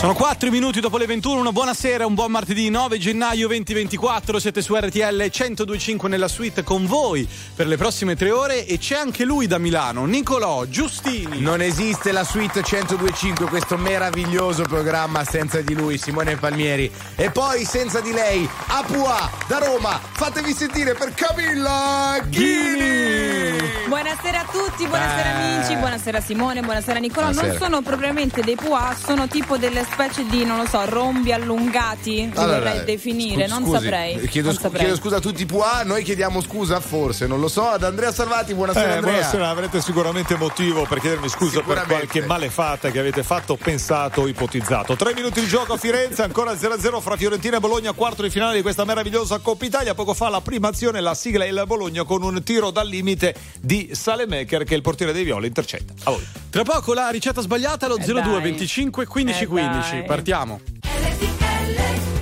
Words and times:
Sono 0.00 0.14
4 0.14 0.48
minuti 0.50 0.80
dopo 0.80 0.96
le 0.96 1.04
21, 1.04 1.40
una 1.40 1.52
buonasera, 1.52 2.06
un 2.06 2.14
buon 2.14 2.30
martedì 2.30 2.70
9 2.70 2.96
gennaio 2.96 3.48
2024, 3.48 4.38
siete 4.38 4.62
su 4.62 4.74
RTL 4.74 5.28
1025 5.30 6.08
nella 6.08 6.26
suite 6.26 6.62
con 6.62 6.86
voi 6.86 7.28
per 7.54 7.66
le 7.66 7.76
prossime 7.76 8.16
tre 8.16 8.30
ore 8.30 8.64
e 8.64 8.78
c'è 8.78 8.96
anche 8.96 9.24
lui 9.26 9.46
da 9.46 9.58
Milano, 9.58 10.06
Nicolò 10.06 10.64
Giustini. 10.64 11.42
Non 11.42 11.60
esiste 11.60 12.12
la 12.12 12.24
suite 12.24 12.62
1025, 12.62 13.44
questo 13.48 13.76
meraviglioso 13.76 14.62
programma 14.62 15.22
senza 15.22 15.60
di 15.60 15.74
lui, 15.74 15.98
Simone 15.98 16.36
Palmieri. 16.36 16.90
E 17.14 17.30
poi 17.30 17.66
senza 17.66 18.00
di 18.00 18.12
lei, 18.12 18.48
Apua 18.68 19.30
da 19.48 19.58
Roma, 19.58 20.00
fatevi 20.12 20.54
sentire 20.54 20.94
per 20.94 21.12
Camilla 21.12 22.18
Ghini. 22.26 23.58
Buonasera 23.86 24.40
a 24.40 24.44
tutti, 24.50 24.86
buonasera 24.86 25.28
Eh. 25.28 25.54
amici, 25.56 25.76
buonasera 25.76 26.20
Simone, 26.22 26.62
buonasera 26.62 26.98
Nicolò. 26.98 27.26
Buonasera. 27.26 27.58
Non 27.58 27.60
sono 27.60 27.82
propriamente 27.82 28.40
dei 28.40 28.54
pua, 28.54 28.96
sono 28.98 29.28
tipo 29.28 29.58
delle 29.58 29.88
specie 29.90 30.24
di, 30.26 30.44
non 30.44 30.58
lo 30.58 30.66
so, 30.66 30.82
rombi 30.86 31.32
allungati, 31.32 32.10
li 32.26 32.30
Allora, 32.34 32.58
vorrei 32.58 32.84
definire, 32.84 33.46
scu- 33.48 33.58
non 33.58 33.68
scusi, 33.68 33.82
saprei. 33.82 34.28
Chiedo, 34.28 34.46
non 34.48 34.54
scu- 34.56 34.62
saprei. 34.64 34.82
chiedo 34.84 34.96
scusa 34.96 35.16
a 35.16 35.20
tutti 35.20 35.46
Pua, 35.46 35.82
noi 35.84 36.02
chiediamo 36.04 36.40
scusa 36.40 36.80
forse, 36.80 37.26
non 37.26 37.40
lo 37.40 37.48
so, 37.48 37.66
ad 37.68 37.82
Andrea 37.84 38.12
Salvati, 38.12 38.54
buonasera 38.54 38.86
Eh, 38.92 38.96
Andrea. 38.96 39.12
buonasera, 39.14 39.48
avrete 39.48 39.80
sicuramente 39.80 40.36
motivo 40.36 40.84
per 40.86 41.00
chiedermi 41.00 41.28
scusa 41.28 41.60
per 41.60 41.84
qualche 41.86 42.24
malefatta 42.24 42.90
che 42.90 42.98
avete 42.98 43.22
fatto, 43.22 43.56
pensato, 43.56 44.26
ipotizzato. 44.26 44.96
Tre 44.96 45.14
minuti 45.14 45.40
di 45.40 45.46
gioco 45.46 45.74
a 45.74 45.76
Firenze, 45.76 46.22
ancora 46.22 46.52
0-0 46.54 47.00
fra 47.00 47.16
Fiorentina 47.16 47.56
e 47.56 47.60
Bologna, 47.60 47.92
quarto 47.92 48.22
di 48.22 48.30
finale 48.30 48.56
di 48.56 48.62
questa 48.62 48.84
meravigliosa 48.84 49.38
Coppa 49.38 49.64
Italia. 49.64 49.94
Poco 49.94 50.14
fa 50.14 50.28
la 50.28 50.40
prima 50.40 50.68
azione, 50.68 51.00
la 51.00 51.14
sigla 51.14 51.44
il 51.44 51.62
Bologna 51.66 52.04
con 52.04 52.22
un 52.22 52.42
tiro 52.42 52.70
dal 52.70 52.86
limite 52.88 53.34
di 53.60 53.90
Salemaker 53.92 54.64
che 54.64 54.74
il 54.74 54.82
portiere 54.82 55.12
dei 55.12 55.24
Viola 55.24 55.46
intercetta. 55.46 55.92
A 56.04 56.10
voi. 56.10 56.26
Tra 56.50 56.62
poco 56.62 56.94
la 56.94 57.08
ricetta 57.10 57.40
sbagliata 57.40 57.86
allo 57.86 57.96
Eh 57.96 58.04
02 58.04 58.22
dai. 58.22 58.40
25 58.42 59.06
15 59.06 59.42
Eh 59.42 59.46
15. 59.46 59.79
Dai. 59.80 60.04
Partiamo. 60.04 60.60
I 60.82 62.19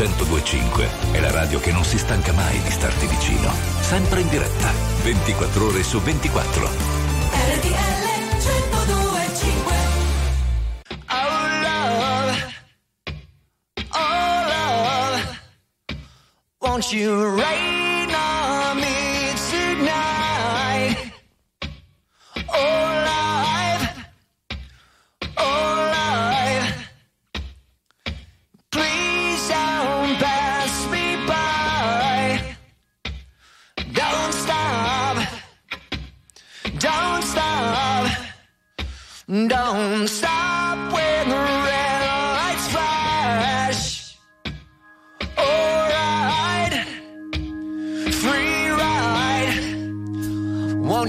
1025 0.00 0.88
è 1.12 1.20
la 1.20 1.30
radio 1.30 1.60
che 1.60 1.72
non 1.72 1.84
si 1.84 1.98
stanca 1.98 2.32
mai 2.32 2.58
di 2.62 2.70
starti 2.70 3.06
vicino. 3.06 3.52
Sempre 3.80 4.20
in 4.22 4.30
diretta, 4.30 4.72
24 5.02 5.66
ore 5.66 5.82
su 5.82 6.00
24. 6.00 6.68
RTL 7.32 7.70
1025 8.38 9.74
Oh 11.10 11.48
love, 11.60 12.54
oh 13.90 14.42
love, 14.48 15.38
won't 16.60 16.90
you 16.92 17.36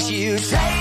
you. 0.10 0.38
Take 0.38 0.81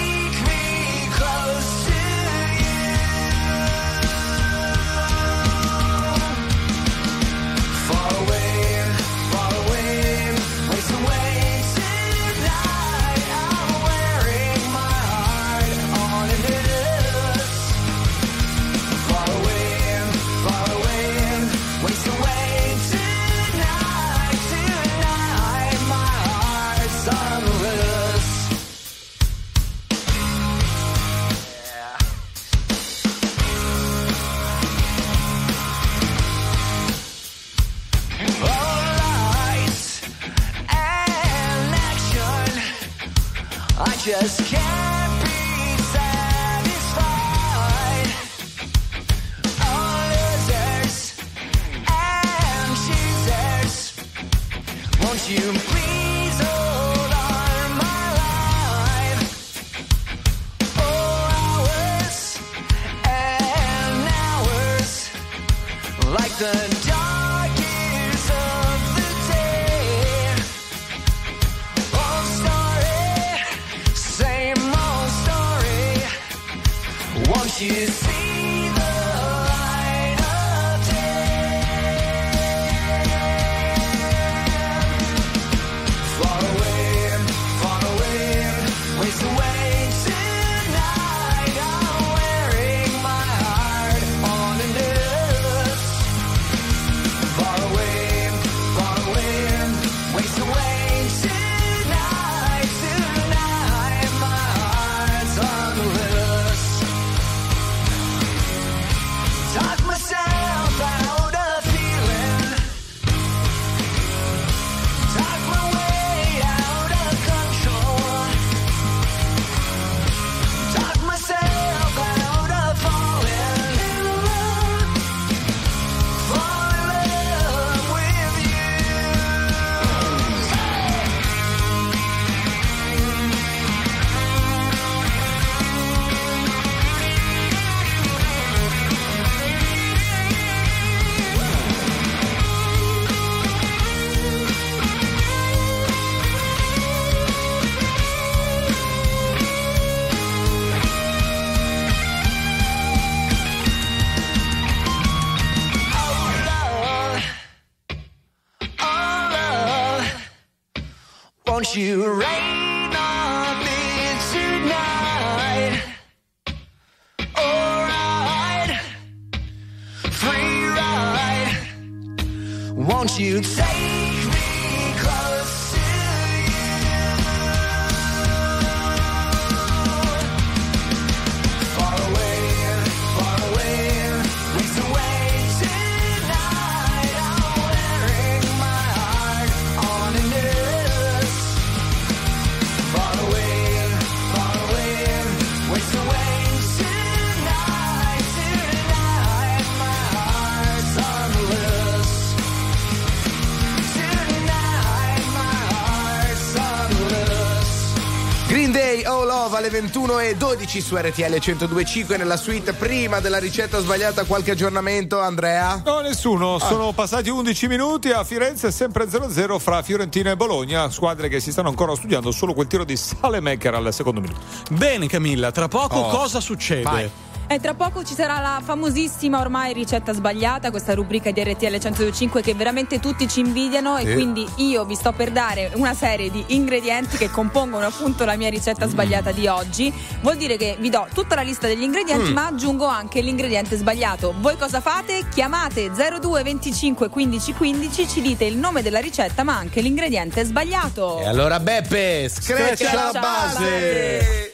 21 209.90 210.20
e 210.20 210.36
12 210.36 210.80
su 210.80 210.96
RTL 210.96 211.38
1025 211.44 212.16
nella 212.16 212.36
suite 212.36 212.74
prima 212.74 213.18
della 213.18 213.38
ricetta 213.38 213.80
sbagliata 213.80 214.22
qualche 214.22 214.52
aggiornamento 214.52 215.18
Andrea? 215.18 215.82
No, 215.84 215.98
nessuno. 215.98 216.60
Sono 216.60 216.92
passati 216.92 217.28
11 217.28 217.66
minuti 217.66 218.10
a 218.10 218.22
Firenze, 218.22 218.68
è 218.68 218.70
sempre 218.70 219.06
0-0 219.06 219.58
fra 219.58 219.82
Fiorentina 219.82 220.30
e 220.30 220.36
Bologna. 220.36 220.88
Squadre 220.90 221.28
che 221.28 221.40
si 221.40 221.50
stanno 221.50 221.70
ancora 221.70 221.96
studiando 221.96 222.30
solo 222.30 222.54
quel 222.54 222.68
tiro 222.68 222.84
di 222.84 222.96
Salemaker 222.96 223.74
al 223.74 223.92
secondo 223.92 224.20
minuto. 224.20 224.40
Bene 224.70 225.08
Camilla, 225.08 225.50
tra 225.50 225.66
poco 225.66 225.96
Oh. 225.96 226.08
cosa 226.10 226.38
succede? 226.38 226.82
Vai. 226.82 227.10
E 227.52 227.58
tra 227.58 227.74
poco 227.74 228.04
ci 228.04 228.14
sarà 228.14 228.38
la 228.38 228.62
famosissima 228.64 229.40
ormai 229.40 229.72
ricetta 229.72 230.12
sbagliata, 230.12 230.70
questa 230.70 230.94
rubrica 230.94 231.32
di 231.32 231.42
RTL 231.42 231.66
1025 231.66 232.42
che 232.42 232.54
veramente 232.54 233.00
tutti 233.00 233.26
ci 233.26 233.40
invidiano 233.40 233.96
e 233.96 234.06
Sì. 234.06 234.12
quindi 234.12 234.48
io 234.58 234.84
vi 234.84 234.94
sto 234.94 235.10
per 235.10 235.32
dare 235.32 235.72
una 235.74 235.92
serie 235.92 236.30
di 236.30 236.44
ingredienti 236.54 237.16
che 237.16 237.28
compongono 237.28 237.84
appunto 237.86 238.24
la 238.24 238.36
mia 238.36 238.48
ricetta 238.50 238.86
sbagliata 238.86 239.32
di 239.32 239.48
oggi. 239.48 239.92
Vuol 240.20 240.36
dire 240.36 240.56
che 240.56 240.76
vi 240.78 240.90
do 240.90 241.08
tutta 241.12 241.34
la 241.34 241.40
lista 241.40 241.66
degli 241.66 241.82
ingredienti 241.82 242.32
ma 242.32 242.46
aggiungo 242.46 242.86
anche 242.86 243.20
l'ingrediente 243.20 243.76
sbagliato. 243.76 244.32
Voi 244.38 244.56
cosa 244.56 244.80
fate? 244.80 245.26
Chiamate 245.28 245.90
02 245.90 246.44
25 246.44 247.08
15 247.08 247.52
15, 247.54 248.06
ci 248.08 248.20
dite 248.20 248.44
il 248.44 248.58
nome 248.58 248.80
della 248.80 249.00
ricetta 249.00 249.42
ma 249.42 249.56
anche 249.56 249.80
l'ingrediente 249.80 250.44
sbagliato. 250.44 251.18
E 251.18 251.26
allora 251.26 251.58
Beppe, 251.58 252.28
screccia 252.28 252.76
Screccia 252.76 252.94
la 252.94 253.10
la 253.12 253.18
base! 253.20 254.49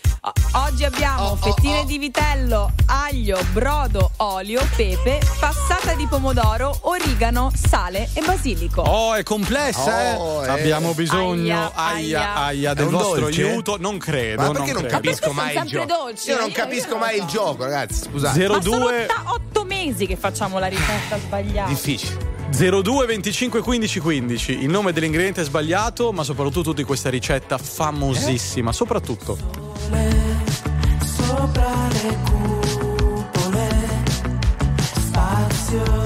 Oggi 0.54 0.84
abbiamo 0.84 1.22
Oh, 1.22 1.30
oh, 1.30 1.36
fettine 1.36 1.80
oh. 1.80 1.84
di 1.84 1.98
vitello, 1.98 2.72
aglio, 2.86 3.38
brodo, 3.52 4.10
olio, 4.16 4.60
pepe, 4.74 5.20
passata 5.38 5.94
di 5.94 6.06
pomodoro, 6.06 6.76
origano, 6.82 7.52
sale 7.54 8.08
e 8.12 8.22
basilico. 8.22 8.82
Oh, 8.82 9.14
è 9.14 9.22
complessa, 9.22 10.18
Oh, 10.18 10.42
eh? 10.44 10.46
eh. 10.46 10.50
Abbiamo 10.50 10.94
bisogno, 10.94 11.70
Aia, 11.74 12.34
aia, 12.34 12.34
aia. 12.34 12.74
del 12.74 12.86
vostro 12.88 13.20
dolce? 13.20 13.42
aiuto. 13.48 13.76
Non 13.78 13.98
credo. 13.98 14.42
Ma 14.42 14.50
perché 14.50 14.72
non, 14.72 14.82
credo. 14.82 14.94
capisco 15.00 15.32
mai 15.32 15.56
il 15.56 15.62
gioco? 15.64 15.84
dolci, 15.86 16.30
Io 16.30 16.36
non 16.38 16.48
io- 16.48 16.54
capisco 16.54 16.86
io 16.86 16.90
non 16.90 16.98
mai 17.00 17.16
lo 17.18 17.22
il 17.24 17.30
so. 17.30 17.36
gioco, 17.36 17.62
ragazzi. 17.64 18.02
Scusate. 18.02 18.48
Ma 18.48 18.60
sono 18.62 18.78
02 18.78 19.06
da 19.06 19.22
otto 19.32 19.64
mesi 19.64 20.06
che 20.06 20.16
facciamo 20.16 20.58
la 20.58 20.66
ricetta 20.66 21.18
sbagliata. 21.18 21.68
Difficile. 21.68 22.34
02 22.48 23.06
25 23.06 23.60
15 23.60 23.98
15 24.00 24.62
il 24.62 24.70
nome 24.70 24.92
dell'ingrediente 24.92 25.40
è 25.40 25.44
sbagliato 25.44 26.12
ma 26.12 26.22
soprattutto 26.22 26.72
di 26.72 26.84
questa 26.84 27.10
ricetta 27.10 27.58
famosissima 27.58 28.72
soprattutto 28.72 29.36
your 35.72 36.05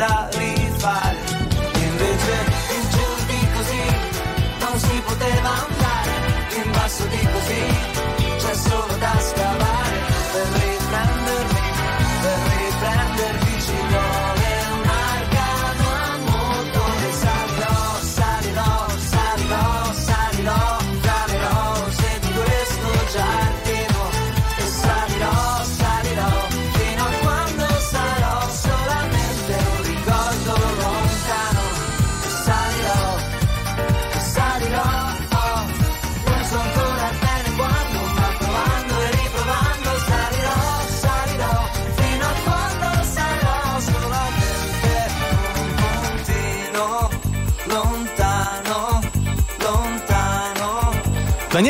da 0.00 0.39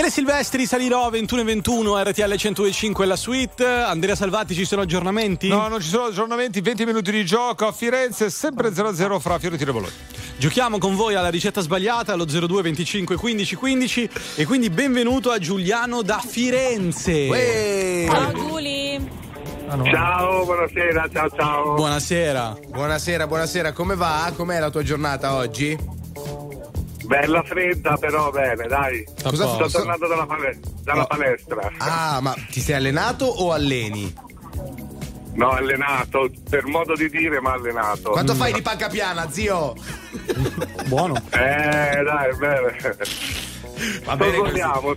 Daniele 0.00 0.18
Silvestri, 0.18 0.64
salirò 0.64 1.10
21 1.10 1.42
e 1.42 1.44
21, 1.44 2.02
RTL 2.02 2.34
105 2.34 3.04
la 3.04 3.16
suite. 3.16 3.66
Andrea 3.66 4.14
Salvati, 4.14 4.54
ci 4.54 4.64
sono 4.64 4.80
aggiornamenti? 4.80 5.48
No, 5.48 5.68
non 5.68 5.78
ci 5.82 5.88
sono 5.88 6.04
aggiornamenti, 6.04 6.62
20 6.62 6.86
minuti 6.86 7.10
di 7.10 7.22
gioco 7.22 7.66
a 7.66 7.72
Firenze, 7.72 8.30
sempre 8.30 8.70
0-0 8.70 9.18
fra 9.20 9.38
Fiorentina 9.38 9.68
e 9.68 9.72
Bologna. 9.74 9.92
Giochiamo 10.38 10.78
con 10.78 10.96
voi 10.96 11.16
alla 11.16 11.28
ricetta 11.28 11.60
sbagliata 11.60 12.14
allo 12.14 12.24
02 12.24 12.62
25 12.62 13.16
15 13.16 13.54
15 13.56 14.10
e 14.36 14.46
quindi 14.46 14.70
benvenuto 14.70 15.32
a 15.32 15.38
Giuliano 15.38 16.00
da 16.00 16.22
Firenze. 16.26 17.28
Uè. 17.28 18.06
Ciao 18.08 18.32
Giuli. 18.32 19.10
Ciao, 19.84 20.44
buonasera, 20.46 21.08
ciao 21.12 21.28
ciao. 21.28 21.74
Buonasera. 21.74 22.56
Buonasera, 22.68 23.26
buonasera, 23.26 23.72
come 23.74 23.96
va? 23.96 24.32
Com'è 24.34 24.58
la 24.60 24.70
tua 24.70 24.82
giornata 24.82 25.34
oggi? 25.34 25.99
Bella 27.10 27.42
fredda, 27.42 27.96
però 27.96 28.30
bene, 28.30 28.68
dai. 28.68 29.04
Cosa 29.20 29.48
Sto 29.48 29.68
fa- 29.68 29.78
tornando 29.78 30.06
dalla, 30.06 30.26
pale- 30.26 30.60
dalla 30.84 31.00
No. 31.00 31.06
palestra. 31.08 31.72
Ah, 31.78 32.20
ma 32.22 32.36
ti 32.52 32.60
sei 32.60 32.76
allenato 32.76 33.24
o 33.24 33.52
alleni? 33.52 34.14
No, 35.32 35.50
allenato, 35.50 36.30
per 36.48 36.66
modo 36.66 36.94
di 36.94 37.10
dire, 37.10 37.40
ma 37.40 37.54
allenato. 37.54 38.10
Quanto 38.10 38.36
fai 38.36 38.52
di 38.52 38.62
panca 38.62 38.88
piana, 38.88 39.28
zio? 39.28 39.74
Buono. 40.86 41.16
Eh, 41.30 42.00
dai, 42.04 42.36
bene. 42.38 42.76
Va 44.04 44.14
Va 44.14 44.16
bene 44.16 44.36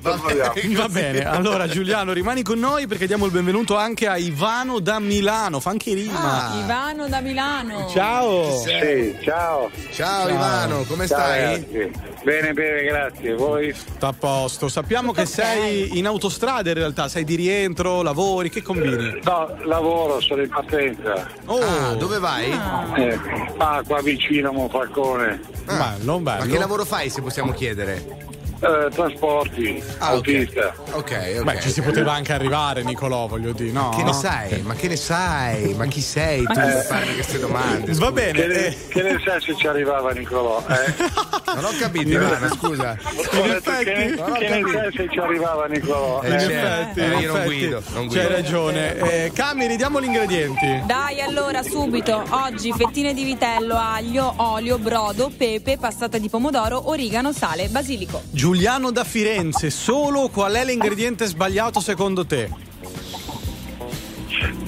Va 0.01 0.17
così. 0.53 0.87
bene, 0.91 1.25
allora 1.25 1.67
Giuliano 1.67 2.11
rimani 2.13 2.41
con 2.43 2.59
noi 2.59 2.87
perché 2.87 3.07
diamo 3.07 3.25
il 3.25 3.31
benvenuto 3.31 3.75
anche 3.77 4.07
a 4.07 4.17
Ivano 4.17 4.79
da 4.79 4.99
Milano, 4.99 5.59
fa 5.59 5.69
anche 5.69 5.93
rima. 5.93 6.51
Ah. 6.51 6.59
Ivano 6.63 7.07
da 7.07 7.21
Milano. 7.21 7.89
Ciao. 7.89 8.57
Sì, 8.59 9.15
ciao. 9.21 9.69
Ciao, 9.91 10.29
Ivano, 10.29 10.83
come 10.83 11.07
Ciao, 11.07 11.17
stai? 11.19 11.41
ragazzi. 11.41 11.91
Bene, 12.23 12.53
bene, 12.53 12.83
grazie. 12.83 13.33
Voi? 13.35 13.73
Sta 13.73 14.07
a 14.07 14.13
posto. 14.17 14.67
Sappiamo 14.67 15.11
che 15.11 15.21
ok. 15.21 15.27
sei 15.27 15.97
in 15.97 16.05
autostrada 16.07 16.69
in 16.69 16.75
realtà, 16.75 17.07
sei 17.07 17.23
di 17.23 17.35
rientro, 17.35 18.01
lavori, 18.01 18.49
che 18.49 18.61
combini? 18.61 19.19
No, 19.23 19.55
lavoro, 19.63 20.19
sono 20.21 20.41
in 20.41 20.49
partenza. 20.49 21.27
Oh, 21.45 21.61
Ah, 21.63 21.93
dove 21.95 22.19
vai? 22.19 22.51
Eh, 22.95 23.19
ah, 23.57 23.81
qua 23.85 24.01
vicino 24.01 24.49
a 24.49 24.51
Monfalcone. 24.51 25.39
Ah, 25.65 25.95
bello, 25.97 26.19
bello. 26.19 26.45
Ma 26.45 26.51
che 26.51 26.57
lavoro 26.57 26.85
fai 26.85 27.09
se 27.09 27.21
possiamo 27.21 27.51
chiedere? 27.53 28.31
Eh, 28.63 28.89
trasporti, 28.91 29.83
Ah, 29.97 30.07
autista. 30.11 30.73
Ok, 30.91 30.95
ok. 31.39 31.43
Beh, 31.43 31.59
ci 31.59 31.69
si 31.69 31.81
poteva 31.81 32.13
anche 32.13 32.31
arrivare, 32.31 32.81
Nicolò, 32.83 33.27
voglio 33.27 33.51
dire, 33.51 33.71
no? 33.71 33.89
Che 33.89 34.03
ne 34.03 34.13
sai? 34.13 34.61
Ma 34.61 34.73
che 34.73 34.87
ne 34.87 34.95
sai? 34.95 35.73
Ma 35.73 35.85
chi 35.85 35.99
sei 35.99 36.43
tu 36.45 36.53
per 36.53 36.85
farmi 36.87 37.13
queste 37.13 37.39
domande? 37.39 37.87
Va 37.87 37.93
scusa? 37.93 38.11
bene. 38.11 38.31
Che 38.31 38.47
ne, 38.47 38.65
eh, 38.67 38.77
che 38.87 39.01
ne 39.01 39.21
sai 39.25 39.41
se 39.41 39.55
ci 39.57 39.67
arriva 39.67 40.09
Nicolò? 40.13 40.63
Eh? 40.69 40.93
Non 41.53 41.65
ho 41.65 41.71
capito, 41.77 42.09
Ivano, 42.09 42.47
scusa. 42.55 42.97
Effetti- 42.97 43.83
che, 43.83 43.93
ne- 43.93 44.15
che 44.39 44.49
ne 44.49 44.71
sai 44.71 44.91
se 44.95 45.07
ci 45.11 45.19
arriva 45.19 45.65
Nicolò? 45.69 46.21
Eh, 46.23 46.29
Eh? 46.29 46.33
in 46.33 46.39
certo. 46.39 46.53
effetti, 46.55 46.99
Eh, 46.99 47.05
io 47.19 47.27
non 47.27 47.35
effetti, 47.41 47.45
guido, 47.59 47.83
non 47.93 48.07
guido. 48.07 48.21
C'hai 48.21 48.31
ragione. 48.31 48.97
Eh, 48.97 49.31
Cami, 49.33 49.67
ridiamo 49.67 50.01
gli 50.01 50.05
ingredienti. 50.05 50.81
Dai 50.85 51.21
allora 51.21 51.61
subito, 51.61 52.23
oggi 52.29 52.73
fettine 52.73 53.13
di 53.13 53.23
vitello, 53.23 53.75
aglio, 53.77 54.33
olio, 54.37 54.77
brodo, 54.79 55.29
pepe, 55.35 55.77
passata 55.77 56.17
di 56.17 56.29
pomodoro, 56.29 56.89
origano, 56.89 57.31
sale, 57.33 57.67
basilico. 57.67 58.21
Giuliano 58.53 58.91
da 58.91 59.03
Firenze, 59.03 59.71
solo 59.71 60.29
qual 60.29 60.53
è 60.53 60.63
l'ingrediente 60.63 61.25
sbagliato 61.25 61.79
secondo 61.79 62.23
te? 62.23 62.51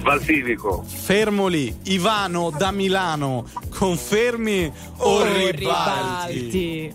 Basilico. 0.02 0.84
Fermo 0.88 1.46
lì, 1.46 1.72
Ivano 1.84 2.50
da 2.50 2.72
Milano, 2.72 3.48
confermi 3.70 4.74
o 4.98 5.24
ribalti? 5.52 6.92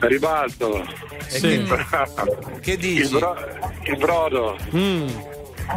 Ribalto. 0.00 0.84
Sì. 1.28 1.62
Che 2.60 2.72
Il, 2.72 2.78
dici? 2.78 3.08
bro- 3.12 3.36
il 3.84 3.96
brodo. 3.96 4.56
Mm. 4.74 5.06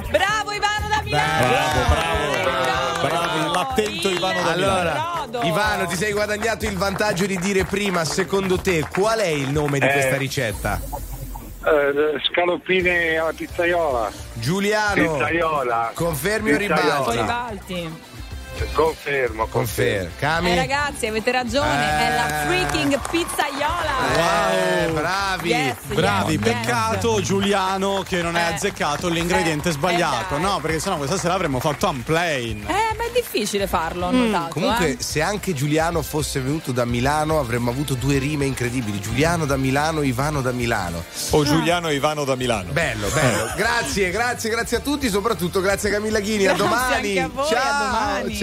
Bravo 0.09 0.51
Ivano 0.51 0.87
da 0.89 1.01
Milano! 1.03 1.47
Bravo, 1.47 1.89
bravo, 1.93 3.01
bravo, 3.01 3.51
l'attento 3.53 4.09
Ivano 4.09 4.41
da 4.41 4.55
Milano. 4.55 4.79
Allora, 4.79 5.25
Brodo. 5.27 5.47
Ivano, 5.47 5.85
ti 5.87 5.95
sei 5.95 6.11
guadagnato 6.13 6.65
il 6.65 6.77
vantaggio 6.77 7.25
di 7.25 7.37
dire 7.37 7.63
prima, 7.65 8.03
secondo 8.05 8.59
te, 8.59 8.85
qual 8.91 9.19
è 9.19 9.27
il 9.27 9.49
nome 9.49 9.79
di 9.79 9.85
Eh. 9.85 9.91
questa 9.91 10.17
ricetta? 10.17 10.79
Eh, 11.65 12.19
scaloppine 12.29 13.17
alla 13.17 13.31
pizzaiola. 13.33 14.11
Giuliano, 14.33 15.13
Pizzaiola. 15.13 15.91
confermi 15.93 16.51
o 16.53 16.57
Pizzaiola. 16.57 17.01
Poi 17.03 17.15
ribalti? 17.17 18.01
Ribalti. 18.53 18.73
Confermo, 18.73 19.47
Confermo. 19.47 20.09
Cami? 20.19 20.51
Eh 20.51 20.55
ragazzi, 20.55 21.07
avete 21.07 21.31
ragione, 21.31 21.97
è 21.99 22.15
la 22.15 22.43
Eh. 22.43 22.45
freaking 22.45 22.99
pizzaiola! 23.09 24.83
Eh, 24.85 24.91
bravi. 24.91 25.49
Yes, 25.49 25.75
Bravi, 25.93 26.33
yes, 26.33 26.41
peccato 26.41 27.21
Giuliano 27.21 28.03
che 28.07 28.21
non 28.21 28.35
hai 28.35 28.51
Eh. 28.51 28.53
azzeccato 28.55 29.07
l'ingrediente 29.09 29.69
Eh, 29.69 29.71
sbagliato, 29.73 30.35
eh, 30.37 30.39
no? 30.39 30.59
Perché 30.61 30.79
sennò 30.79 30.97
questa 30.97 31.17
sera 31.17 31.33
avremmo 31.33 31.59
fatto 31.59 31.87
unplain. 31.89 32.61
Eh, 32.67 32.95
ma 32.95 33.03
è 33.05 33.11
difficile 33.13 33.67
farlo, 33.67 34.11
Mm, 34.11 34.29
notato. 34.31 34.53
Comunque, 34.53 34.89
eh. 34.91 34.97
se 35.01 35.21
anche 35.21 35.53
Giuliano 35.53 36.01
fosse 36.01 36.39
venuto 36.39 36.71
da 36.71 36.85
Milano, 36.85 37.39
avremmo 37.39 37.69
avuto 37.71 37.93
due 37.95 38.17
rime 38.17 38.45
incredibili. 38.45 38.99
Giuliano 38.99 39.45
da 39.45 39.57
Milano, 39.57 40.01
Ivano 40.03 40.41
da 40.41 40.51
Milano. 40.51 41.03
O 41.31 41.43
Giuliano 41.43 41.89
e 41.89 41.95
Ivano 41.95 42.23
da 42.23 42.35
Milano. 42.35 42.71
Bello, 42.71 43.07
bello. 43.09 43.51
Grazie, 43.55 44.09
grazie, 44.11 44.49
grazie 44.49 44.77
a 44.77 44.79
tutti, 44.79 45.09
soprattutto 45.09 45.61
grazie 45.61 45.89
a 45.89 45.93
Camilla 45.93 46.19
Ghini. 46.19 46.45
a 46.45 46.53
Grazie 46.53 46.63
domani. 46.67 47.17
anche 47.17 47.19
a 47.21 47.29
voi, 47.33 47.45
a 47.45 47.47
ciao, 47.59 47.85
domani. 47.85 48.35
ciao. 48.35 48.42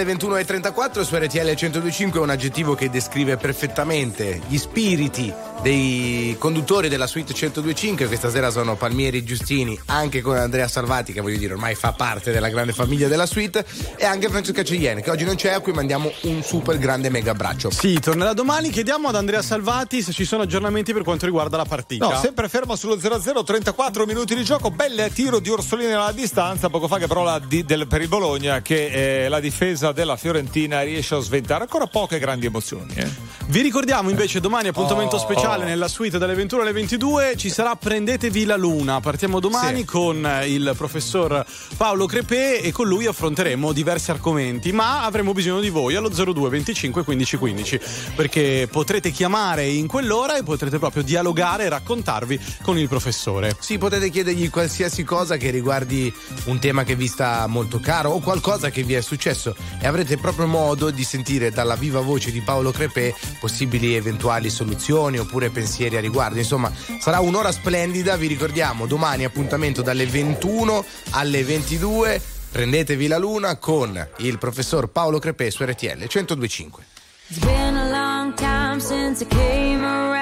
Alle 0.00 0.14
21.34 0.14 1.02
su 1.02 1.14
RTL 1.16 1.54
125 1.54 2.20
è 2.20 2.22
un 2.22 2.30
aggettivo 2.30 2.74
che 2.74 2.88
descrive 2.88 3.36
perfettamente 3.36 4.40
gli 4.46 4.56
spiriti 4.56 5.32
dei 5.62 6.36
conduttori 6.38 6.88
della 6.88 7.06
suite 7.06 7.32
1025. 7.34 8.06
Questa 8.06 8.30
sera 8.30 8.50
sono 8.50 8.76
Palmieri 8.76 9.18
e 9.18 9.24
Giustini, 9.24 9.78
anche 9.86 10.22
con 10.22 10.36
Andrea 10.36 10.66
Salvati, 10.68 11.12
che 11.12 11.20
voglio 11.20 11.36
dire 11.38 11.52
ormai 11.52 11.74
fa 11.74 11.92
parte 11.92 12.32
della 12.32 12.48
grande 12.48 12.72
famiglia 12.72 13.08
della 13.08 13.26
suite, 13.26 13.64
e 13.96 14.04
anche 14.04 14.28
Francesca 14.28 14.62
Cegliene, 14.64 15.02
che 15.02 15.10
oggi 15.10 15.24
non 15.24 15.34
c'è, 15.34 15.50
a 15.52 15.60
cui 15.60 15.72
mandiamo 15.72 16.10
un 16.22 16.42
super 16.42 16.78
grande 16.78 17.10
mega 17.10 17.32
abbraccio. 17.32 17.70
Sì, 17.70 17.98
tornerà 18.00 18.32
domani. 18.32 18.70
Chiediamo 18.70 19.08
ad 19.08 19.16
Andrea 19.16 19.42
Salvati 19.42 20.02
se 20.02 20.12
ci 20.12 20.24
sono 20.24 20.42
aggiornamenti 20.42 20.92
per 20.92 21.02
quanto 21.02 21.26
riguarda 21.26 21.56
la 21.58 21.64
partita. 21.66 22.06
No, 22.08 22.18
sempre 22.18 22.48
fermo 22.48 22.74
sullo 22.76 22.96
0-0, 22.96 23.44
34 23.44 24.06
minuti 24.06 24.34
di 24.34 24.44
gioco, 24.44 24.70
bel 24.70 25.10
tiro 25.12 25.40
di 25.40 25.50
Orsolini 25.50 25.92
alla 25.92 26.12
distanza, 26.12 26.70
poco 26.70 26.88
fa 26.88 26.96
che 26.98 27.06
però 27.06 27.22
la 27.22 27.38
di- 27.38 27.64
del- 27.64 27.86
per 27.86 28.00
il 28.00 28.08
Bologna 28.08 28.62
che 28.62 29.24
eh, 29.24 29.28
la 29.28 29.40
difesa 29.40 29.92
della 29.92 30.16
Fiorentina 30.16 30.80
riesce 30.80 31.14
a 31.14 31.20
sventare 31.20 31.62
ancora 31.62 31.86
poche 31.86 32.18
grandi 32.18 32.46
emozioni. 32.46 32.94
eh. 32.94 33.29
Vi 33.50 33.62
ricordiamo 33.62 34.10
invece 34.10 34.38
domani 34.38 34.68
appuntamento 34.68 35.16
oh. 35.16 35.18
speciale 35.18 35.64
nella 35.64 35.88
suite 35.88 36.18
dalle 36.18 36.34
21 36.34 36.62
alle 36.62 36.70
22 36.70 37.34
ci 37.36 37.50
sarà 37.50 37.74
Prendetevi 37.74 38.44
la 38.44 38.54
Luna. 38.54 39.00
Partiamo 39.00 39.40
domani 39.40 39.80
sì. 39.80 39.86
con 39.86 40.24
eh, 40.24 40.48
il 40.48 40.72
professor 40.76 41.44
Paolo 41.76 42.06
Crepè 42.06 42.60
e 42.62 42.70
con 42.70 42.86
lui 42.86 43.06
affronteremo 43.06 43.72
diversi 43.72 44.12
argomenti, 44.12 44.70
ma 44.70 45.02
avremo 45.02 45.32
bisogno 45.32 45.58
di 45.58 45.68
voi 45.68 45.96
allo 45.96 46.10
02 46.10 46.48
25 46.48 47.02
15 47.02 47.36
15 47.36 47.80
perché 48.14 48.68
potrete 48.70 49.10
chiamare 49.10 49.66
in 49.66 49.88
quell'ora 49.88 50.36
e 50.36 50.44
potrete 50.44 50.78
proprio 50.78 51.02
dialogare 51.02 51.64
e 51.64 51.70
raccontarvi 51.70 52.38
con 52.62 52.78
il 52.78 52.86
professore. 52.86 53.56
Sì, 53.58 53.78
potete 53.78 54.10
chiedergli 54.10 54.48
qualsiasi 54.48 55.02
cosa 55.02 55.36
che 55.36 55.50
riguardi 55.50 56.14
un 56.44 56.60
tema 56.60 56.84
che 56.84 56.94
vi 56.94 57.08
sta 57.08 57.48
molto 57.48 57.80
caro 57.80 58.10
o 58.10 58.20
qualcosa 58.20 58.70
che 58.70 58.84
vi 58.84 58.94
è 58.94 59.00
successo 59.00 59.56
e 59.80 59.88
avrete 59.88 60.18
proprio 60.18 60.46
modo 60.46 60.90
di 60.90 61.02
sentire 61.02 61.50
dalla 61.50 61.74
viva 61.74 61.98
voce 61.98 62.30
di 62.30 62.42
Paolo 62.42 62.70
Crepè 62.70 63.12
possibili 63.40 63.94
eventuali 63.96 64.50
soluzioni 64.50 65.18
oppure 65.18 65.50
pensieri 65.50 65.96
a 65.96 66.00
riguardo. 66.00 66.38
Insomma, 66.38 66.70
sarà 67.00 67.20
un'ora 67.20 67.50
splendida, 67.50 68.16
vi 68.16 68.26
ricordiamo, 68.28 68.86
domani 68.86 69.24
appuntamento 69.24 69.82
dalle 69.82 70.06
21 70.06 70.84
alle 71.10 71.42
22. 71.42 72.20
Prendetevi 72.52 73.06
la 73.06 73.18
luna 73.18 73.56
con 73.56 74.08
il 74.18 74.38
professor 74.38 74.88
Paolo 74.88 75.18
Crepè 75.18 75.50
su 75.50 75.64
RTL 75.64 75.98
1025. 75.98 76.84
It's 77.28 77.38
been 77.44 77.76
a 77.76 77.88
long 77.88 78.34
time 78.34 78.80
since 78.80 79.22
I 79.22 79.26
came 79.26 79.84
around. 79.84 80.19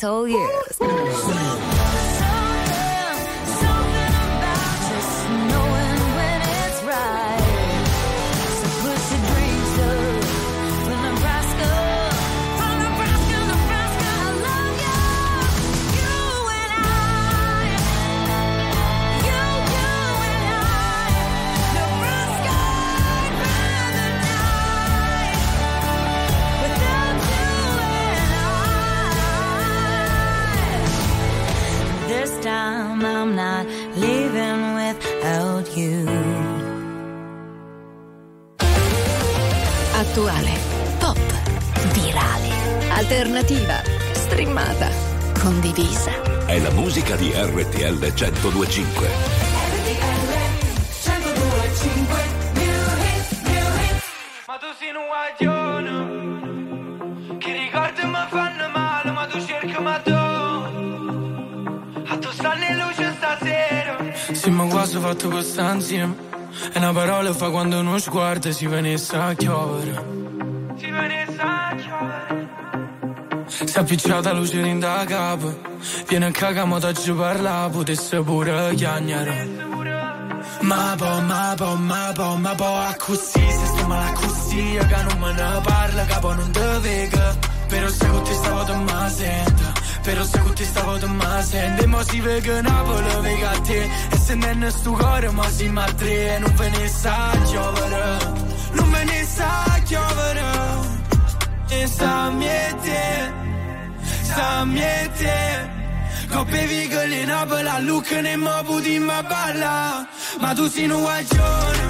whole 0.00 0.26
years. 0.26 0.79
Sguardo 68.40 68.52
si 68.52 68.66
venisse 68.66 69.16
a 69.16 69.34
chiovere. 69.34 70.04
Si 70.76 70.90
venisse 70.90 71.40
a 71.40 71.74
chiovere 71.76 72.48
Si 73.46 73.64
è 73.64 73.78
appicciata 73.78 74.32
luce 74.32 74.60
in 74.60 74.78
da 74.78 75.04
capo. 75.06 75.60
Viene 76.08 76.26
a 76.26 76.30
cagamo 76.30 76.78
da 76.78 76.92
giù 76.92 77.14
parla, 77.14 77.68
potesse 77.70 78.20
pure 78.22 78.74
chiagnare. 78.74 79.68
Ma 80.60 80.94
po, 80.96 81.20
ma 81.20 81.54
po, 81.56 81.74
ma 81.76 82.12
po, 82.14 82.36
ma 82.36 82.54
po, 82.54 82.64
a 82.64 82.94
così, 82.98 83.50
se 83.50 83.66
sto 83.66 83.86
male 83.86 84.12
così, 84.12 84.78
che 84.78 85.02
non 85.08 85.18
me 85.18 85.32
ne 85.32 85.60
parla, 85.62 86.04
capo 86.04 86.34
non 86.34 86.50
te 86.50 86.78
vega. 86.80 87.36
Però 87.68 87.88
se 87.88 88.06
con 88.08 88.22
te 88.24 88.34
stavo 88.34 88.64
te 88.64 88.74
ma 88.74 89.08
sento, 89.08 89.72
però 90.02 90.24
se 90.24 90.38
con 90.40 90.54
te 90.54 90.64
stavo 90.64 90.98
te 90.98 91.06
ma 91.06 91.42
sento, 91.42 91.82
e 91.82 91.86
mo 91.86 92.02
si 92.02 92.20
vega 92.20 92.60
Napoli, 92.62 93.20
vega 93.20 93.50
a 93.50 93.60
te, 93.60 93.90
se 94.30 94.36
non 94.36 94.62
è 94.62 94.70
sto 94.70 94.92
cuore, 94.92 95.28
ma 95.30 95.48
si 95.50 95.68
ma 95.68 95.84
tre, 95.92 96.36
e 96.36 96.38
non 96.38 96.54
ve 96.54 96.68
ne 96.68 96.88
sa 96.88 97.30
chiovere, 97.46 98.18
non 98.72 98.90
ve 98.92 99.04
ne 99.04 99.24
sa 99.24 99.80
chiovere, 99.84 100.44
e 101.68 101.86
sa 101.86 102.30
miete, 102.30 103.32
sa 104.22 104.64
miete. 104.64 105.78
Coppe 106.30 106.64
vigole 106.66 107.16
in 107.22 107.30
abola, 107.30 107.80
look 107.80 108.10
ne 108.10 108.36
mo 108.36 108.62
budi 108.62 108.98
ma 109.00 109.20
balla. 109.22 110.06
Ma 110.38 110.54
tu 110.54 110.68
sei 110.68 110.88
un 110.88 111.00
guaglione 111.00 111.89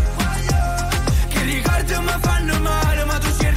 male 3.21 3.50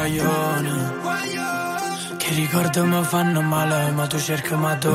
guaglione, 0.00 0.92
che 2.16 2.34
ricordi 2.34 2.80
mi 2.80 3.04
fanno 3.04 3.42
male, 3.42 3.90
ma 3.90 4.06
tu 4.06 4.18
cerchi 4.18 4.54
ma 4.54 4.74
tu. 4.76 4.88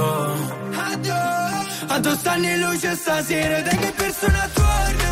A 1.87 1.99
tu 1.99 2.15
stanno 2.15 2.47
in 2.47 2.59
luce 2.59 2.95
stasera, 2.95 3.61
da 3.61 3.69
che 3.69 3.93
persona 3.95 4.49
torna, 4.53 5.04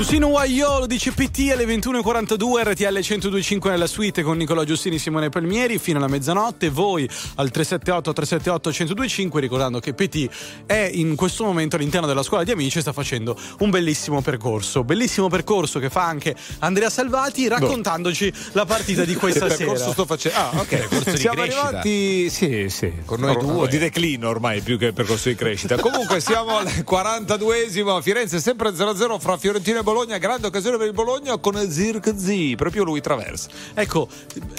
Susino 0.00 0.30
Guagliolo 0.30 0.86
dice 0.86 1.12
PT 1.12 1.50
alle 1.52 1.66
21.42 1.66 2.70
RTL 2.70 2.84
1025 2.84 3.70
nella 3.70 3.86
suite 3.86 4.22
con 4.22 4.38
Nicola 4.38 4.64
Giustini 4.64 4.96
e 4.96 4.98
Simone 4.98 5.28
Palmieri 5.28 5.76
fino 5.76 5.98
alla 5.98 6.08
mezzanotte 6.08 6.70
voi 6.70 7.02
al 7.34 7.50
378 7.50 8.10
378 8.14 8.68
1025 8.70 9.40
ricordando 9.42 9.78
che 9.78 9.92
PT 9.92 10.64
è 10.64 10.88
in 10.90 11.16
questo 11.16 11.44
momento 11.44 11.76
all'interno 11.76 12.06
della 12.06 12.22
scuola 12.22 12.44
di 12.44 12.50
amici 12.50 12.78
e 12.78 12.80
sta 12.80 12.94
facendo 12.94 13.36
un 13.58 13.68
bellissimo 13.68 14.22
percorso 14.22 14.84
bellissimo 14.84 15.28
percorso 15.28 15.78
che 15.78 15.90
fa 15.90 16.06
anche 16.06 16.34
Andrea 16.60 16.88
Salvati 16.88 17.46
raccontandoci 17.46 18.32
la 18.52 18.64
partita 18.64 19.04
di 19.04 19.14
questa 19.14 19.48
Che 19.48 19.54
sera 19.54 19.76
sto 19.76 20.06
facendo? 20.06 20.38
Ah, 20.38 20.50
ok. 20.54 20.68
Percorso 20.88 21.10
di 21.10 21.18
siamo 21.18 21.42
crescita. 21.42 21.66
arrivati. 21.66 22.30
Sì, 22.30 22.66
sì. 22.70 22.92
Con 23.04 23.20
noi 23.20 23.36
due. 23.36 23.68
Di 23.68 23.76
declino 23.76 24.30
ormai 24.30 24.62
più 24.62 24.78
che 24.78 24.92
percorso 24.92 25.28
di 25.28 25.34
crescita. 25.34 25.76
Comunque 25.76 26.20
siamo 26.20 26.56
al 26.56 26.66
42esimo 26.68 27.96
a 27.96 28.00
Firenze, 28.00 28.40
sempre 28.40 28.70
0-0 28.70 29.18
fra 29.18 29.36
Fiorentina 29.36 29.80
e 29.80 29.82
Bologna. 29.82 29.89
Grande 30.18 30.46
occasione 30.46 30.76
per 30.76 30.86
il 30.86 30.92
Bologna 30.92 31.36
con 31.38 31.56
Zirkzee, 31.70 32.54
proprio 32.56 32.84
lui 32.84 33.00
traversa. 33.00 33.48
ecco 33.74 34.08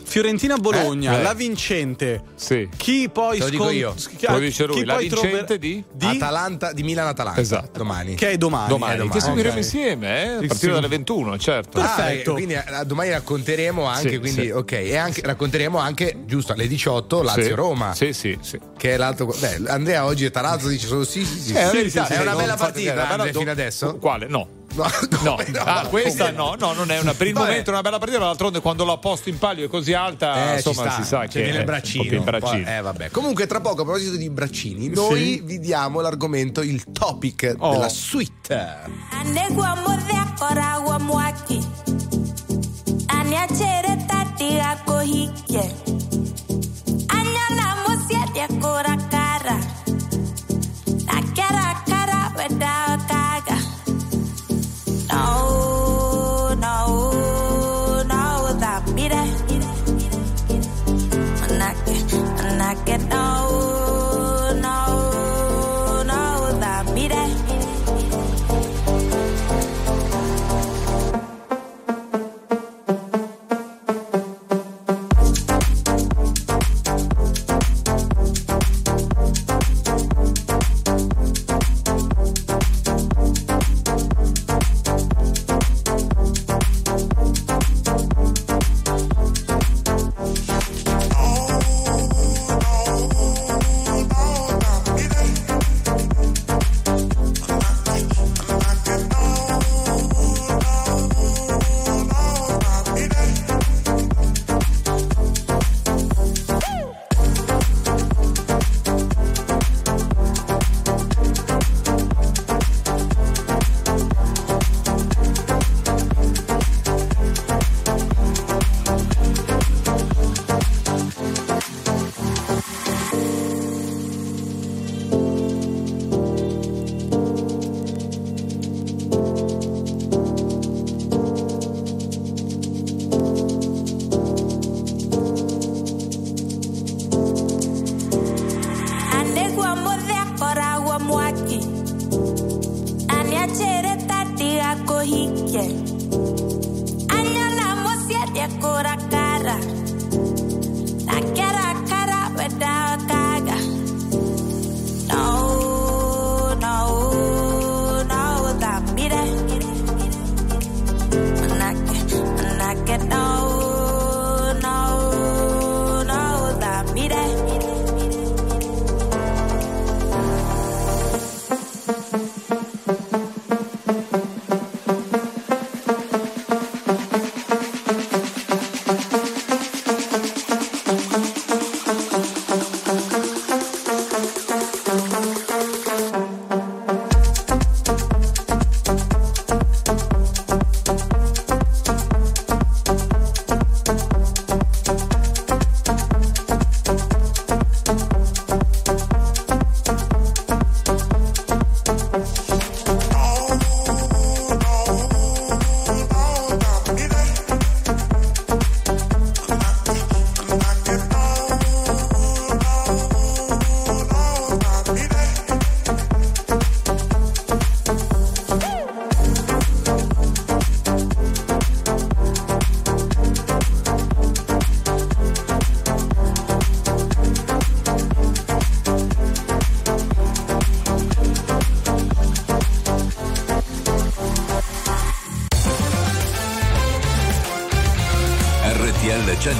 Fiorentina-Bologna 0.03 1.13
Eh? 1.13 1.19
Eh. 1.19 1.21
la 1.23 1.33
vincente 1.33 2.21
Sì. 2.35 2.67
chi 2.75 3.09
poi 3.11 3.37
Te 3.37 3.43
lo 3.45 3.49
dico 3.49 3.63
scon- 3.63 3.75
io. 3.75 3.93
chi- 3.93 4.25
Lo 4.27 4.39
dice 4.39 4.65
lui, 4.65 4.75
chi 4.77 4.85
la 4.85 4.97
vincente 4.97 5.29
trover- 5.29 5.57
di? 5.57 5.83
di? 5.91 6.05
Atalanta 6.05 6.73
di 6.73 6.83
Milan-Atalanta. 6.83 7.39
Esatto. 7.41 7.77
Domani. 7.79 8.15
che 8.15 8.31
è 8.31 8.37
domani, 8.37 8.67
Domani, 8.69 8.93
è 8.93 8.97
domani. 8.97 9.13
che 9.17 9.21
seguiremo 9.25 9.53
Ok. 9.55 9.61
insieme, 9.63 10.23
eh? 10.23 10.27
a 10.27 10.37
partire 10.39 10.57
sì. 10.57 10.67
dalle 10.67 10.87
21, 10.87 11.37
certo. 11.37 11.79
Ah, 11.79 11.93
Perfetto. 11.95 12.31
eh, 12.31 12.33
quindi 12.33 12.53
eh, 12.53 12.63
domani 12.85 13.09
racconteremo 13.11 13.85
anche, 13.85 14.09
Sì, 14.09 14.17
quindi, 14.19 14.41
sì. 14.43 14.49
ok, 14.49 14.71
e 14.73 14.95
anche, 14.97 15.21
racconteremo 15.23 15.77
anche, 15.77 16.23
giusto, 16.25 16.53
alle 16.53 16.67
18 16.67 17.21
Lazio-Roma. 17.21 17.93
Sì, 17.93 18.13
sì, 18.13 18.37
sì. 18.41 18.59
Che 18.77 18.93
è 18.93 18.97
l'altro. 18.97 19.33
Beh, 19.39 19.61
Andrea 19.67 20.05
oggi 20.05 20.25
è 20.25 20.31
tarazzo, 20.31 20.67
dice 20.67 20.87
solo 20.87 21.03
sì, 21.03 21.23
sì, 21.25 21.39
sì. 21.39 21.53
Eh, 21.53 21.67
Sì, 21.67 21.75
vedi, 21.77 21.89
sì, 21.89 22.01
sì, 22.05 22.13
è 22.13 22.21
una 22.21 22.35
bella 22.35 22.55
partita, 22.55 23.27
fino 23.31 23.51
adesso. 23.51 23.95
Quale? 23.97 24.27
No. 24.27 24.47
No, 24.75 24.87
No, 25.23 25.35
come 25.35 25.59
ah, 25.59 25.85
questa 25.87 26.31
no, 26.31 26.55
no, 26.57 26.73
non 26.73 26.89
è 26.91 26.99
una, 26.99 27.13
per 27.13 27.27
il 27.27 27.33
Vabbè. 27.33 27.45
momento 27.47 27.69
è 27.69 27.73
una 27.73 27.81
bella 27.81 27.97
partita, 27.99 28.19
d'altronde 28.19 28.59
quando 28.61 28.85
la 28.85 28.97
posto 28.97 29.29
in 29.29 29.37
palio 29.37 29.65
è 29.65 29.67
così 29.69 29.93
alta, 29.93 30.53
Eh, 30.53 30.55
insomma 30.55 30.83
ci 30.83 30.89
sta. 30.89 31.01
si 31.01 31.07
sa 31.07 31.19
C'è 31.21 31.27
che 31.27 31.41
viene 31.43 31.57
è 31.57 31.59
il 31.59 31.65
braccino. 31.65 32.01
un 32.03 32.07
po' 32.09 32.09
più 32.09 32.17
in 32.17 32.23
braccino. 32.39 32.63
Poi- 32.63 32.73
eh, 32.75 32.81
vabbè. 32.81 33.09
Comunque, 33.11 33.47
tra 33.47 33.59
poco, 33.59 33.81
a 33.81 33.83
proposito 33.85 34.15
di 34.15 34.29
braccini, 34.29 34.87
noi 34.89 35.41
vi 35.43 35.59
diamo 35.59 35.99
l'argomento, 36.01 36.61
il 36.61 36.83
topic 36.91 37.55
Oh. 37.59 37.71
della 37.71 37.89
suite. 37.89 38.29
Kora 40.39 40.79
wa 40.83 40.97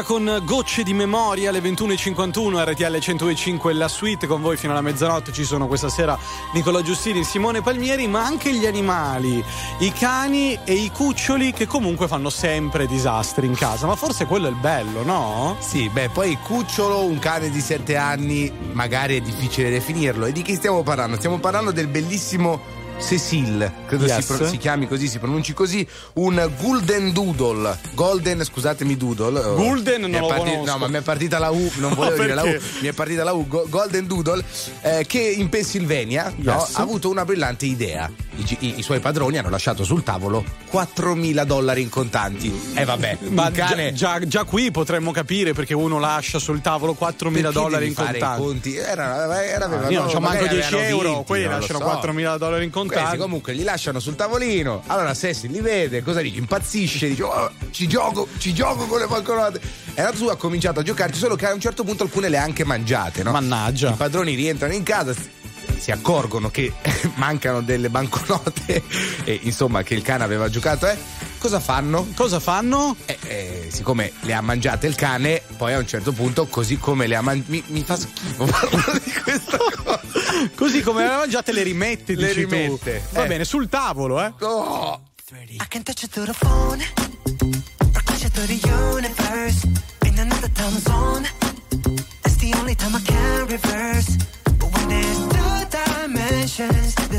Giorgia 0.00 0.02
con 0.02 0.42
gocce 0.44 0.82
di 0.82 0.92
memoria 0.92 1.50
alle 1.50 1.60
21.51 1.60 2.70
RTL 2.70 2.98
105 2.98 3.72
la 3.72 3.88
suite 3.88 4.26
con 4.26 4.40
voi 4.40 4.56
fino 4.56 4.72
alla 4.72 4.80
mezzanotte 4.80 5.32
ci 5.32 5.44
sono 5.44 5.66
questa 5.66 5.88
sera 5.88 6.18
Nicola 6.52 6.82
Giustini, 6.82 7.24
Simone 7.24 7.62
Palmieri 7.62 8.06
ma 8.06 8.24
anche 8.24 8.52
gli 8.52 8.66
animali, 8.66 9.42
i 9.78 9.92
cani 9.92 10.58
e 10.64 10.74
i 10.74 10.90
cuccioli 10.90 11.52
che 11.52 11.66
comunque 11.66 12.08
fanno 12.08 12.30
sempre 12.30 12.86
disastri 12.86 13.46
in 13.46 13.54
casa 13.54 13.86
ma 13.86 13.96
forse 13.96 14.26
quello 14.26 14.46
è 14.46 14.50
il 14.50 14.56
bello 14.56 15.02
no? 15.02 15.56
Sì, 15.60 15.88
beh, 15.88 16.10
poi 16.10 16.38
cucciolo, 16.42 17.04
un 17.04 17.18
cane 17.18 17.50
di 17.50 17.60
7 17.60 17.96
anni, 17.96 18.52
magari 18.72 19.16
è 19.16 19.20
difficile 19.20 19.70
definirlo. 19.70 20.26
E 20.26 20.32
di 20.32 20.42
chi 20.42 20.54
stiamo 20.54 20.82
parlando? 20.82 21.16
Stiamo 21.16 21.38
parlando 21.38 21.70
del 21.70 21.88
bellissimo 21.88 22.78
Cecil, 23.00 23.72
credo 23.86 24.04
Yes. 24.04 24.18
si, 24.26 24.32
pro- 24.36 24.46
si 24.46 24.56
chiami 24.56 24.86
così, 24.86 25.08
si 25.08 25.18
pronunci 25.18 25.52
così, 25.52 25.86
un 26.14 26.48
Golden 26.60 27.12
Doodle. 27.12 27.76
Golden, 27.94 28.44
scusatemi, 28.44 28.96
Doodle. 28.96 29.38
Oh, 29.40 29.54
Golden 29.56 30.02
non 30.02 30.26
parti- 30.28 30.50
conosco. 30.50 30.64
No, 30.70 30.78
ma 30.78 30.88
mi 30.88 30.98
è 30.98 31.00
partita 31.00 31.38
la 31.38 31.50
U, 31.50 31.70
non 31.78 31.94
volevo 31.94 32.16
dire 32.22 32.34
la 32.34 32.42
U, 32.44 32.58
mi 32.80 32.88
è 32.88 32.92
partita 32.92 33.24
la 33.24 33.32
U. 33.32 33.48
Go- 33.48 33.66
Golden 33.68 34.06
Doodle, 34.06 34.44
eh, 34.82 35.04
che 35.08 35.18
in 35.20 35.48
Pennsylvania 35.48 36.32
no, 36.36 36.52
Yes. 36.60 36.74
ha 36.76 36.82
avuto 36.82 37.08
una 37.10 37.24
brillante 37.24 37.66
idea. 37.66 38.08
I, 38.40 38.56
i- 38.60 38.78
i 38.78 38.82
suoi 38.82 39.00
padroni 39.00 39.38
hanno 39.38 39.50
lasciato 39.50 39.84
sul 39.84 40.02
tavolo 40.02 40.44
4.000 40.72 41.44
dollari 41.44 41.82
in 41.82 41.88
contanti. 41.88 42.52
E 42.74 42.84
vabbè, 42.84 43.18
Ma 43.28 43.50
cane. 43.50 43.92
già, 43.92 44.18
già- 44.18 44.26
già 44.26 44.44
qui 44.44 44.70
potremmo 44.70 45.10
capire 45.12 45.52
perché 45.52 45.74
uno 45.74 45.98
lascia 45.98 46.38
sul 46.38 46.60
tavolo 46.60 46.96
4.000 46.98 47.32
Perché 47.32 47.52
dollari 47.52 47.86
in 47.88 47.94
contanti. 47.94 48.76
Era, 48.76 49.44
era, 49.44 49.64
Ah, 49.66 49.90
io 49.90 50.00
non 50.02 50.10
c'ho 50.12 50.20
manco 50.20 50.46
10 50.46 50.76
euro, 50.76 51.22
quelli 51.22 51.44
lasciano 51.44 51.78
4.000 51.80 52.36
dollari 52.38 52.64
in 52.64 52.70
contanti. 52.70 53.02
Questi 53.02 53.18
comunque 53.18 53.52
li 53.52 53.62
lasciano 53.62 54.00
sul 54.00 54.16
tavolino. 54.16 54.82
Allora 54.86 55.14
Sessi 55.14 55.48
li 55.48 55.60
vede, 55.60 56.02
cosa 56.02 56.20
dice? 56.20 56.38
Impazzisce, 56.38 57.08
dice 57.08 57.22
"Oh, 57.22 57.50
ci 57.70 57.86
gioco, 57.86 58.26
ci 58.38 58.52
gioco 58.54 58.86
con 58.86 58.98
le 58.98 59.06
banconote. 59.06 59.60
E 59.94 60.00
andato 60.00 60.16
su 60.16 60.26
ha 60.26 60.36
cominciato 60.36 60.80
a 60.80 60.82
giocarci, 60.82 61.18
solo 61.18 61.36
che 61.36 61.46
a 61.46 61.52
un 61.52 61.60
certo 61.60 61.84
punto 61.84 62.02
alcune 62.04 62.28
le 62.28 62.38
ha 62.38 62.42
anche 62.42 62.64
mangiate, 62.64 63.22
no? 63.22 63.32
Mannaggia. 63.32 63.90
I 63.90 63.94
padroni 63.94 64.34
rientrano 64.34 64.72
in 64.72 64.82
casa. 64.82 65.14
Si 65.80 65.90
accorgono 65.90 66.50
che 66.50 66.72
mancano 67.16 67.62
delle 67.62 67.88
banconote 67.88 68.82
e 69.24 69.40
insomma 69.44 69.82
che 69.82 69.94
il 69.94 70.02
cane 70.02 70.22
aveva 70.24 70.48
giocato, 70.50 70.86
eh? 70.86 70.96
Cosa 71.38 71.58
fanno? 71.58 72.06
Cosa 72.14 72.38
fanno? 72.38 72.94
Eh, 73.06 73.18
eh, 73.26 73.68
siccome 73.72 74.12
le 74.20 74.34
ha 74.34 74.42
mangiate 74.42 74.86
il 74.86 74.94
cane, 74.94 75.40
poi 75.56 75.72
a 75.72 75.78
un 75.78 75.86
certo 75.86 76.12
punto, 76.12 76.46
così 76.48 76.76
come 76.76 77.06
le 77.06 77.16
ha 77.16 77.22
mangiate. 77.22 77.50
Mi, 77.50 77.64
mi 77.68 77.82
fa 77.82 77.96
schifo 77.96 78.44
parlare 78.44 79.00
di 79.02 79.10
questa 79.10 79.56
cosa. 79.56 80.00
Così 80.54 80.82
come 80.82 81.02
le 81.08 81.16
mangiate 81.16 81.52
le 81.52 81.62
rimette, 81.62 82.14
Le 82.14 82.26
dici 82.28 82.42
tu. 82.46 82.50
rimette. 82.50 83.02
Va 83.12 83.24
Eh. 83.24 83.26
bene, 83.26 83.44
sul 83.46 83.68
tavolo, 83.70 84.20
eh. 84.22 84.32
Oh. 84.40 85.00
I 85.32 85.66
can 85.68 85.82
touch 85.82 86.02
it 86.02 86.10
through 86.10 86.26
the 86.26 86.34
phone, 86.34 86.82
or 87.94 88.02
push 88.04 88.24
it 88.24 88.32
through 88.32 88.46
the 88.48 88.60
universe. 88.68 89.64
In 90.04 90.18
another 90.18 90.50
time 90.52 90.78
zone, 90.80 91.26
that's 92.20 92.36
the 92.36 92.52
only 92.58 92.74
time 92.74 92.94
I 92.96 93.00
can 93.02 93.46
reverse. 93.46 94.16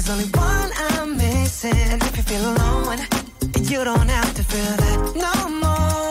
There's 0.04 0.20
only 0.20 0.32
one 0.32 0.72
I'm 0.78 1.18
missing. 1.18 1.76
And 1.76 2.02
if 2.02 2.18
you 2.18 2.24
feel 2.24 2.54
alone, 2.54 3.00
you 3.70 3.84
don't 3.84 4.10
have 4.10 4.34
to 4.36 4.44
feel 4.44 4.76
that 4.78 5.16
no 5.16 5.50
more. 5.50 6.11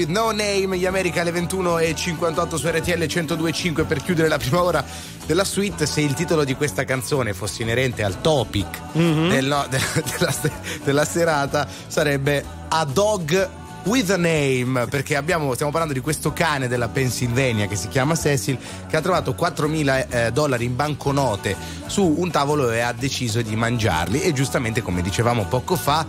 With 0.00 0.08
No 0.08 0.30
Name, 0.30 0.78
gli 0.78 0.86
America 0.86 1.20
alle 1.20 1.30
21 1.30 1.78
e 1.78 1.94
58 1.94 2.56
su 2.56 2.66
RTL 2.68 2.98
1025 2.98 3.84
per 3.84 4.02
chiudere 4.02 4.28
la 4.28 4.38
prima 4.38 4.62
ora 4.62 4.82
della 5.26 5.44
suite. 5.44 5.84
Se 5.84 6.00
il 6.00 6.14
titolo 6.14 6.44
di 6.44 6.54
questa 6.54 6.84
canzone 6.84 7.34
fosse 7.34 7.62
inerente 7.62 8.02
al 8.02 8.20
topic 8.22 8.80
del- 8.92 9.46
no, 9.46 9.66
de- 9.68 9.78
della, 10.18 10.34
della 10.84 11.04
serata, 11.04 11.68
sarebbe 11.86 12.42
A 12.68 12.84
Dog 12.86 13.48
with 13.84 14.10
a 14.10 14.16
Name, 14.16 14.86
perché 14.88 15.16
abbiamo, 15.16 15.52
stiamo 15.54 15.70
parlando 15.70 15.94
di 15.94 16.00
questo 16.00 16.32
cane 16.32 16.68
della 16.68 16.88
Pennsylvania 16.88 17.66
che 17.66 17.76
si 17.76 17.88
chiama 17.88 18.14
Cecil, 18.14 18.58
che 18.88 18.96
ha 18.96 19.00
trovato 19.00 19.34
4.000 19.38 20.06
eh, 20.08 20.30
dollari 20.32 20.64
in 20.66 20.76
banconote 20.76 21.56
su 21.86 22.14
un 22.18 22.30
tavolo 22.30 22.70
e 22.70 22.80
ha 22.80 22.92
deciso 22.92 23.40
di 23.42 23.56
mangiarli. 23.56 24.20
E 24.22 24.32
giustamente, 24.32 24.82
come 24.82 25.00
dicevamo 25.02 25.44
poco 25.46 25.76
fa, 25.76 26.04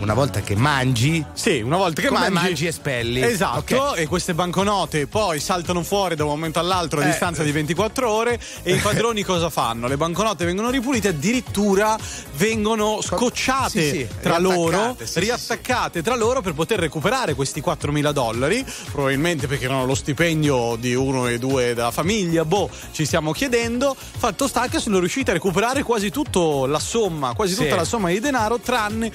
una 0.00 0.14
volta 0.14 0.40
che 0.40 0.54
mangi, 0.56 1.24
Sì, 1.32 1.60
una 1.60 1.76
volta 1.78 2.00
che 2.02 2.10
mangi, 2.10 2.32
mangi, 2.32 2.66
espelli. 2.66 3.22
Esatto, 3.22 3.76
Ok. 3.76 3.98
e 3.98 4.06
queste 4.06 4.34
banconote 4.34 5.06
poi 5.06 5.40
saltano 5.40 5.82
fuori 5.82 6.14
da 6.14 6.24
un 6.24 6.30
momento 6.30 6.58
all'altro 6.58 7.00
a 7.00 7.04
Eh. 7.04 7.06
distanza 7.06 7.42
di 7.42 7.50
24 7.50 8.08
ore 8.10 8.38
e 8.62 8.74
i 8.74 8.78
padroni 8.78 9.22
cosa 9.24 9.48
fanno? 9.50 9.88
Le 9.88 9.96
banconote 9.96 10.44
vengono 10.44 10.70
ripulite, 10.70 11.08
addirittura 11.08 11.96
vengono 12.36 13.00
scocciate 13.02 13.70
Sì, 13.80 13.88
sì, 13.90 14.08
tra 14.20 14.38
loro, 14.38 14.68
riattaccate, 14.70 15.06
sì, 15.06 15.20
riattaccate 15.20 16.02
tra 16.02 16.14
loro 16.14 16.40
per 16.42 16.52
poter 16.54 16.78
recuperare 16.78 17.34
questi 17.34 17.60
4.000 17.60 18.10
dollari, 18.12 18.64
probabilmente 18.92 19.46
perché 19.46 19.64
erano 19.64 19.86
lo 19.86 19.94
stipendio 19.94 20.76
di 20.78 20.94
uno 20.94 21.26
e 21.26 21.38
due 21.38 21.74
della 21.74 21.90
famiglia, 21.90 22.44
boh, 22.44 22.68
ci 22.92 23.04
stiamo 23.06 23.32
chiedendo. 23.32 23.96
Fatto 23.96 24.46
sta 24.46 24.68
che 24.68 24.78
sono 24.78 24.98
riusciti 24.98 25.30
a 25.30 25.32
recuperare 25.32 25.82
quasi 25.82 26.10
tutta 26.10 26.66
la 26.66 26.78
somma, 26.78 27.34
quasi 27.34 27.54
tutta 27.54 27.74
la 27.76 27.84
somma 27.84 28.08
di 28.10 28.20
denaro 28.20 28.58
tranne 28.58 29.10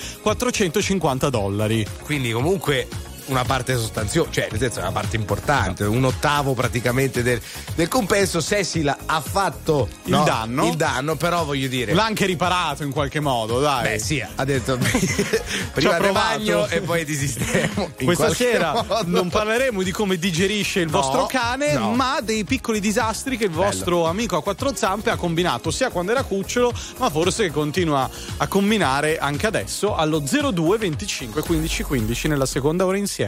450 0.72 1.30
dollari. 1.30 1.86
Quindi 2.04 2.32
comunque 2.32 2.88
una 3.32 3.44
parte 3.46 3.76
sostanziosa, 3.78 4.30
cioè 4.32 4.48
nel 4.52 4.60
senso 4.60 4.80
è 4.80 4.82
una 4.82 4.92
parte 4.92 5.16
importante, 5.16 5.84
un 5.86 6.04
ottavo 6.04 6.54
praticamente 6.54 7.24
del, 7.24 7.42
del 7.76 7.88
compenso. 7.88 8.42
Cecil 8.42 8.94
ha 9.06 9.22
fatto 9.22 9.88
Il 10.04 10.12
no, 10.12 10.24
danno. 10.24 10.68
il 10.68 10.76
danno, 10.76 11.16
però 11.16 11.44
voglio 11.46 11.68
dire. 11.68 11.94
L'ha 11.94 12.04
anche 12.04 12.26
riparato 12.26 12.84
in 12.84 12.92
qualche 12.92 13.20
modo, 13.20 13.60
dai. 13.60 13.84
Beh, 13.84 14.00
sì, 14.00 14.22
ha 14.36 14.44
detto 14.46 14.78
prima 15.74 15.98
bagno 16.12 16.68
e 16.68 16.82
poi 16.82 17.06
ti 17.06 17.16
sistemo. 17.16 17.92
Questa 18.04 18.34
sera 18.34 18.74
modo. 18.74 19.04
non 19.06 19.30
parleremo 19.30 19.82
di 19.82 19.92
come 19.92 20.18
digerisce 20.18 20.82
il 20.82 20.90
No, 20.92 21.00
vostro 21.00 21.26
cane, 21.28 21.74
no. 21.74 21.94
ma 21.94 22.20
dei 22.22 22.44
piccoli 22.44 22.80
disastri 22.80 23.38
che 23.38 23.46
il 23.46 23.52
vostro 23.52 24.06
amico 24.08 24.36
a 24.36 24.42
quattro 24.44 24.76
zampe 24.76 25.10
ha 25.10 25.16
combinato 25.16 25.72
sia 25.72 25.90
quando 25.90 26.12
era 26.12 26.24
cucciolo, 26.24 26.74
ma 26.98 27.10
forse 27.10 27.44
che 27.46 27.52
continua 27.52 28.10
a 28.38 28.48
combinare 28.48 29.18
anche 29.18 29.48
adesso 29.48 29.96
allo 29.96 30.20
02 30.20 30.78
25 30.78 31.42
15 31.42 31.84
15 31.84 32.28
nella 32.28 32.46
seconda 32.46 32.86
ora 32.86 32.98
insieme. 32.98 33.21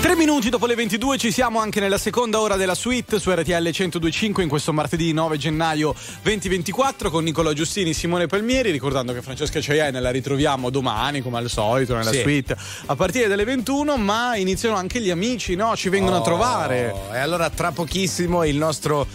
Tre 0.00 0.14
minuti 0.14 0.48
dopo 0.48 0.66
le 0.66 0.76
22 0.76 1.18
ci 1.18 1.32
siamo 1.32 1.58
anche 1.58 1.80
nella 1.80 1.98
seconda 1.98 2.40
ora 2.40 2.54
della 2.56 2.76
suite 2.76 3.18
su 3.18 3.30
RTL 3.32 3.50
1025 3.52 4.42
in 4.44 4.48
questo 4.48 4.72
martedì 4.72 5.12
9 5.12 5.36
gennaio 5.36 5.94
2024 6.22 7.10
con 7.10 7.24
Nicola 7.24 7.52
Giustini 7.52 7.90
e 7.90 7.94
Simone 7.94 8.26
Palmieri 8.26 8.70
ricordando 8.70 9.12
che 9.12 9.20
Francesca 9.20 9.60
Ciaiene 9.60 10.00
la 10.00 10.10
ritroviamo 10.10 10.70
domani 10.70 11.20
come 11.20 11.38
al 11.38 11.50
solito 11.50 11.94
nella 11.96 12.12
Sì. 12.12 12.20
suite 12.20 12.56
a 12.86 12.94
partire 12.94 13.26
dalle 13.26 13.44
21 13.44 13.96
ma 13.96 14.36
iniziano 14.36 14.76
anche 14.76 15.00
gli 15.00 15.10
amici 15.10 15.56
no? 15.56 15.74
ci 15.76 15.88
vengono 15.88 16.16
a 16.16 16.20
Oh, 16.20 16.24
trovare 16.24 16.94
E 17.12 17.18
allora 17.18 17.50
tra 17.50 17.72
pochissimo 17.72 18.44
il 18.44 18.56
nostro 18.56 19.06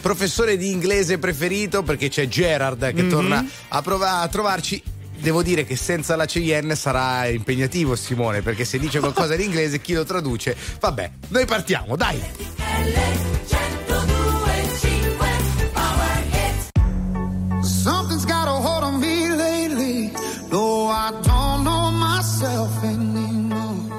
professore 0.00 0.56
di 0.56 0.70
inglese 0.70 1.18
preferito 1.18 1.82
perché 1.82 2.08
c'è 2.08 2.28
Gerard 2.28 2.94
che 2.94 3.02
Mhm. 3.02 3.08
torna 3.10 3.44
a, 3.68 3.82
prova- 3.82 4.20
a 4.20 4.28
trovarci. 4.28 4.80
Devo 5.20 5.42
dire 5.42 5.64
che 5.64 5.76
senza 5.76 6.14
la 6.16 6.26
Cheyenne 6.26 6.76
sarà 6.76 7.26
impegnativo 7.26 7.96
Simone 7.96 8.40
perché 8.40 8.64
se 8.64 8.78
dice 8.78 9.00
qualcosa 9.00 9.34
in 9.34 9.40
inglese 9.40 9.80
chi 9.80 9.92
lo 9.94 10.04
traduce? 10.04 10.56
Vabbè, 10.80 11.10
noi 11.28 11.44
partiamo, 11.44 11.96
dai! 11.96 12.22
Something's 17.62 18.24
got 18.26 18.46
a 18.46 18.52
hold 18.52 18.84
on 18.84 19.00
me 19.00 19.28
lately. 19.34 20.12
No, 20.50 20.88
I 20.88 21.10
don't 21.22 21.64
know 21.64 21.90
myself 21.90 22.84
anymore. 22.84 23.90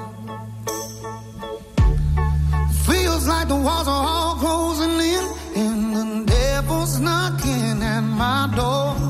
Feels 2.86 3.26
like 3.26 3.48
the 3.48 3.56
walls 3.56 3.88
all 3.88 4.36
closing 4.36 5.00
in, 5.00 5.24
and 5.56 5.96
the 5.96 6.32
devil's 6.32 6.98
knocking 6.98 7.82
at 7.82 8.00
my 8.00 8.48
door. 8.54 9.09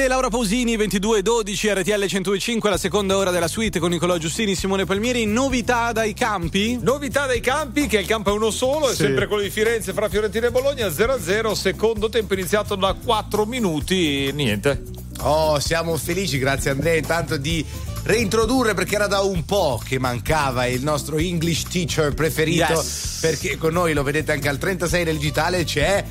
Estate, 0.00 0.08
Laura 0.08 0.28
Pausini, 0.30 0.76
22.12, 0.78 1.78
RTL 1.78 2.06
105, 2.06 2.70
la 2.70 2.78
seconda 2.78 3.16
ora 3.18 3.30
della 3.30 3.48
suite 3.48 3.78
con 3.78 3.90
Nicolò 3.90 4.16
Giustini, 4.16 4.54
Simone 4.54 4.86
Palmieri. 4.86 5.26
Novità 5.26 5.92
dai 5.92 6.14
campi? 6.14 6.78
Novità 6.80 7.26
dai 7.26 7.40
campi, 7.40 7.86
che 7.86 7.98
il 7.98 8.06
campo 8.06 8.30
è 8.30 8.32
uno 8.32 8.50
solo, 8.50 8.88
è 8.88 8.94
Sì. 8.94 9.02
sempre 9.02 9.26
quello 9.26 9.42
di 9.42 9.50
Firenze 9.50 9.92
fra 9.92 10.08
Fiorentina 10.08 10.46
e 10.46 10.50
Bologna, 10.50 10.88
0-0, 10.88 11.54
secondo 11.54 12.08
tempo 12.08 12.32
iniziato 12.34 12.76
da 12.76 12.94
4 12.94 13.44
minuti, 13.44 14.30
niente. 14.32 14.82
Oh, 15.20 15.58
siamo 15.58 15.96
felici, 15.98 16.38
grazie 16.38 16.70
Andrea, 16.70 16.96
intanto 16.96 17.36
di 17.36 17.62
reintrodurre 18.02 18.72
perché 18.72 18.94
era 18.94 19.06
da 19.06 19.20
un 19.20 19.44
po' 19.44 19.78
che 19.86 19.98
mancava 19.98 20.64
il 20.64 20.82
nostro 20.82 21.18
English 21.18 21.64
teacher 21.64 22.14
preferito 22.14 22.72
Yes. 22.72 23.18
perché 23.20 23.58
con 23.58 23.74
noi 23.74 23.92
lo 23.92 24.02
vedete 24.02 24.32
anche 24.32 24.48
al 24.48 24.56
36 24.56 25.04
del 25.04 25.18
digitale 25.18 25.64
c'è 25.64 26.02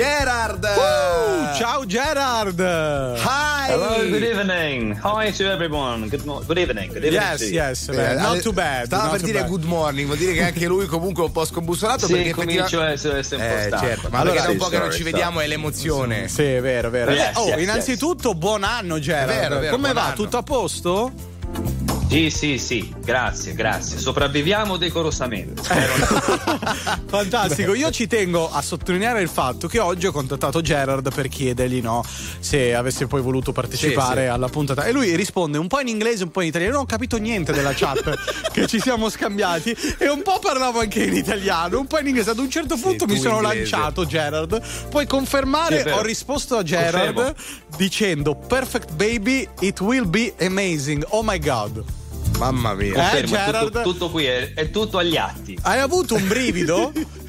Gerard. 0.00 0.62
Uh, 0.62 1.56
ciao 1.56 1.86
Gerard! 1.86 2.60
Hi! 2.60 3.70
Hello, 3.70 4.06
good 4.10 4.22
evening. 4.24 4.94
Hi 5.02 5.32
to 5.32 5.44
everyone. 5.50 6.10
Good, 6.10 6.22
mo- 6.26 6.42
good 6.46 6.58
evening. 6.58 6.92
Good 6.92 7.04
evening. 7.04 7.12
Yes, 7.22 7.50
yes, 7.50 7.88
Eh, 7.88 7.92
beh, 7.96 8.14
not 8.16 8.26
ale- 8.26 8.40
too 8.42 8.52
bad. 8.52 8.84
Stava 8.84 9.04
not 9.04 9.12
per 9.12 9.20
dire 9.22 9.38
bad. 9.40 9.48
good 9.48 9.64
morning, 9.64 10.04
vuol 10.04 10.18
dire 10.18 10.34
che 10.34 10.42
anche 10.42 10.66
lui 10.66 10.84
comunque 10.84 11.22
è 11.22 11.26
un 11.28 11.32
po' 11.32 11.46
scombussolato 11.46 12.04
Sì, 12.04 12.12
perché 12.12 12.32
comincio 12.32 12.62
effettiva- 12.82 12.84
a 12.84 12.90
essere, 12.90 13.18
essere 13.20 13.42
un 13.42 13.48
po' 13.48 13.76
Eh, 13.76 13.78
certo, 13.88 14.08
ma 14.10 14.18
Allora, 14.18 14.42
da 14.42 14.50
un 14.50 14.56
po' 14.58 14.68
che 14.68 14.78
non 14.78 14.92
ci 14.92 15.02
vediamo 15.02 15.40
è 15.40 15.46
l'emozione. 15.46 16.28
Sì, 16.28 16.42
è 16.44 16.60
vero, 16.60 16.88
è 16.88 16.90
vero. 16.90 17.12
Yes, 17.12 17.36
oh, 17.36 17.46
yes, 17.46 17.62
innanzitutto, 17.62 18.34
buon 18.34 18.64
anno, 18.64 18.98
Gerard. 18.98 19.30
È 19.30 19.34
vero, 19.34 19.56
è 19.56 19.60
vero, 19.60 19.74
Come 19.76 19.94
va? 19.94 20.04
anno. 20.08 20.14
Tutto 20.14 20.36
a 20.36 20.42
posto? 20.42 21.10
Sì, 22.08 22.30
sì, 22.30 22.56
sì. 22.58 22.94
Grazie, 23.04 23.52
grazie. 23.54 23.98
Sopravviviamo 23.98 24.76
decorosamente. 24.76 25.60
Fantastico, 27.06 27.74
io 27.74 27.90
ci 27.90 28.06
tengo 28.06 28.50
a 28.50 28.62
sottolineare 28.62 29.20
il 29.22 29.28
fatto 29.28 29.66
che 29.68 29.78
oggi 29.80 30.06
ho 30.06 30.12
contattato 30.12 30.60
Gerard 30.60 31.12
per 31.12 31.28
chiedergli 31.28 31.80
no, 31.82 32.04
se 32.38 32.74
avesse 32.74 33.06
poi 33.06 33.20
voluto 33.20 33.52
partecipare 33.52 34.20
Sì, 34.22 34.26
sì. 34.26 34.32
alla 34.32 34.48
puntata 34.48 34.84
e 34.84 34.92
lui 34.92 35.14
risponde 35.16 35.58
un 35.58 35.66
po' 35.66 35.80
in 35.80 35.88
inglese, 35.88 36.22
un 36.24 36.30
po' 36.30 36.40
in 36.42 36.48
italiano, 36.48 36.74
non 36.74 36.82
ho 36.82 36.86
capito 36.86 37.16
niente 37.16 37.52
della 37.52 37.72
chat 37.74 38.14
che 38.52 38.66
ci 38.66 38.80
siamo 38.80 39.08
scambiati 39.08 39.76
e 39.98 40.08
un 40.08 40.22
po' 40.22 40.38
parlavo 40.38 40.80
anche 40.80 41.02
in 41.04 41.14
italiano, 41.14 41.78
un 41.80 41.86
po' 41.86 41.98
in 41.98 42.06
inglese, 42.06 42.30
ad 42.30 42.38
un 42.38 42.50
certo 42.50 42.76
punto 42.76 43.06
mi 43.06 43.14
tu 43.16 43.20
sono 43.22 43.36
inglese. 43.42 43.70
lanciato 43.70 44.06
Gerard, 44.06 44.62
puoi 44.90 45.06
confermare, 45.06 45.82
Sì, 45.82 45.88
ho 45.88 46.02
risposto 46.02 46.56
a 46.56 46.62
Gerard 46.62 47.14
Confermo. 47.14 47.34
dicendo 47.76 48.34
perfect 48.36 48.92
baby, 48.94 49.46
it 49.60 49.80
will 49.80 50.08
be 50.08 50.32
amazing, 50.40 51.04
oh 51.08 51.22
my 51.22 51.38
god. 51.38 51.82
Mamma 52.36 52.74
mia. 52.74 53.12
Eh, 53.12 53.20
Confermo, 53.22 53.64
tutto, 53.64 53.82
tutto 53.82 54.10
qui, 54.10 54.24
è, 54.26 54.52
è 54.54 54.70
tutto 54.70 54.98
agli 54.98 55.16
atti. 55.16 55.58
Hai 55.62 55.78
avuto 55.80 56.14
un 56.14 56.26
brivido? 56.26 56.92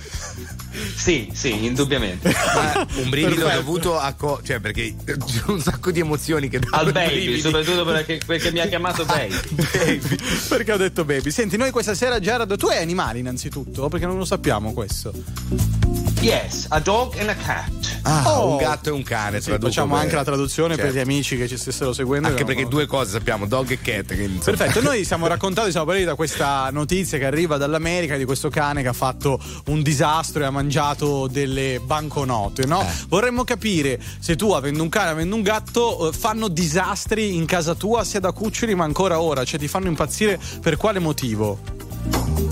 Sì, 0.95 1.29
sì, 1.33 1.65
indubbiamente. 1.65 2.29
Ma 2.55 2.85
un 2.95 3.09
brivido 3.09 3.35
Perfetto. 3.45 3.55
dovuto 3.61 3.99
a 3.99 4.13
co- 4.13 4.41
cioè 4.43 4.59
perché 4.59 4.95
c'è 5.05 5.15
un 5.47 5.59
sacco 5.61 5.91
di 5.91 5.99
emozioni 5.99 6.49
che 6.49 6.59
Al 6.71 6.91
baby, 6.91 7.15
brividi. 7.15 7.41
soprattutto 7.41 7.85
perché, 7.85 8.19
perché 8.25 8.51
mi 8.51 8.59
ha 8.59 8.67
chiamato 8.67 9.05
baby. 9.05 9.35
Baby. 9.71 10.17
Perché 10.49 10.71
ho 10.71 10.77
detto 10.77 11.05
baby. 11.05 11.31
Senti, 11.31 11.57
noi 11.57 11.71
questa 11.71 11.93
sera, 11.95 12.19
Gerard, 12.19 12.57
tu 12.57 12.67
hai 12.67 12.81
animali 12.81 13.19
innanzitutto? 13.19 13.87
Perché 13.89 14.05
non 14.05 14.17
lo 14.17 14.25
sappiamo 14.25 14.73
questo. 14.73 15.13
Yes, 16.19 16.65
a 16.69 16.79
dog 16.79 17.15
and 17.19 17.29
a 17.29 17.35
cat. 17.35 17.99
Ah, 18.01 18.39
Oh. 18.39 18.51
un 18.51 18.57
gatto 18.57 18.89
e 18.89 18.91
un 18.91 19.03
cane. 19.03 19.39
Sì, 19.41 19.51
facciamo 19.59 19.93
per- 19.93 20.03
anche 20.03 20.15
la 20.15 20.23
traduzione 20.23 20.75
per 20.75 20.85
Certo. 20.85 20.99
gli 20.99 21.01
amici 21.01 21.37
che 21.37 21.47
ci 21.47 21.57
stessero 21.57 21.93
seguendo. 21.93 22.27
Anche 22.27 22.39
che 22.43 22.45
perché 22.45 22.67
due 22.67 22.85
cose 22.87 23.11
sappiamo, 23.11 23.45
dog 23.45 23.69
e 23.71 23.79
cat. 23.79 24.11
insomma- 24.11 24.57
Perfetto, 24.57 24.81
noi 24.81 25.03
siamo 25.05 25.27
raccontati, 25.27 25.69
siamo 25.71 25.85
partiti 25.85 26.07
da 26.07 26.15
questa 26.15 26.69
notizia 26.71 27.17
che 27.17 27.25
arriva 27.25 27.57
dall'America 27.57 28.17
di 28.17 28.25
questo 28.25 28.49
cane 28.49 28.81
che 28.81 28.87
ha 28.87 28.93
fatto 28.93 29.39
un 29.67 29.81
disastro 29.83 30.41
e 30.41 30.45
ha 30.45 30.49
mangiato 30.51 30.66
delle 30.67 31.79
banconote, 31.83 32.65
no? 32.65 32.81
Eh. 32.81 32.85
Vorremmo 33.07 33.43
capire 33.43 33.99
se 34.19 34.35
tu, 34.35 34.51
avendo 34.51 34.83
un 34.83 34.89
cane, 34.89 35.09
avendo 35.09 35.35
un 35.35 35.41
gatto, 35.41 36.09
eh, 36.09 36.13
fanno 36.13 36.47
disastri 36.47 37.35
in 37.35 37.45
casa 37.45 37.73
tua 37.75 38.03
sia 38.03 38.19
da 38.19 38.31
cuccioli 38.31 38.75
ma 38.75 38.83
ancora 38.83 39.19
ora, 39.21 39.43
cioè 39.43 39.59
ti 39.59 39.67
fanno 39.67 39.87
impazzire 39.87 40.39
per 40.61 40.77
quale 40.77 40.99
motivo? 40.99 41.59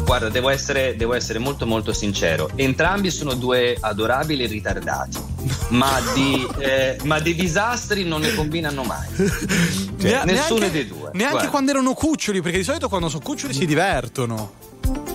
Guarda, 0.06 0.30
devo 0.30 0.50
essere, 0.50 0.96
devo 0.96 1.14
essere 1.14 1.40
molto 1.40 1.66
molto 1.66 1.92
sincero. 1.94 2.50
Entrambi 2.56 3.10
sono 3.10 3.34
due 3.34 3.76
adorabili 3.80 4.46
ritardati, 4.46 5.18
ma 5.70 6.00
di, 6.14 6.48
eh, 6.60 6.98
ma 7.04 7.20
di 7.20 7.34
disastri 7.36 8.04
non 8.04 8.22
ne 8.22 8.34
combinano 8.34 8.84
mai. 8.84 9.08
Ne- 10.06 10.24
nessuno 10.26 10.60
neanche- 10.60 10.72
dei 10.72 10.88
due. 10.88 11.10
Neanche 11.14 11.32
Guarda. 11.32 11.50
quando 11.50 11.72
erano 11.72 11.94
cuccioli, 11.94 12.42
perché 12.42 12.58
di 12.58 12.64
solito 12.64 12.90
quando 12.90 13.10
sono 13.10 13.24
cuccioli 13.24 13.54
si 13.54 13.66
divertono. 13.66 14.52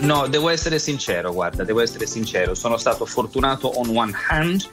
No, 0.01 0.27
devo 0.29 0.49
essere 0.49 0.79
sincero, 0.79 1.33
guarda, 1.33 1.63
devo 1.63 1.81
essere 1.81 2.07
sincero. 2.07 2.55
Sono 2.55 2.79
stato 2.79 3.05
fortunato 3.05 3.69
on 3.79 3.95
one 3.97 4.13
hand 4.29 4.69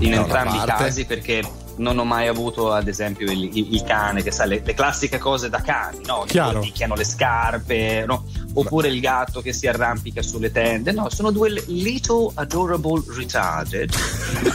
in 0.00 0.12
una 0.12 0.22
entrambi 0.22 0.56
i 0.56 0.64
casi 0.66 1.04
perché 1.04 1.42
non 1.76 1.98
ho 1.98 2.04
mai 2.04 2.26
avuto, 2.26 2.72
ad 2.72 2.86
esempio, 2.88 3.30
il, 3.30 3.44
il- 3.56 3.74
il 3.74 3.82
cane 3.84 4.22
che 4.22 4.30
sa 4.32 4.44
le, 4.44 4.60
le 4.64 4.74
classiche 4.74 5.18
cose 5.18 5.48
da 5.48 5.60
cani, 5.62 6.00
no? 6.04 6.24
Chiaro. 6.26 6.58
Che 6.60 6.66
picchiano 6.66 6.94
le 6.96 7.04
scarpe, 7.04 8.04
no? 8.06 8.24
Oppure 8.54 8.88
il 8.88 9.00
gatto 9.00 9.40
che 9.40 9.52
si 9.54 9.66
arrampica 9.68 10.20
sulle 10.20 10.50
tende. 10.52 10.90
No, 10.92 11.08
sono 11.08 11.30
due 11.30 11.48
little 11.68 12.30
adorable 12.34 13.02
retarded. 13.16 13.90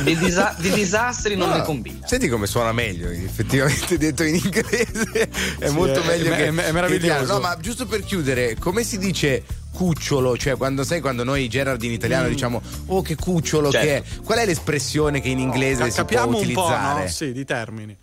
Di, 0.04 0.16
disa- 0.18 0.54
di 0.60 0.70
disastri 0.72 1.36
non 1.36 1.52
Ah, 1.52 1.58
ne 1.58 1.64
combina. 1.64 2.06
Senti 2.06 2.28
come 2.28 2.46
suona 2.48 2.72
meglio, 2.74 3.10
effettivamente 3.10 3.98
detto 3.98 4.24
in 4.24 4.36
inglese 4.36 5.30
è 5.58 5.68
Sì, 5.70 5.74
molto 5.74 6.02
è- 6.02 6.06
meglio 6.06 6.32
è- 6.34 6.36
che 6.36 6.46
è- 6.48 6.54
è 6.54 6.72
meraviglioso. 6.72 7.20
che. 7.26 7.32
No, 7.32 7.40
ma 7.40 7.58
giusto 7.60 7.86
per 7.88 8.04
chiudere, 8.04 8.58
come 8.60 8.84
si 8.84 9.00
dice 9.00 9.44
cucciolo? 9.78 10.36
Cioè, 10.38 10.58
quando 10.58 10.84
sai 10.84 11.02
quando 11.02 11.24
noi 11.24 11.48
Gerard 11.48 11.82
in 11.84 11.92
italiano 11.92 12.28
diciamo 12.28 12.62
"Oh, 12.88 13.02
che 13.04 13.16
cucciolo 13.16 13.70
Certo. 13.72 13.86
che 13.88 13.96
è". 13.98 14.22
Qual 14.24 14.40
è 14.40 14.46
l'espressione 14.46 15.22
che 15.22 15.30
in 15.30 15.40
inglese 15.40 15.84
Ca- 15.84 15.90
si 15.90 15.96
può 15.96 16.04
Capiamo 16.04 16.26
un 16.28 16.32
po', 16.34 16.40
utilizzare? 16.40 17.04
no? 17.04 17.10
Sì, 17.10 17.32
di 17.32 17.46
termini. 17.46 17.96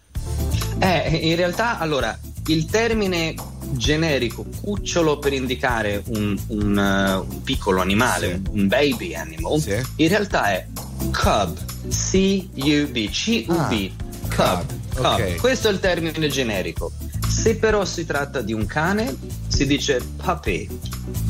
Eh, 0.79 1.19
in 1.23 1.37
realtà, 1.37 1.79
allora, 1.79 2.17
il 2.47 2.67
termine 2.67 3.35
generico 3.71 4.45
cucciolo 4.61 5.19
per 5.19 5.33
indicare 5.33 6.03
un, 6.09 6.39
un, 6.49 6.79
eh, 6.79 7.15
un 7.35 7.43
piccolo 7.43 7.81
animale, 7.81 8.41
un, 8.51 8.61
un 8.61 8.69
baby 8.69 9.15
animal, 9.15 9.59
Sì. 9.61 9.81
in 9.97 10.09
realtà 10.09 10.53
è 10.53 10.67
cub, 11.11 11.59
C-U-B, 11.89 13.09
C-U-B, 13.11 13.91
cub. 14.29 14.35
cub, 14.35 14.65
cub. 14.95 15.05
ok. 15.05 15.35
Questo 15.37 15.69
è 15.69 15.73
il 15.73 15.81
termine 15.81 16.29
generico. 16.29 16.93
Se 17.29 17.57
però 17.57 17.85
si 17.85 18.05
tratta 18.07 18.41
di 18.41 18.53
un 18.53 18.65
cane, 18.67 19.17
si 19.49 19.67
dice 19.67 20.01
puppy. 20.23 20.69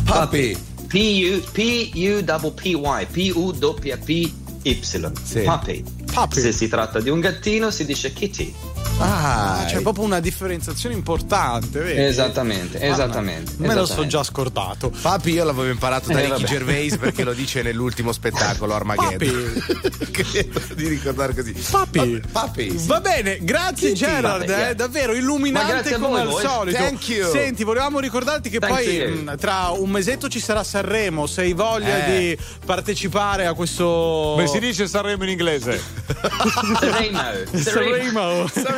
Puppy. 0.04 0.56
P-U- 0.86 1.42
P-U-P-P-Y, 1.50 3.06
P-U-P-P-Y, 3.10 4.34
Sì. 5.22 5.40
puppy. 5.42 5.82
Puppy. 6.12 6.40
Se 6.40 6.52
si 6.52 6.68
tratta 6.68 7.00
di 7.00 7.08
un 7.10 7.20
gattino, 7.20 7.70
si 7.70 7.84
dice 7.84 8.12
kitty. 8.12 8.54
Ah, 8.98 9.64
C'è 9.66 9.80
proprio 9.80 10.04
una 10.04 10.20
differenziazione 10.20 10.94
importante, 10.94 11.80
vedi? 11.80 12.00
Esattamente, 12.04 12.80
esattamente. 12.80 13.52
Me 13.56 13.68
lo 13.68 13.80
so 13.80 13.82
esattamente. 13.84 14.08
già 14.08 14.22
scordato. 14.22 14.92
Papi 15.00 15.32
io 15.32 15.44
l'avevo 15.44 15.68
imparato 15.68 16.12
da 16.12 16.18
Eh, 16.20 16.22
Ricky 16.26 16.42
vabbè. 16.42 16.46
Gervais 16.46 16.96
perché 16.96 17.24
lo 17.24 17.32
dice 17.32 17.62
nell'ultimo 17.62 18.12
spettacolo 18.12 18.72
Armageddon. 18.74 19.62
Credo 20.12 20.60
di 20.74 20.86
ricordare 20.88 21.34
così. 21.34 21.52
Papi. 21.70 22.22
Papi. 22.30 22.78
sì. 22.78 22.86
Va 22.86 23.00
bene, 23.00 23.38
grazie 23.42 23.92
Kitty. 23.92 24.04
Gerard, 24.06 24.40
Vabbè, 24.46 24.52
eh, 24.52 24.58
yeah. 24.60 24.74
davvero 24.74 25.12
illuminante 25.12 25.98
come 25.98 26.24
voi, 26.24 26.44
al 26.44 26.48
solito. 26.50 26.78
Thank 26.78 27.08
you. 27.08 27.30
Senti, 27.30 27.64
volevamo 27.64 27.98
ricordarti 27.98 28.48
che 28.48 28.58
Thank 28.60 28.74
poi 28.74 29.06
mh, 29.24 29.36
tra 29.38 29.70
un 29.70 29.90
mesetto 29.90 30.28
ci 30.28 30.38
sarà 30.40 30.62
Sanremo, 30.62 31.26
se 31.26 31.40
hai 31.42 31.52
voglia 31.52 32.06
Eh. 32.06 32.18
di 32.36 32.38
partecipare 32.64 33.46
a 33.46 33.54
questo 33.54 34.32
Come 34.36 34.46
si 34.46 34.60
dice 34.60 34.86
Sanremo 34.86 35.24
in 35.24 35.30
inglese? 35.30 35.82
Sanremo. 36.78 37.20
Sanremo. 37.54 38.46
Sanremo. 38.48 38.73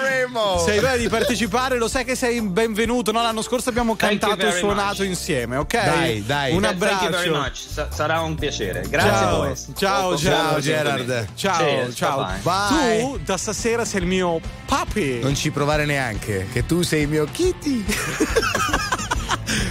Se 0.64 0.70
hai 0.72 0.80
voglia 0.80 0.96
di 0.96 1.08
partecipare, 1.08 1.78
lo 1.78 1.88
sai 1.88 2.04
che 2.04 2.14
sei 2.14 2.40
benvenuto. 2.42 3.12
No, 3.12 3.22
l'anno 3.22 3.42
scorso 3.42 3.68
abbiamo 3.68 3.96
cantato 3.96 4.46
e 4.46 4.52
suonato 4.52 5.02
much. 5.02 5.08
insieme, 5.08 5.56
ok? 5.56 5.72
Dai, 5.84 6.24
dai. 6.26 6.52
Un 6.54 6.60
Thank 6.62 6.80
you 6.82 6.88
very 6.88 6.94
abbraccio. 7.28 7.34
much. 7.34 7.56
Sa- 7.72 7.88
sarà 7.92 8.20
un 8.20 8.34
piacere. 8.34 8.84
Grazie 8.88 9.10
Ciao. 9.10 9.36
boys. 9.38 9.66
Ciao, 9.76 10.10
Dopo- 10.10 10.22
ciao, 10.22 10.48
dopo 10.48 10.60
Gerard. 10.60 11.28
Ciao, 11.34 11.58
Cheers, 11.58 11.96
ciao. 11.96 12.26
Bye. 12.42 13.00
Tu 13.00 13.18
da 13.24 13.36
stasera 13.36 13.84
sei 13.84 14.00
il 14.00 14.06
mio 14.06 14.40
papi. 14.66 15.20
Non 15.22 15.34
ci 15.34 15.50
provare 15.50 15.84
neanche, 15.86 16.48
che 16.52 16.66
tu 16.66 16.82
sei 16.82 17.02
il 17.02 17.08
mio 17.08 17.26
kitty. 17.30 17.84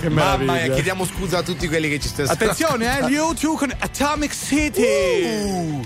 Che 0.02 0.10
Mamma 0.10 0.54
mia, 0.54 0.70
chiediamo 0.70 1.06
scusa 1.06 1.40
a 1.40 1.44
tutti 1.44 1.68
quelli 1.68 1.90
che 1.90 2.00
ci 2.00 2.08
stanno 2.08 2.32
Attenzione, 2.32 3.00
eh, 3.00 3.06
gli 3.10 3.16
U2 3.16 3.56
con 3.58 3.74
Atomic 3.78 4.34
City. 4.34 4.84
Uh. 4.84 5.86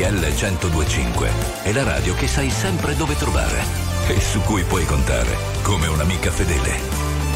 RTL 0.00 0.14
1025 0.14 1.30
è 1.62 1.72
la 1.72 1.82
radio 1.82 2.14
che 2.14 2.26
sai 2.26 2.48
sempre 2.48 2.96
dove 2.96 3.14
trovare 3.16 3.62
e 4.08 4.18
su 4.18 4.40
cui 4.40 4.62
puoi 4.62 4.86
contare 4.86 5.28
come 5.60 5.88
un'amica 5.88 6.30
fedele. 6.30 6.70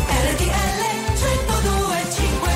RTL 0.09 0.81
1025 1.13 2.53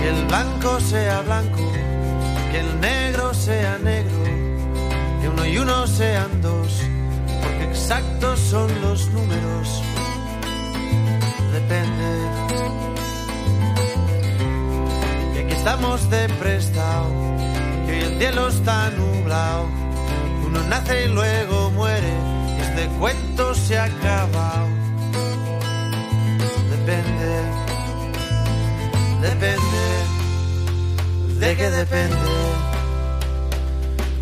Que 0.00 0.08
el 0.08 0.24
blanco 0.24 0.80
sea 0.80 1.20
blanco, 1.20 1.57
exactos 7.88 8.38
son 8.38 8.68
los 8.82 9.08
números. 9.12 9.82
Depende. 11.54 12.10
Que 15.32 15.40
aquí 15.40 15.54
estamos 15.54 16.10
de 16.10 16.28
prestado, 16.28 17.06
que 17.86 17.92
hoy 17.92 18.00
el 18.00 18.18
cielo 18.18 18.48
está 18.48 18.90
nublado, 18.90 19.68
uno 20.46 20.62
nace 20.68 21.06
y 21.06 21.08
luego 21.08 21.70
muere, 21.70 22.12
y 22.58 22.60
este 22.60 22.88
cuento 22.98 23.54
se 23.54 23.78
ha 23.78 23.84
acabado. 23.84 24.68
Depende 26.70 27.68
depende. 29.22 29.84
¿De 31.40 31.56
qué 31.56 31.70
depende? 31.70 32.16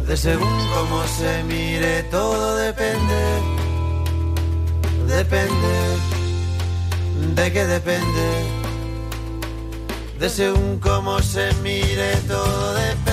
De 0.06 0.16
según 0.16 0.56
cómo 0.72 1.02
se 1.18 1.42
mire, 1.42 2.04
todo 2.04 2.56
depende. 2.58 3.55
Depende. 5.16 5.96
¿De 7.34 7.50
qué 7.50 7.64
depende? 7.64 8.44
De 10.20 10.28
según 10.28 10.78
cómo 10.78 11.22
se 11.22 11.54
mire, 11.62 12.16
todo 12.28 12.74
depende. 12.74 13.05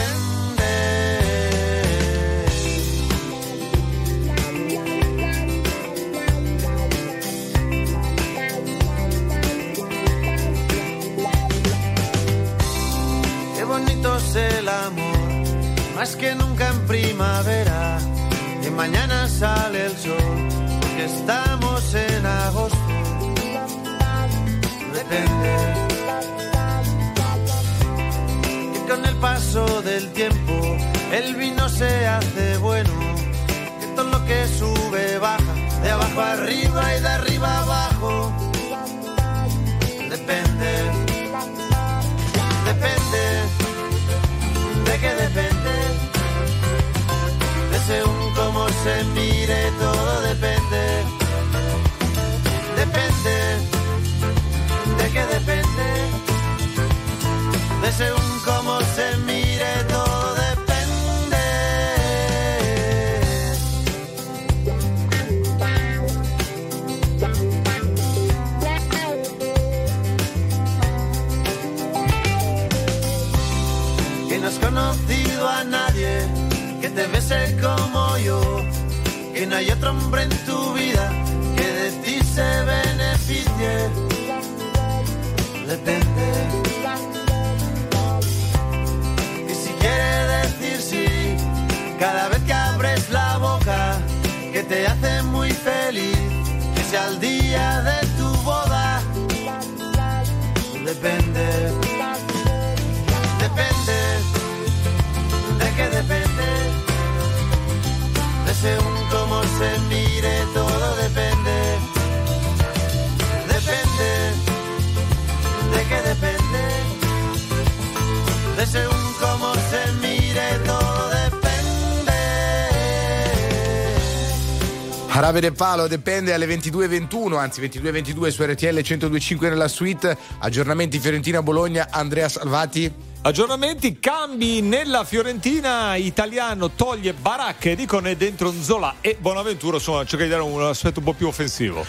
Arabe 125.33 125.47
del 125.47 125.57
Palo 125.57 125.87
dipende 125.87 126.31
alle 126.31 126.45
22.21, 126.45 127.37
anzi 127.39 127.59
22.22 127.59 128.27
su 128.27 128.43
RTL 128.43 128.77
102.5 128.77 129.49
nella 129.49 129.67
suite. 129.67 130.15
Aggiornamenti 130.37 130.99
Fiorentina-Bologna, 130.99 131.87
Andrea 131.89 132.29
Salvati. 132.29 132.91
Aggiornamenti, 133.21 133.99
cambi 133.99 134.61
nella 134.61 135.03
Fiorentina 135.03 135.95
italiano, 135.95 136.69
toglie 136.71 137.13
Baracche, 137.13 137.75
dicono 137.75 138.09
è 138.09 138.15
dentro 138.15 138.53
Zola 138.61 138.95
e 139.01 139.17
Bonaventura, 139.19 139.77
insomma 139.77 140.05
cerca 140.05 140.25
di 140.25 140.29
dare 140.29 140.43
un 140.43 140.61
aspetto 140.61 140.99
un 140.99 141.05
po' 141.05 141.13
più 141.13 141.25
offensivo. 141.25 141.83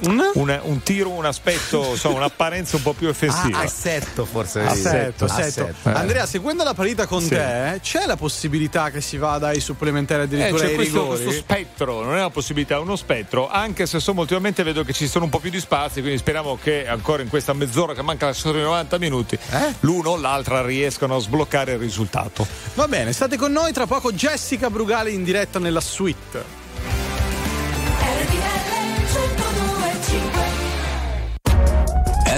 Un? 0.00 0.20
Un, 0.34 0.60
un 0.62 0.82
tiro, 0.82 1.10
un 1.10 1.24
aspetto, 1.24 1.90
insomma 1.90 2.16
un'apparenza 2.18 2.76
un 2.76 2.82
po' 2.82 2.92
più 2.92 3.08
offensiva. 3.08 3.58
Ah, 3.58 3.62
assetto 3.62 4.24
forse. 4.24 4.60
Assetto, 4.60 5.24
Assetto. 5.24 5.62
assetto. 5.62 5.88
Eh. 5.88 5.92
Andrea, 5.92 6.26
seguendo 6.26 6.62
la 6.64 6.74
partita 6.74 7.06
con 7.06 7.20
Sì. 7.22 7.30
te, 7.30 7.80
c'è 7.82 8.06
la 8.06 8.16
possibilità 8.16 8.90
che 8.90 9.00
si 9.00 9.16
vada 9.16 9.48
ai 9.48 9.60
supplementari 9.60 10.20
Eh, 10.22 10.24
addirittura 10.24 10.62
c'è 10.62 10.68
ai 10.68 10.74
questo, 10.74 11.00
rigori? 11.00 11.22
questo 11.24 11.40
spettro, 11.42 12.02
non 12.02 12.14
è 12.14 12.18
una 12.18 12.30
possibilità, 12.30 12.76
è 12.76 12.78
uno 12.78 12.96
spettro, 12.96 13.48
anche 13.48 13.86
se 13.86 13.96
insomma 13.96 14.20
ultimamente 14.20 14.62
vedo 14.62 14.84
che 14.84 14.92
ci 14.92 15.08
sono 15.08 15.24
un 15.24 15.30
po' 15.30 15.38
più 15.40 15.50
di 15.50 15.60
spazi, 15.60 16.00
quindi 16.00 16.18
speriamo 16.18 16.58
che 16.62 16.86
ancora 16.86 17.22
in 17.22 17.28
questa 17.28 17.52
mezz'ora 17.52 17.94
che 17.94 18.02
manca 18.02 18.32
solo 18.32 18.58
i 18.58 18.62
90 18.62 18.98
minuti, 18.98 19.38
l'uno 19.80 20.10
o 20.10 20.16
l'altra 20.16 20.64
riescano 20.64 21.16
a 21.16 21.20
sbloccare 21.20 21.72
il 21.72 21.78
risultato. 21.78 22.46
Va 22.74 22.86
bene, 22.88 23.12
state 23.12 23.36
con 23.36 23.52
noi, 23.52 23.72
tra 23.72 23.86
poco 23.86 24.12
Jessica 24.12 24.70
Brugale 24.70 25.10
in 25.10 25.24
diretta 25.24 25.58
nella 25.58 25.80
suite. 25.80 26.66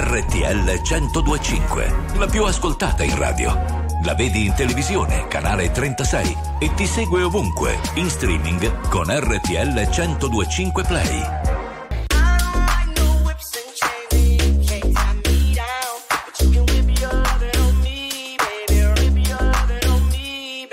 RTL 0.03 0.81
1025, 0.83 1.95
la 2.15 2.27
più 2.27 2.45
ascoltata 2.45 3.03
in 3.03 3.19
radio. 3.19 3.53
La 4.03 4.15
vedi 4.15 4.47
in 4.47 4.55
televisione, 4.55 5.29
canale 5.29 5.71
36 5.71 6.37
e 6.59 6.73
ti 6.73 6.87
segue 6.87 7.23
ovunque, 7.23 7.79
in 7.97 8.09
streaming 8.09 8.89
con 8.89 9.11
RTL 9.11 9.75
1025 9.75 10.85
Play. 10.85 11.23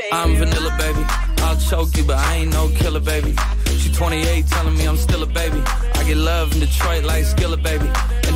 I'm 0.10 0.38
vanilla, 0.38 0.74
baby. 0.78 1.06
I'll 1.42 1.58
choke 1.58 1.98
you, 1.98 2.06
but 2.06 2.16
I 2.16 2.36
ain't 2.38 2.54
no 2.54 2.70
killer, 2.70 3.02
baby. 3.02 3.36
She 3.78 3.92
28, 3.92 4.48
telling 4.48 4.78
me 4.78 4.86
I'm 4.88 4.96
still 4.96 5.24
a 5.24 5.26
baby. 5.26 5.62
I 5.96 6.04
get 6.06 6.16
love 6.16 6.54
in 6.54 6.62
Detroit 6.62 7.04
like 7.04 7.26
Skilla, 7.26 7.62
baby. 7.62 7.92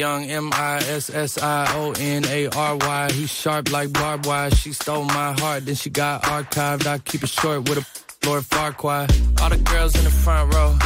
Young 0.00 0.24
M 0.24 0.48
I 0.54 0.78
S 0.78 1.10
S 1.10 1.36
I 1.36 1.76
O 1.76 1.92
N 2.00 2.24
A 2.24 2.48
R 2.48 2.74
Y. 2.74 3.12
He's 3.12 3.30
sharp 3.30 3.70
like 3.70 3.92
barbed 3.92 4.24
wire. 4.24 4.50
She 4.50 4.72
stole 4.72 5.04
my 5.04 5.34
heart, 5.38 5.66
then 5.66 5.74
she 5.74 5.90
got 5.90 6.22
archived. 6.22 6.86
I 6.86 6.96
keep 7.00 7.22
it 7.22 7.28
short 7.28 7.68
with 7.68 7.76
a 7.76 8.26
Lord 8.26 8.42
Farquaad. 8.44 9.10
All 9.42 9.50
the 9.50 9.58
girls 9.58 9.94
in 9.94 10.04
the 10.04 10.10
front 10.10 10.54
row. 10.54 10.78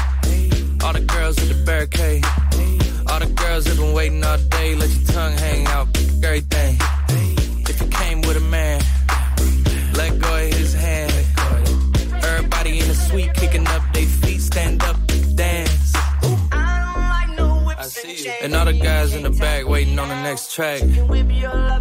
All 0.84 0.92
the 0.92 1.06
girls 1.06 1.40
in 1.40 1.46
the 1.46 1.64
barricade. 1.64 2.24
All 3.08 3.20
the 3.20 3.32
girls 3.36 3.68
have 3.68 3.76
been 3.76 3.92
waiting 3.92 4.24
all 4.24 4.36
day. 4.36 4.74
Let 4.74 4.90
your 4.90 5.06
tongue 5.06 5.34
hang 5.34 5.64
out. 5.68 5.86
Everything. 6.24 6.76
If 7.70 7.80
you 7.80 7.86
came 7.86 8.20
with 8.22 8.36
a 8.36 8.46
man, 8.50 8.82
let 9.94 10.18
go 10.18 10.34
of 10.34 10.52
his 10.54 10.74
hand. 10.74 11.12
Everybody 12.24 12.80
in 12.80 12.88
the 12.88 12.96
suite 12.96 13.32
kicking 13.34 13.64
up 13.68 13.93
And 18.26 18.54
all 18.54 18.64
the 18.64 18.72
guys 18.72 19.14
in 19.14 19.22
the 19.22 19.30
back 19.30 19.66
waiting 19.66 19.98
on 19.98 20.08
the 20.08 20.22
next 20.22 20.54
track. 20.54 20.80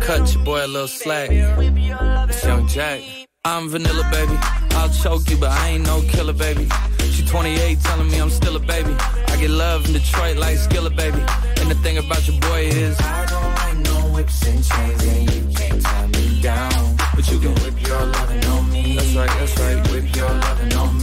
Cut 0.01 0.33
your 0.33 0.43
boy 0.43 0.65
a 0.65 0.67
little 0.67 0.87
slack. 0.87 1.29
It's 1.31 2.43
Young 2.43 2.67
Jack. 2.67 3.01
I'm 3.45 3.69
vanilla, 3.69 4.07
baby. 4.11 4.37
I'll 4.71 4.89
choke 4.89 5.29
you, 5.29 5.37
but 5.37 5.51
I 5.51 5.69
ain't 5.69 5.85
no 5.85 6.01
killer, 6.09 6.33
baby. 6.33 6.67
She 7.11 7.25
28, 7.25 7.79
telling 7.81 8.09
me 8.09 8.19
I'm 8.19 8.29
still 8.29 8.55
a 8.55 8.59
baby. 8.59 8.93
I 9.27 9.37
get 9.39 9.51
love 9.51 9.85
in 9.85 9.93
Detroit 9.93 10.37
like 10.37 10.57
Skilla, 10.57 10.95
baby. 10.95 11.19
And 11.61 11.69
the 11.71 11.75
thing 11.83 11.97
about 11.97 12.27
your 12.27 12.39
boy 12.41 12.65
is 12.65 12.99
I 12.99 13.25
don't 13.25 13.55
like 13.55 13.77
no 13.77 14.13
whips 14.13 14.45
and 14.47 14.63
chains, 14.63 15.03
and 15.05 15.33
you 15.33 15.55
can't 15.55 15.81
tie 15.81 16.07
me 16.07 16.41
down. 16.41 16.97
But 17.15 17.29
you 17.29 17.39
can 17.39 17.53
whip 17.63 17.81
your 17.87 18.05
lovin' 18.05 18.45
on 18.45 18.69
me. 18.71 18.95
That's 18.95 19.13
right, 19.13 19.29
that's 19.39 19.59
right. 19.59 19.91
Whip 19.91 20.15
your 20.15 20.29
lovin' 20.29 20.73
on 20.73 20.99
me. 20.99 21.02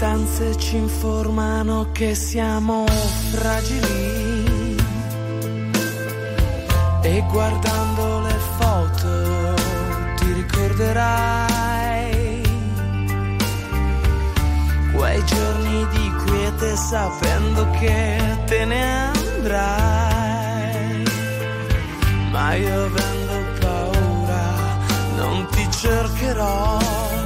distanze 0.00 0.56
ci 0.56 0.76
informano 0.76 1.90
che 1.92 2.14
siamo 2.14 2.86
fragili. 3.32 4.78
E 7.02 7.24
guardando 7.30 8.20
le 8.20 8.38
foto 8.56 9.54
ti 10.16 10.32
ricorderai 10.32 12.42
quei 14.94 15.22
giorni 15.26 15.86
di 15.90 16.10
quiete 16.24 16.76
sapendo 16.76 17.68
che 17.78 18.38
te 18.46 18.64
ne 18.64 19.12
andrai. 19.12 21.04
Ma 22.30 22.54
io 22.54 22.86
avendo 22.86 23.32
paura 23.60 24.78
non 25.16 25.46
ti 25.50 25.70
cercherò 25.70 27.19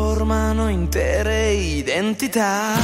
trasformano 0.00 0.68
intere 0.70 1.50
identità 1.50 2.74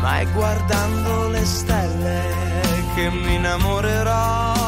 ma 0.00 0.18
è 0.18 0.26
guardando 0.32 1.28
le 1.28 1.44
stelle 1.44 2.20
che 2.96 3.08
mi 3.08 3.34
innamorerò 3.36 4.58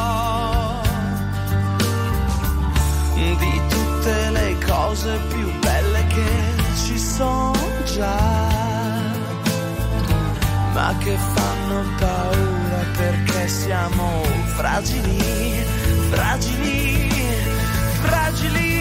di 3.15 3.61
tutte 3.67 4.29
le 4.29 4.57
cose 4.65 5.19
più 5.27 5.59
belle 5.59 6.07
che 6.07 6.31
ci 6.85 6.97
sono 6.97 7.53
già, 7.95 8.19
ma 10.73 10.95
che 10.99 11.17
fanno 11.17 11.83
paura 11.99 12.83
perché 12.97 13.47
siamo 13.47 14.21
fragili, 14.55 15.65
fragili, 16.09 17.09
fragili. 18.01 18.72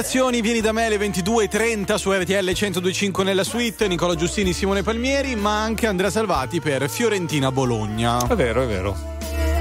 Le 0.00 0.06
vibrazioni 0.06 0.40
vieni 0.40 0.60
da 0.62 0.72
me 0.72 0.86
alle 0.86 0.96
22.30 0.96 1.96
su 1.96 2.10
RTL 2.10 2.32
1025 2.32 3.22
nella 3.22 3.44
suite, 3.44 3.86
Nicola 3.86 4.14
Giustini, 4.14 4.54
Simone 4.54 4.82
Palmieri, 4.82 5.36
ma 5.36 5.62
anche 5.62 5.86
Andrea 5.86 6.08
Salvati 6.08 6.58
per 6.58 6.88
Fiorentina 6.88 7.52
Bologna. 7.52 8.26
È 8.26 8.34
vero, 8.34 8.62
è 8.62 8.66
vero. 8.66 8.96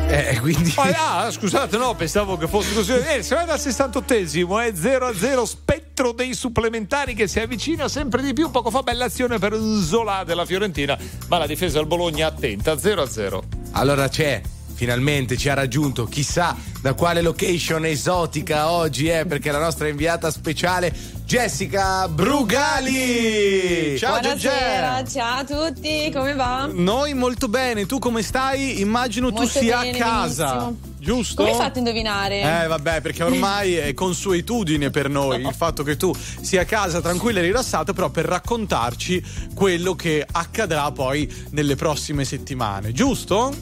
Eh, 0.08 0.40
quindi. 0.40 0.74
Ah, 0.78 1.26
ah, 1.26 1.32
scusate, 1.32 1.76
no, 1.76 1.94
pensavo 1.94 2.38
che 2.38 2.48
fosse 2.48 2.74
così. 2.74 2.94
Eh, 2.94 3.22
siamo 3.22 3.52
al 3.52 3.60
68esimo, 3.60 4.62
è 4.62 4.72
0-0, 4.72 5.44
spettro 5.44 6.14
dei 6.14 6.34
supplementari 6.34 7.14
che 7.16 7.28
si 7.28 7.42
avvicina 7.42 7.90
sempre 7.90 8.22
di 8.22 8.32
più. 8.32 8.50
Poco 8.50 8.70
fa 8.70 8.82
bella 8.82 9.06
azione 9.06 9.40
per 9.40 9.60
Zola 9.84 10.24
della 10.24 10.46
Fiorentina, 10.46 10.98
ma 11.28 11.38
la 11.38 11.48
difesa 11.48 11.80
del 11.80 11.88
Bologna 11.88 12.28
attenta, 12.28 12.76
0-0. 12.76 13.42
Allora 13.74 14.08
c'è, 14.08 14.42
finalmente 14.80 15.36
ci 15.36 15.50
ha 15.50 15.56
raggiunto, 15.56 16.06
chissà 16.06 16.56
da 16.80 16.94
quale 16.94 17.22
location 17.22 17.84
esotica 17.84 18.72
oggi 18.72 19.10
è, 19.10 19.26
perché 19.26 19.52
la 19.52 19.60
nostra 19.60 19.90
inviata 19.90 20.32
speciale 20.32 20.96
Jessica 21.26 22.08
Brugali. 22.08 23.98
Ciao 23.98 24.20
Buonasera, 24.22 25.04
ciao 25.04 25.40
a 25.40 25.44
tutti, 25.44 26.10
come 26.14 26.34
va? 26.34 26.70
Noi 26.72 27.14
molto 27.14 27.50
bene, 27.50 27.86
tu 27.86 28.00
come 28.00 28.22
stai? 28.22 28.80
Immagino 28.80 29.28
tu 29.34 29.42
Molto 29.42 29.60
sia 29.60 29.82
bene, 29.82 30.00
a 30.00 30.02
casa. 30.02 30.46
benissimo. 30.46 30.88
Giusto? 31.00 31.44
Come 31.44 31.52
hai 31.56 31.58
fatto 31.58 31.76
a 31.76 31.78
indovinare? 31.80 32.64
Eh 32.64 32.68
vabbè, 32.68 33.02
perché 33.02 33.24
ormai 33.24 33.76
è 33.76 33.94
consuetudine 33.94 34.90
per 34.90 35.10
noi 35.10 35.42
il 35.42 35.54
fatto 35.56 35.84
che 35.84 35.98
tu 35.98 36.14
sia 36.42 36.62
a 36.62 36.66
casa 36.66 37.02
tranquilla 37.02 37.40
e 37.40 37.44
rilassata, 37.44 37.94
però 37.94 38.10
per 38.10 38.26
raccontarci 38.26 39.24
quello 39.54 39.96
che 39.96 40.26
accadrà 40.30 40.92
poi 40.92 41.32
nelle 41.52 41.76
prossime 41.76 42.26
settimane, 42.26 42.92
giusto? 42.92 43.54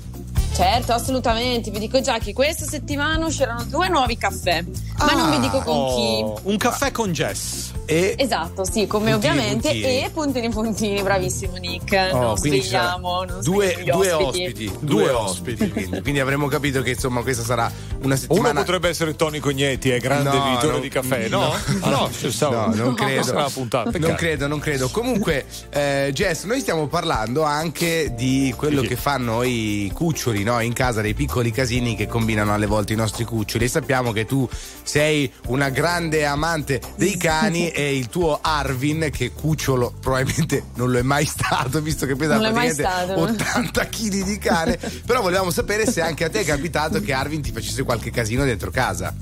Certo, 0.58 0.92
assolutamente. 0.92 1.70
Vi 1.70 1.78
dico 1.78 2.02
già 2.02 2.18
che 2.18 2.34
questa 2.34 2.66
settimana 2.66 3.28
usciranno 3.28 3.64
due 3.66 3.90
nuovi 3.90 4.18
caffè, 4.18 4.64
ma 4.98 5.12
non 5.14 5.30
vi 5.30 5.40
dico 5.40 5.60
con 5.62 5.76
Oh, 5.78 6.40
un 6.44 6.58
caffè 6.58 6.90
con 6.92 7.12
Jess. 7.12 7.74
E 7.86 8.16
Esatto, 8.18 8.66
sì, 8.66 8.86
come 8.88 9.12
Puntini, 9.12 9.32
ovviamente. 9.34 9.70
puntini. 9.70 10.04
E 10.04 10.10
puntini 10.12 10.50
puntini, 10.50 11.02
bravissimo 11.04 11.56
Nick. 11.58 12.10
Oh, 12.12 12.18
non 12.20 12.38
svegliamo, 12.38 13.24
non 13.24 13.40
due, 13.44 13.84
due 13.86 14.12
ospiti. 14.12 14.66
ospiti, 14.66 14.78
due 14.82 15.10
ospiti. 15.12 15.70
Quindi, 15.70 16.02
quindi 16.02 16.20
avremo 16.20 16.48
capito 16.48 16.82
che 16.82 16.90
insomma 16.92 17.22
questa 17.22 17.44
sarà 17.44 17.72
una 17.98 18.06
Uno 18.06 18.16
settimana. 18.16 18.60
potrebbe 18.60 18.90
essere 18.90 19.16
Tony 19.16 19.40
Cognetti, 19.40 19.92
è 19.92 20.00
grande 20.00 20.30
No, 20.32 20.48
editore 20.48 20.72
non- 20.74 20.82
di 20.82 20.90
caffè, 20.90 21.28
no? 21.30 21.52
Ah, 21.82 21.90
no, 21.90 22.10
ci 22.12 22.32
stavo- 22.32 22.56
No, 22.56 22.74
non 22.84 22.94
credo. 22.96 23.32
Non 23.32 23.68
peccato. 23.92 24.14
credo, 24.16 24.48
non 24.48 24.60
credo. 24.60 24.90
Comunque, 24.90 25.46
eh, 25.70 26.10
Jess, 26.14 26.44
noi 26.46 26.60
stiamo 26.60 26.88
parlando 26.88 27.44
anche 27.44 28.12
di 28.18 28.54
quello 28.58 28.82
che 28.82 28.96
fanno 28.96 29.44
i 29.44 29.90
cuccioli 29.94 30.44
no? 30.52 30.60
in 30.62 30.74
casa, 30.74 31.02
dei 31.02 31.14
piccoli 31.14 31.52
casini 31.52 31.96
che 31.96 32.08
combinano 32.08 32.54
alle 32.54 32.66
volte 32.66 32.94
i 32.94 32.96
nostri 32.96 33.24
cuccioli. 33.24 33.66
E 33.66 33.68
sappiamo 33.68 34.12
che 34.12 34.26
tu 34.26 34.48
sei 34.84 35.32
una 35.48 35.70
grande 35.70 36.26
amante 36.26 36.82
dei 36.96 37.18
cani 37.18 37.70
e 37.72 37.96
il 37.98 38.08
tuo 38.10 38.40
Arvin, 38.42 39.10
che 39.12 39.32
cucciolo 39.32 39.94
probabilmente 40.00 40.64
non 40.76 40.92
lo 40.92 40.98
è 40.98 41.02
mai 41.04 41.26
stato, 41.26 41.82
visto 41.82 42.06
che 42.06 42.16
pesa 42.16 42.38
praticamente 42.38 42.84
stato. 42.84 43.20
80 43.20 43.86
kg 43.88 44.24
di 44.24 44.38
cane. 44.38 44.78
Però 45.06 45.22
volevamo 45.22 45.52
sapere 45.52 45.86
se 45.86 46.02
anche 46.02 46.24
a 46.26 46.30
te 46.30 46.42
è 46.42 46.46
capitato 46.46 47.00
che 47.02 47.14
Arvin 47.14 47.42
ti 47.42 47.52
facesse 47.52 47.84
qualche 47.84 48.12
casino 48.12 48.44
dentro 48.46 48.72
casa. 48.72 49.14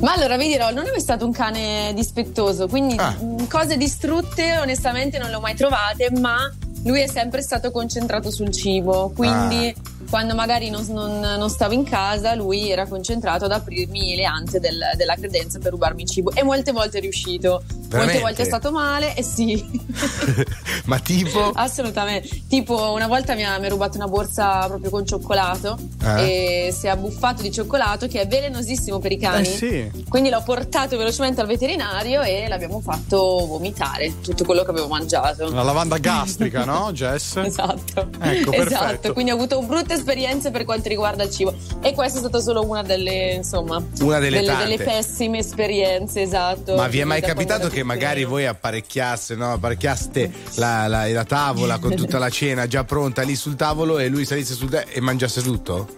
Ma 0.00 0.12
allora 0.14 0.36
vi 0.36 0.48
dirò, 0.48 0.70
non 0.72 0.84
è 0.86 0.90
mai 0.90 1.00
stato 1.00 1.24
un 1.24 1.32
cane 1.32 1.92
dispettoso, 1.94 2.66
quindi 2.66 2.96
Ah. 2.98 3.10
mh, 3.10 3.46
cose 3.48 3.76
distrutte 3.76 4.58
onestamente 4.58 5.18
non 5.18 5.28
le 5.30 5.36
ho 5.36 5.40
mai 5.40 5.54
trovate, 5.54 6.10
ma 6.18 6.52
lui 6.84 7.00
è 7.00 7.06
sempre 7.06 7.40
stato 7.42 7.70
concentrato 7.70 8.30
sul 8.32 8.50
cibo, 8.50 9.12
quindi 9.14 9.68
Ah. 9.68 10.01
Quando 10.12 10.34
magari 10.34 10.68
non, 10.68 10.84
non- 10.90 11.20
non 11.20 11.48
stavo 11.48 11.72
in 11.72 11.84
casa 11.84 12.34
lui 12.34 12.70
era 12.70 12.86
concentrato 12.86 13.46
ad 13.46 13.52
aprirmi 13.52 14.14
le 14.14 14.24
ante 14.26 14.60
del- 14.60 14.90
della 14.94 15.14
credenza 15.14 15.58
per 15.58 15.70
rubarmi 15.72 16.04
cibo 16.04 16.30
e 16.34 16.42
molte 16.42 16.70
volte 16.70 16.98
è 16.98 17.00
riuscito, 17.00 17.62
Veramente? 17.66 17.96
molte 17.96 18.20
volte 18.20 18.42
è 18.42 18.44
stato 18.44 18.70
male 18.70 19.14
e 19.16 19.22
sì. 19.22 19.80
Ma 20.84 20.98
tipo. 20.98 21.50
Assolutamente. 21.54 22.28
Tipo, 22.46 22.92
una 22.92 23.06
volta 23.06 23.34
mi 23.34 23.42
ha, 23.44 23.58
mi 23.58 23.66
ha 23.66 23.68
rubato 23.70 23.96
una 23.96 24.06
borsa 24.08 24.66
proprio 24.66 24.90
con 24.90 25.06
cioccolato 25.06 25.78
Eh? 26.04 26.66
e 26.66 26.72
si 26.72 26.86
è 26.86 26.90
abbuffato 26.90 27.40
di 27.40 27.50
cioccolato 27.50 28.06
che 28.06 28.20
è 28.20 28.26
velenosissimo 28.26 28.98
per 28.98 29.12
i 29.12 29.18
cani. 29.18 29.48
Eh 29.48 29.56
sì. 29.56 29.90
Quindi 30.10 30.28
l'ho 30.28 30.42
portato 30.42 30.98
velocemente 30.98 31.40
al 31.40 31.46
veterinario 31.46 32.20
e 32.20 32.48
l'abbiamo 32.48 32.80
fatto 32.80 33.46
vomitare 33.46 34.20
tutto 34.20 34.44
quello 34.44 34.62
che 34.62 34.70
avevo 34.70 34.88
mangiato. 34.88 35.50
La 35.50 35.62
lavanda 35.62 35.96
gastrica, 35.96 36.64
no, 36.66 36.90
Jess? 36.92 37.36
Esatto. 37.52 38.08
Ecco, 38.20 38.50
perfetto. 38.50 38.74
esatto, 38.74 39.12
quindi 39.12 39.30
ho 39.30 39.34
avuto 39.34 39.60
brutte 39.62 39.94
esperienze 40.02 40.50
per 40.50 40.64
quanto 40.64 40.88
riguarda 40.88 41.22
il 41.22 41.30
cibo. 41.30 41.54
E 41.80 41.94
questa 41.94 42.18
è 42.18 42.20
stata 42.20 42.40
solo 42.40 42.64
una 42.66 42.82
delle, 42.82 43.32
insomma, 43.34 43.82
Una 44.00 44.18
delle 44.18 44.42
tante. 44.42 44.64
delle 44.64 44.78
pessime 44.82 45.38
esperienze, 45.38 46.20
esatto. 46.22 46.74
Ma 46.74 46.88
vi 46.88 46.98
è 46.98 47.04
mai 47.04 47.20
capitato 47.22 47.68
che 47.68 47.82
magari 47.82 48.24
voi 48.24 48.46
apparecchiaste, 48.46 49.34
no? 49.36 49.52
apparecchiaste 49.52 50.30
la, 50.56 50.86
la- 50.88 51.06
la 51.08 51.24
tavola 51.24 51.78
con 51.78 51.94
tutta 51.94 52.18
la 52.18 52.28
cena 52.30 52.66
già 52.66 52.84
pronta 52.84 53.22
lì 53.22 53.36
sul 53.36 53.56
tavolo 53.56 53.98
e 53.98 54.08
lui 54.08 54.24
salisse 54.24 54.54
sul 54.54 54.68
te- 54.70 54.86
e 54.90 55.00
mangiasse 55.00 55.40
tutto? 55.42 55.88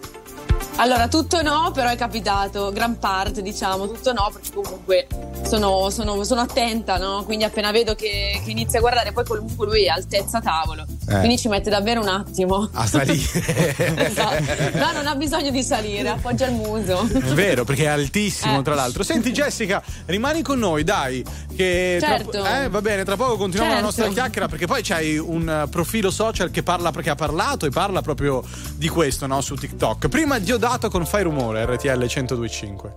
Allora, 0.77 1.07
tutto 1.07 1.41
no, 1.41 1.71
però 1.73 1.89
è 1.89 1.95
capitato, 1.95 2.69
gran 2.71 2.99
parte 2.99 3.41
diciamo, 3.41 3.87
tutto 3.87 4.11
no, 4.11 4.29
perché 4.31 4.49
comunque 4.53 5.07
sono, 5.47 5.89
sono- 5.89 6.21
sono 6.25 6.41
attenta, 6.41 6.97
no? 6.97 7.23
Quindi 7.23 7.45
appena 7.45 7.71
vedo 7.71 7.95
che, 7.95 8.41
che 8.43 8.51
inizia 8.51 8.79
a 8.79 8.81
guardare, 8.81 9.13
poi 9.13 9.23
comunque 9.25 9.65
lui 9.67 9.85
è 9.85 9.87
altezza 9.87 10.41
tavolo, 10.41 10.83
Eh. 11.07 11.17
quindi 11.19 11.37
ci 11.37 11.47
mette 11.47 11.69
davvero 11.69 12.01
un 12.01 12.09
attimo. 12.09 12.69
A 12.73 12.85
salire. 12.87 13.23
Esatto. 14.05 14.77
No, 14.77 14.91
non 14.91 15.07
ha 15.07 15.15
bisogno 15.15 15.49
di 15.49 15.63
salire, 15.63 16.09
appoggia 16.09 16.45
il 16.47 16.53
muso. 16.53 17.07
È 17.11 17.19
vero, 17.33 17.63
perché 17.63 17.83
è 17.83 17.87
altissimo, 17.87 18.59
Eh. 18.59 18.63
tra 18.63 18.75
l'altro. 18.75 19.01
Senti, 19.03 19.31
Jessica, 19.31 19.81
rimani 20.07 20.41
con 20.41 20.59
noi, 20.59 20.83
dai. 20.83 21.23
Che 21.55 21.97
tra- 22.01 22.17
Certo. 22.17 22.43
eh, 22.45 22.67
va 22.69 22.81
bene, 22.81 23.05
tra 23.05 23.15
poco 23.15 23.37
continuiamo 23.37 23.75
la 23.75 23.81
Certo. 23.81 24.01
nostra 24.01 24.07
chiacchiera, 24.21 24.47
perché 24.49 24.67
poi 24.67 24.81
c'hai 24.83 25.17
un 25.17 25.47
eh, 25.49 25.67
profilo 25.69 26.11
social 26.11 26.51
che 26.51 26.63
parla, 26.63 26.91
perché 26.91 27.11
ha 27.11 27.15
parlato 27.15 27.65
e 27.65 27.69
parla 27.69 28.01
proprio 28.01 28.43
di 28.75 28.89
questo, 28.89 29.25
no? 29.25 29.39
Su 29.41 29.55
TikTok. 29.55 30.09
Prima 30.09 30.41
Diodato 30.65 30.89
con 30.89 31.05
Fai 31.05 31.21
Rumore, 31.21 31.63
RTL 31.63 31.95
1025. 31.95 32.95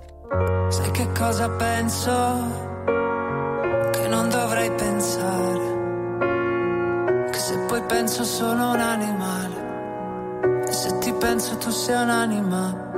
Sai 0.69 0.91
che 0.91 1.13
cosa 1.13 1.51
penso? 1.51 2.11
Che 3.93 4.09
non 4.09 4.31
dovrei 4.31 4.71
pensare. 4.71 5.77
Che 7.31 7.39
se 7.39 7.59
poi 7.67 7.83
penso 7.83 8.25
sono 8.25 8.71
un 8.71 8.81
animale. 8.81 10.65
E 10.67 10.73
se 10.73 10.97
ti 10.97 11.13
penso 11.13 11.59
tu 11.59 11.69
sei 11.69 12.03
un'anima. 12.03 12.91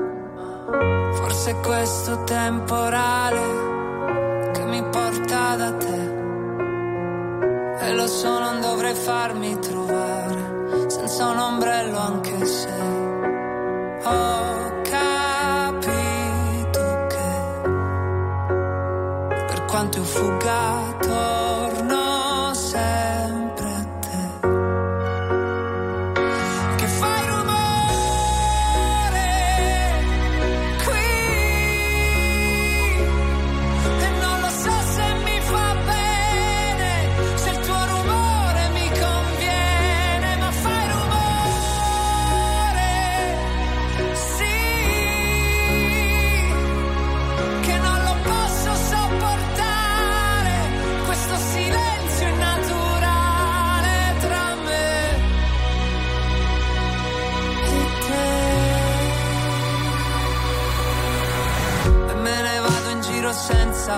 Forse 1.15 1.57
questo 1.65 2.23
temporale 2.23 4.53
che 4.53 4.65
mi 4.67 4.85
porta 4.85 5.57
da 5.57 5.73
te. 5.73 6.15
E 7.81 7.93
lo 7.93 8.07
so, 8.07 8.39
non 8.39 8.61
dovrei 8.61 8.95
farmi 8.95 9.59
trovare 9.59 10.87
senza 10.87 11.27
un 11.27 11.39
ombrello 11.39 11.99
anche 11.99 12.47
se 12.47 13.00
per 20.13 21.00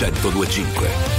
1025. 0.00 1.09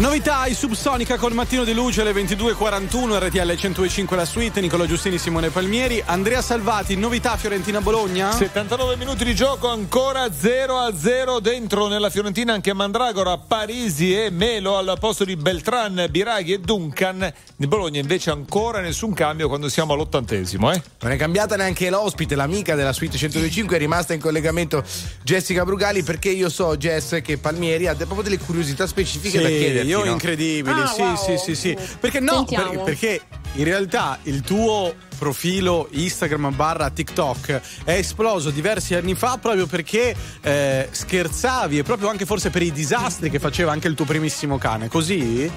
Novità 0.00 0.44
è 0.44 0.54
Subsonica 0.54 1.18
col 1.18 1.34
mattino 1.34 1.62
di 1.62 1.74
luce 1.74 2.00
alle 2.00 2.12
22.41 2.12 3.26
RTL 3.26 3.54
105 3.54 4.16
la 4.16 4.24
suite 4.24 4.60
Nicola 4.62 4.86
Giustini 4.86 5.18
Simone 5.18 5.50
Palmieri 5.50 6.02
Andrea 6.06 6.40
Salvati 6.40 6.96
novità 6.96 7.36
Fiorentina 7.36 7.82
Bologna 7.82 8.32
79 8.32 8.96
minuti 8.96 9.24
di 9.24 9.34
gioco, 9.34 9.68
ancora 9.68 10.32
0 10.32 10.78
a 10.78 10.96
0 10.96 11.40
dentro 11.40 11.88
nella 11.88 12.08
Fiorentina 12.08 12.54
anche 12.54 12.72
Mandragora, 12.72 13.36
Parisi 13.36 14.18
e 14.18 14.30
Melo 14.30 14.78
al 14.78 14.96
posto 14.98 15.24
di 15.24 15.36
Beltran, 15.36 16.06
Biraghi 16.08 16.54
e 16.54 16.60
Duncan. 16.60 17.30
Di 17.56 17.66
Bologna 17.66 18.00
invece 18.00 18.30
ancora 18.30 18.80
nessun 18.80 19.12
cambio 19.12 19.48
quando 19.48 19.68
siamo 19.68 19.92
all'ottantesimo. 19.92 20.72
Eh? 20.72 20.82
Non 21.00 21.12
è 21.12 21.16
cambiata 21.16 21.56
neanche 21.56 21.90
l'ospite, 21.90 22.36
l'amica 22.36 22.74
della 22.74 22.94
suite 22.94 23.18
125 23.18 23.76
è 23.76 23.78
rimasta 23.78 24.14
in 24.14 24.20
collegamento 24.20 24.82
Jessica 25.22 25.64
Brugali 25.64 26.02
perché 26.02 26.30
io 26.30 26.48
so 26.48 26.76
Jess 26.78 27.20
che 27.20 27.36
Palmieri 27.36 27.86
ha 27.86 27.94
proprio 27.94 28.22
delle 28.22 28.38
curiosità 28.38 28.86
specifiche 28.86 29.36
Sì, 29.36 29.42
da 29.42 29.48
chiederti. 29.48 29.89
Incredibili, 30.12 30.80
Ah, 30.80 30.86
sì, 30.86 31.00
wow. 31.02 31.16
sì, 31.16 31.36
sì, 31.38 31.54
sì. 31.54 31.76
Perché 31.98 32.20
no? 32.20 32.44
Per- 32.44 32.82
perché 32.84 33.20
in 33.54 33.64
realtà 33.64 34.18
il 34.24 34.40
tuo 34.42 34.94
profilo 35.20 35.86
Instagram 35.90 36.56
barra 36.56 36.88
TikTok 36.88 37.60
è 37.84 37.92
esploso 37.92 38.48
diversi 38.48 38.94
anni 38.94 39.14
fa 39.14 39.36
proprio 39.38 39.66
perché 39.66 40.16
eh, 40.40 40.88
scherzavi 40.90 41.76
e 41.76 41.82
proprio 41.82 42.08
anche 42.08 42.24
forse 42.24 42.48
per 42.48 42.62
i 42.62 42.72
disastri 42.72 43.28
che 43.28 43.38
faceva 43.38 43.70
anche 43.70 43.86
il 43.86 43.94
tuo 43.94 44.06
primissimo 44.06 44.56
cane, 44.56 44.88
così? 44.88 45.50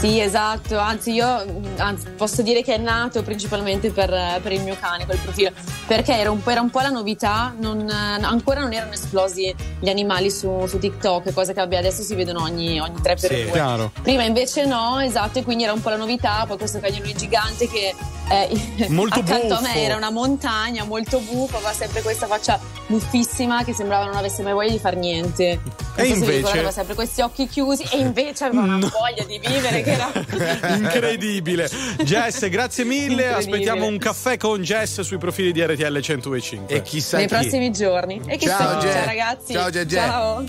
Sì, 0.00 0.20
esatto, 0.20 0.78
anzi 0.78 1.12
io 1.12 1.62
anzi, 1.76 2.06
posso 2.16 2.40
dire 2.42 2.62
che 2.62 2.74
è 2.74 2.78
nato 2.78 3.22
principalmente 3.22 3.90
per, 3.90 4.40
per 4.42 4.52
il 4.52 4.62
mio 4.62 4.76
cane 4.78 5.04
quel 5.04 5.18
profilo, 5.18 5.50
perché 5.86 6.14
era 6.16 6.30
un 6.30 6.42
po', 6.42 6.50
era 6.50 6.60
un 6.60 6.70
po' 6.70 6.80
la 6.80 6.88
novità, 6.88 7.54
non- 7.58 7.88
ancora 7.90 8.60
non 8.60 8.72
erano 8.72 8.92
esplosi 8.92 9.54
gli 9.78 9.88
animali 9.88 10.30
su, 10.30 10.66
su 10.66 10.78
TikTok, 10.78 11.32
cosa 11.32 11.52
che 11.52 11.60
vabbè, 11.60 11.76
adesso 11.76 12.02
si 12.02 12.14
vedono 12.14 12.42
ogni, 12.42 12.80
ogni 12.80 13.00
3 13.02 13.16
per 13.16 13.30
Sì, 13.30 13.42
2 13.42 13.52
chiaro. 13.52 13.92
Prima 14.02 14.22
invece 14.22 14.64
no, 14.64 15.00
esatto, 15.00 15.38
e 15.38 15.42
quindi 15.42 15.64
era 15.64 15.72
un 15.72 15.80
po' 15.82 15.90
la 15.90 15.96
novità, 15.96 16.44
poi 16.46 16.56
questo 16.56 16.78
cagnolino 16.78 17.16
gigante 17.18 17.68
che 17.68 17.94
eh, 18.28 18.88
molto 18.88 19.20
accanto 19.20 19.46
buffo. 19.46 19.54
a 19.54 19.60
me 19.60 19.82
era 19.82 19.96
una 19.96 20.10
montagna 20.10 20.84
molto 20.84 21.20
buco 21.20 21.56
aveva 21.56 21.72
sempre 21.72 22.02
questa 22.02 22.26
faccia 22.26 22.58
buffissima 22.86 23.64
che 23.64 23.72
sembrava 23.72 24.06
non 24.06 24.16
avesse 24.16 24.42
mai 24.42 24.52
voglia 24.52 24.70
di 24.70 24.78
far 24.78 24.96
niente. 24.96 25.60
E 25.96 26.08
non 26.08 26.18
invece 26.18 26.50
aveva 26.50 26.70
sempre 26.70 26.94
questi 26.94 27.22
occhi 27.22 27.46
chiusi 27.48 27.84
e 27.90 27.98
invece 27.98 28.44
aveva 28.44 28.64
no. 28.64 28.76
una 28.76 28.88
voglia 28.88 29.24
di 29.24 29.38
vivere 29.38 29.82
che 29.82 29.92
era 29.92 30.12
incredibile. 30.76 31.68
Jess, 32.02 32.48
grazie 32.48 32.84
mille, 32.84 33.32
aspettiamo 33.32 33.86
un 33.86 33.98
caffè 33.98 34.36
con 34.36 34.62
Jess 34.62 35.00
sui 35.00 35.18
profili 35.18 35.52
di 35.52 35.64
RTL 35.64 36.00
105. 36.00 36.74
E 36.74 36.82
chissà 36.82 37.16
nei 37.16 37.26
chi. 37.26 37.34
prossimi 37.34 37.70
giorni. 37.72 38.20
E 38.26 38.36
chissà 38.36 38.58
ciao, 38.58 38.78
chi. 38.78 38.86
ciao 38.88 39.04
ragazzi. 39.04 39.52
Ciao. 39.52 39.70
Ciao. 39.88 40.44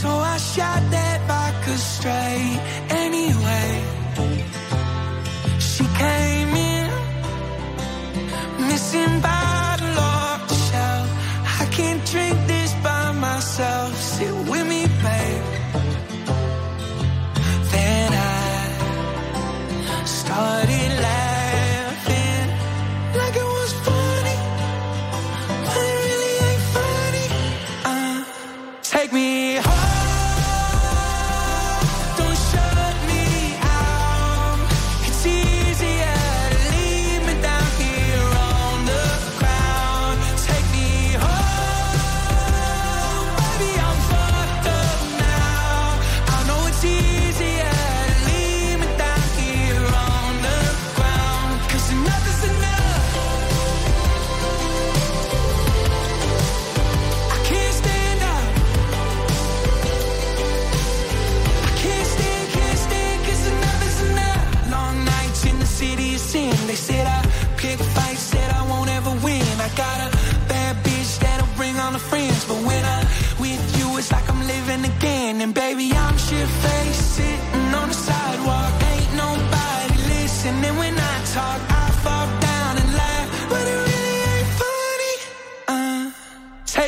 So 0.00 0.08
I 0.10 0.36
shot 0.36 0.82
that 0.90 1.18
vodka 1.26 1.74
straight 1.78 2.60
anyway. 3.02 3.70
She 5.58 5.84
came 6.02 6.52
in, 6.72 6.90
missing 8.68 9.20
bottle 9.22 9.98
off 9.98 10.48
the 10.50 10.58
shelf. 10.68 11.08
I 11.62 11.64
can't 11.72 12.02
drink 12.12 12.36
this 12.46 12.74
by 12.84 13.12
myself. 13.12 13.96
Sit 13.96 14.34
with 14.50 14.66
me, 14.68 14.82
babe. 15.04 15.46
Then 17.72 18.12
I 18.12 20.04
started 20.04 20.90
laughing 21.08 22.48
like 23.20 23.34
it 23.44 23.48
was 23.56 23.72
funny, 23.86 24.38
but 25.64 25.76
it 25.88 25.96
really 26.04 26.34
ain't 26.48 26.64
funny. 26.76 27.28
Uh, 27.90 28.24
take 28.82 29.10
me 29.10 29.56
home. 29.56 29.85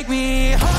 me 0.09 0.53
home 0.53 0.78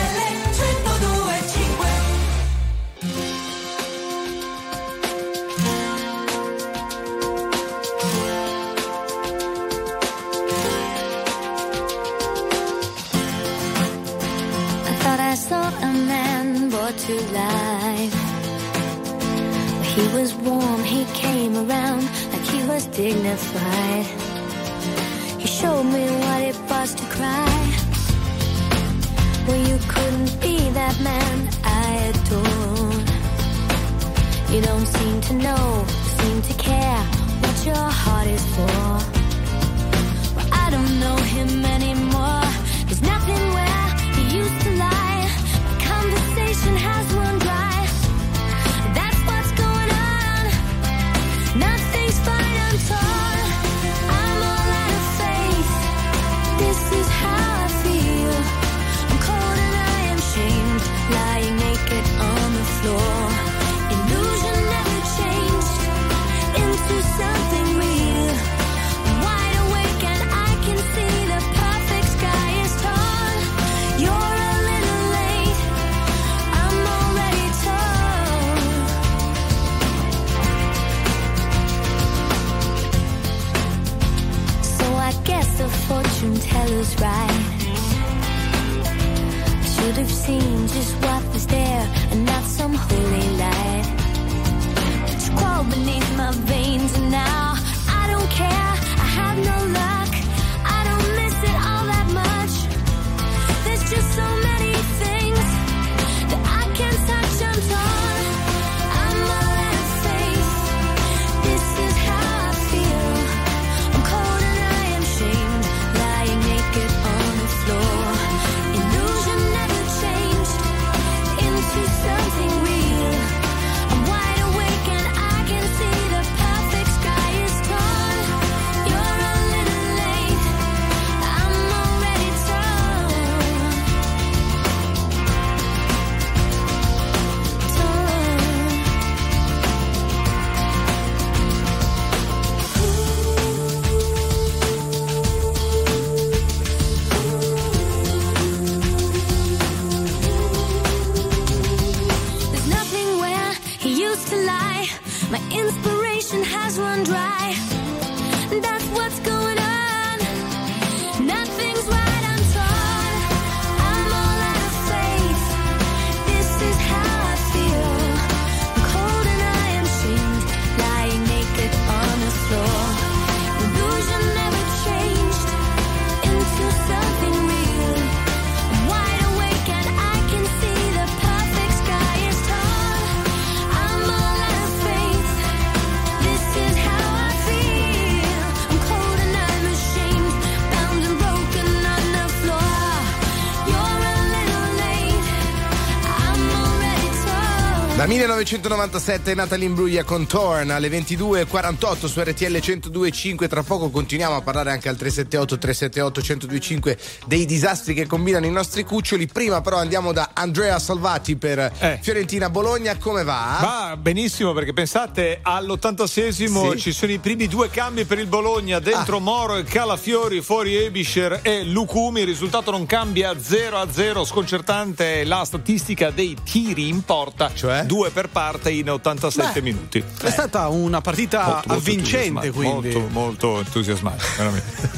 1997 198.41 199.35
Natalie 199.35 199.67
Imbruglia 199.67 200.03
con 200.03 200.25
Torn 200.25 200.71
alle 200.71 200.89
22.48 200.89 202.05
su 202.07 202.21
RTL 202.21 202.55
102.5 202.55 203.47
tra 203.47 203.61
poco 203.61 203.91
continuiamo 203.91 204.35
a 204.35 204.41
parlare 204.41 204.71
anche 204.71 204.89
al 204.89 204.95
378 204.95 205.59
378 205.59 206.47
102.5 206.47 206.97
dei 207.27 207.45
disastri 207.45 207.93
che 207.93 208.07
combinano 208.07 208.47
i 208.47 208.51
nostri 208.51 208.83
cuccioli. 208.83 209.27
Prima 209.27 209.61
però 209.61 209.77
andiamo 209.77 210.11
da 210.11 210.31
Andrea 210.33 210.79
Salvati 210.79 211.35
per 211.35 211.99
Fiorentina 212.01 212.49
Bologna. 212.49 212.97
Come 212.97 213.23
va? 213.23 213.57
Va 213.61 213.97
benissimo 213.97 214.53
perché 214.53 214.73
pensate 214.73 215.37
all'86esimo 215.43 216.71
Sì. 216.71 216.79
ci 216.79 216.91
sono 216.93 217.11
i 217.11 217.19
primi 217.19 217.47
due 217.47 217.69
cambi 217.69 218.05
per 218.05 218.17
il 218.17 218.25
Bologna, 218.27 218.79
dentro 218.79 219.19
Moro 219.19 219.57
e 219.57 219.63
Calafiori, 219.65 220.41
fuori 220.41 220.75
Ebischer 220.77 221.41
e 221.43 221.63
Lucumi, 221.63 222.21
il 222.21 222.25
risultato 222.25 222.71
non 222.71 222.87
cambia 222.87 223.39
0 223.39 223.77
a 223.77 223.87
0, 223.91 224.25
sconcertante 224.25 225.25
la 225.25 225.43
statistica 225.45 226.09
dei 226.09 226.35
tiri 226.43 226.87
in 226.87 227.03
porta, 227.03 227.51
cioè? 227.53 227.83
Due 227.83 228.09
per 228.09 228.29
parte 228.31 228.71
in 228.71 228.89
87 228.89 229.51
Beh, 229.53 229.61
minuti. 229.61 230.03
È 230.21 230.29
stata 230.29 230.67
una 230.69 231.01
partita 231.01 231.43
Molto, 231.43 231.67
molto 231.67 231.73
avvincente, 231.73 232.47
entusiasmante, 232.47 232.51
quindi. 232.51 232.89
Molto, 232.89 233.13
molto 233.13 233.59
entusiasmante, 233.59 234.25
veramente. 234.37 234.89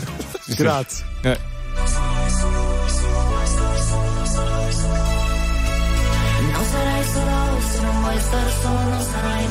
Grazie. 0.55 1.05
Eh. 1.21 1.39
Non 6.51 6.65
sarai 6.65 7.03
solo 7.05 7.59
se 7.71 7.81
non 7.81 8.01
vuoi 8.01 8.19
stare 8.19 8.51
solo, 8.61 8.79
non 8.79 9.01
sarai 9.03 9.42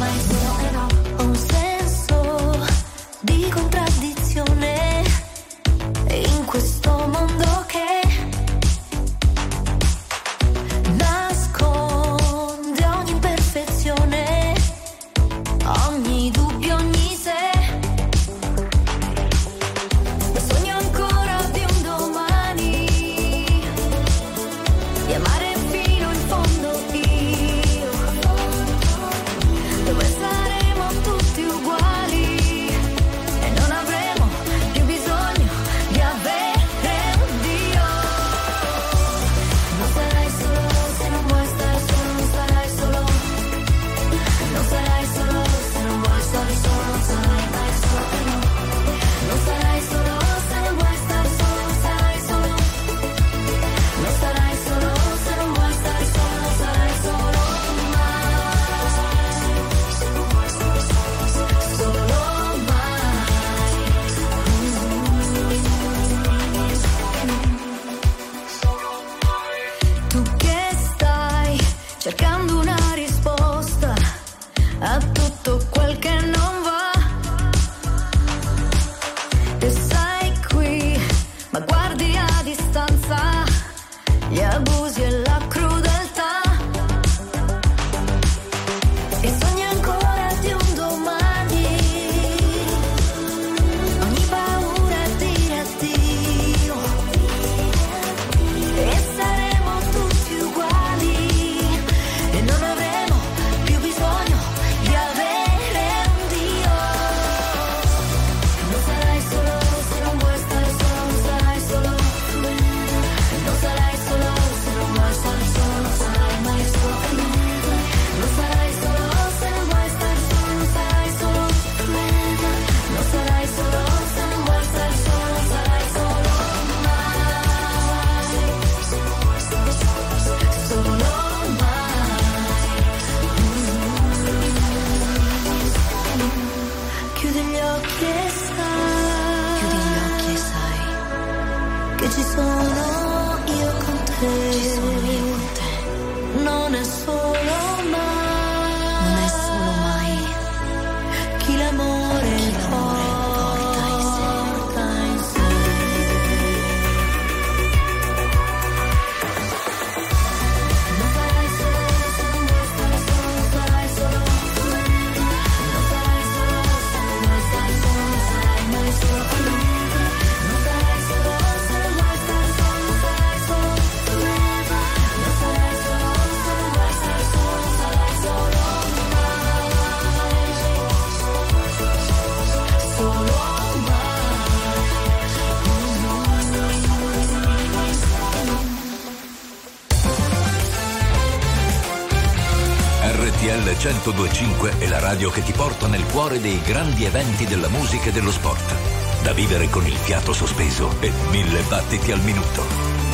1025 194.05 194.79
è 194.79 194.89
la 194.89 194.99
radio 194.99 195.31
che 195.31 195.45
ti 195.45 195.53
porta 195.53 195.87
nel 195.87 196.05
cuore 196.07 196.41
dei 196.41 196.61
grandi 196.63 197.05
eventi 197.05 197.47
della 197.47 197.69
musica 197.69 198.09
e 198.09 198.13
dello 198.13 198.33
sport. 198.33 198.75
Da 199.23 199.33
vivere 199.33 199.71
con 199.71 199.87
il 199.87 199.95
fiato 199.95 200.33
sospeso 200.33 200.91
e 200.99 201.13
mille 201.31 201.61
battiti 201.69 202.11
al 202.11 202.21
minuto. 202.23 202.63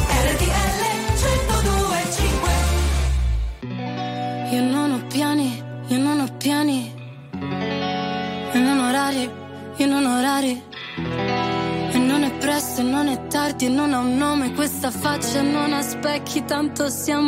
RTL 0.08 0.86
102.5 4.48 4.54
Io 4.54 4.62
non 4.62 4.92
ho 4.92 5.06
piani, 5.08 5.62
io 5.88 5.98
non 5.98 6.20
ho 6.20 6.36
piani. 6.38 6.94
in 9.76 9.92
un 9.92 10.06
orario. 10.06 10.62
E 11.92 11.98
non 11.98 12.22
è 12.22 12.32
presto 12.38 12.80
e 12.80 12.84
non 12.84 13.08
è 13.08 13.26
tardi 13.26 13.66
e 13.66 13.68
non 13.68 13.92
ha 13.92 13.98
un 13.98 14.16
nome 14.16 14.54
questa 14.54 14.90
faccia, 14.90 15.42
non 15.42 15.74
ha 15.74 15.82
specchi, 15.82 16.44
tanto 16.46 16.88
siamo 16.88 17.27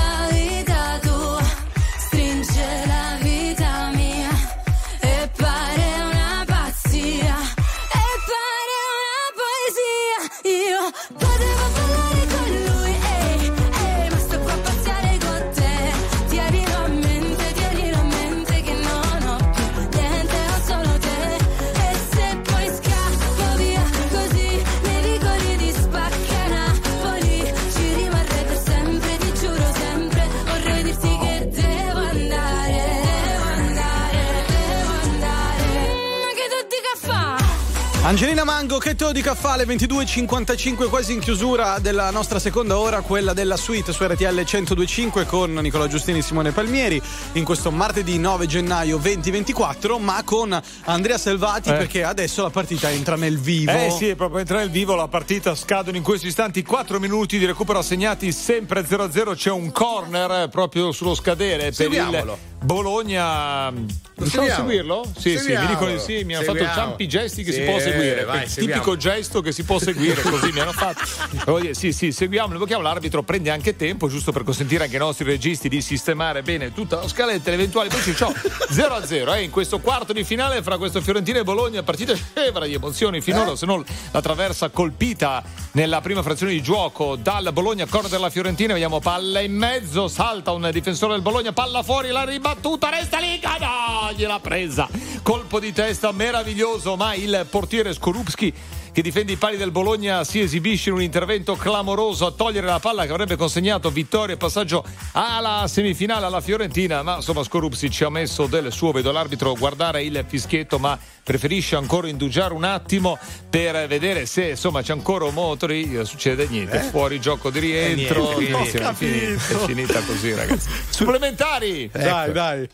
Angelina 38.03 38.43
Mango, 38.43 38.79
che 38.79 38.95
te 38.95 39.03
lo 39.03 39.11
dica 39.11 39.35
fa 39.35 39.51
alle 39.53 39.63
22.55, 39.65 40.89
quasi 40.89 41.13
in 41.13 41.19
chiusura 41.19 41.77
della 41.77 42.09
nostra 42.09 42.39
seconda 42.39 42.79
ora, 42.79 43.01
quella 43.01 43.33
della 43.33 43.57
suite 43.57 43.93
su 43.93 44.03
RTL 44.03 44.25
1025 44.25 45.25
con 45.27 45.53
Nicola 45.53 45.87
Giustini 45.87 46.17
e 46.17 46.21
Simone 46.23 46.51
Palmieri, 46.51 46.99
in 47.33 47.43
questo 47.43 47.69
martedì 47.69 48.17
9 48.17 48.47
gennaio 48.47 48.97
2024, 48.97 49.99
ma 49.99 50.19
con 50.25 50.59
Andrea 50.85 51.19
Selvati 51.19 51.69
Eh. 51.69 51.73
perché 51.73 52.03
adesso 52.03 52.41
la 52.41 52.49
partita 52.49 52.89
entra 52.89 53.15
nel 53.15 53.37
vivo. 53.37 53.71
Eh 53.71 53.91
sì, 53.91 54.07
è 54.09 54.15
proprio 54.15 54.39
entrare 54.39 54.63
nel 54.63 54.71
vivo 54.71 54.95
la 54.95 55.07
partita, 55.07 55.53
scadono 55.53 55.95
in 55.95 56.03
questi 56.03 56.25
istanti 56.25 56.63
4 56.63 56.99
minuti 56.99 57.37
di 57.37 57.45
recupero 57.45 57.77
assegnati 57.77 58.31
sempre 58.31 58.83
0-0, 58.83 59.35
c'è 59.35 59.51
un 59.51 59.71
corner 59.71 60.49
proprio 60.49 60.91
sullo 60.91 61.13
scadere 61.13 61.65
per 61.65 61.73
Seguiamolo. 61.75 62.33
il 62.33 62.50
Bologna. 62.63 63.73
Seguiamo. 64.21 64.55
seguirlo? 64.55 65.03
Sì, 65.17 65.35
sì, 65.39 65.55
mi 65.55 65.65
dicono 65.65 65.91
di 65.93 65.99
sì, 65.99 66.23
mi 66.23 66.35
hanno 66.35 66.43
fatto 66.43 66.57
Seguiamo. 66.59 66.73
ciampi 66.89 67.07
gesti 67.07 67.43
che 67.43 67.51
Sì, 67.51 67.57
si 67.59 67.63
può 67.65 67.79
seguire. 67.79 68.23
vai, 68.23 68.47
seguiamo. 68.47 68.81
tipico 68.81 68.97
gesto 68.97 69.41
che 69.41 69.51
si 69.51 69.63
può 69.63 69.79
seguire, 69.79 70.21
così 70.21 70.51
mi 70.51 70.59
hanno 70.59 70.71
fatto. 70.71 71.01
Dire, 71.59 71.73
sì, 71.73 71.91
sì, 71.91 72.11
seguiamo, 72.11 72.53
invochiamo 72.53 72.83
l'arbitro, 72.83 73.23
prende 73.23 73.49
anche 73.49 73.75
tempo, 73.75 74.07
giusto 74.09 74.31
per 74.31 74.43
consentire 74.43 74.83
anche 74.83 74.97
ai 74.97 75.01
nostri 75.01 75.25
registi 75.25 75.69
di 75.69 75.81
sistemare 75.81 76.43
bene 76.43 76.71
tutta 76.71 76.97
la 76.97 77.07
scaletta, 77.07 77.49
le 77.49 77.55
eventuali 77.55 77.89
poi 77.89 78.15
ciao 78.15 78.29
0-0 78.31 79.33
eh, 79.37 79.41
in 79.41 79.49
questo 79.49 79.79
quarto 79.79 80.13
di 80.13 80.23
finale 80.23 80.61
fra 80.61 80.77
questo 80.77 81.01
Fiorentina 81.01 81.39
e 81.39 81.43
Bologna, 81.43 81.81
partita 81.81 82.13
scevra 82.13 82.65
di 82.65 82.75
emozioni 82.75 83.17
Eh? 83.17 83.21
finora, 83.21 83.55
se 83.55 83.65
non 83.65 83.83
la 84.11 84.21
traversa 84.21 84.69
colpita 84.69 85.41
nella 85.71 85.99
prima 86.01 86.21
frazione 86.21 86.51
di 86.51 86.61
gioco 86.61 87.15
dal 87.15 87.49
Bologna, 87.53 87.87
corner 87.87 88.11
della 88.11 88.29
Fiorentina, 88.29 88.73
vediamo 88.73 88.99
palla 88.99 89.39
in 89.39 89.53
mezzo, 89.55 90.07
salta 90.07 90.51
un 90.51 90.69
difensore 90.71 91.13
del 91.13 91.21
Bologna, 91.23 91.53
palla 91.53 91.81
fuori, 91.81 92.09
la 92.09 92.23
ribattuta, 92.51 92.89
resta 92.89 93.19
lì, 93.19 93.39
no, 93.41 94.11
gliel'ha 94.13 94.39
presa, 94.39 94.87
colpo 95.23 95.59
di 95.59 95.71
testa 95.71 96.11
meraviglioso, 96.11 96.97
ma 96.97 97.13
il 97.13 97.47
portiere 97.49 97.93
Skorupski 97.93 98.53
che 98.91 99.01
difende 99.01 99.31
i 99.31 99.37
pali 99.37 99.57
del 99.57 99.71
Bologna 99.71 100.23
si 100.23 100.41
esibisce 100.41 100.89
in 100.89 100.95
un 100.95 101.01
intervento 101.01 101.55
clamoroso 101.55 102.25
a 102.25 102.31
togliere 102.31 102.67
la 102.67 102.79
palla 102.79 103.05
che 103.05 103.11
avrebbe 103.11 103.35
consegnato 103.35 103.89
vittoria 103.89 104.35
e 104.35 104.37
passaggio 104.37 104.83
alla 105.13 105.65
semifinale 105.67 106.25
alla 106.25 106.41
Fiorentina. 106.41 107.01
Ma 107.01 107.15
insomma 107.15 107.43
Skorupsi 107.43 107.89
ci 107.89 108.03
ha 108.03 108.09
messo 108.09 108.47
del 108.47 108.71
suo. 108.71 108.91
Vedo 108.91 109.11
l'arbitro 109.11 109.53
guardare 109.53 110.03
il 110.03 110.25
fischietto 110.27 110.77
ma 110.77 110.97
preferisce 111.23 111.75
ancora 111.75 112.09
indugiare 112.09 112.53
un 112.53 112.63
attimo 112.63 113.17
per 113.49 113.87
vedere 113.87 114.25
se 114.25 114.49
insomma 114.49 114.81
c'è 114.81 114.91
ancora 114.91 115.25
un 115.25 115.33
motori 115.33 116.03
succede 116.05 116.47
niente. 116.47 116.77
Eh? 116.77 116.81
fuori 116.89 117.19
gioco 117.19 117.49
di 117.49 117.59
rientro. 117.59 118.37
Eh, 118.37 118.49
niente, 118.49 118.79
è, 118.79 118.93
finita, 118.93 119.47
è 119.47 119.65
finita 119.65 120.01
così 120.01 120.33
ragazzi. 120.33 120.69
Supplementari! 120.89 121.89
Dai, 121.91 122.31
dai. 122.31 122.69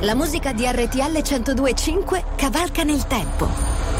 La 0.00 0.16
musica 0.16 0.52
di 0.52 0.66
RTL 0.66 1.22
1025 1.22 2.24
cavalca 2.36 2.82
nel 2.82 3.06
tempo. 3.06 3.91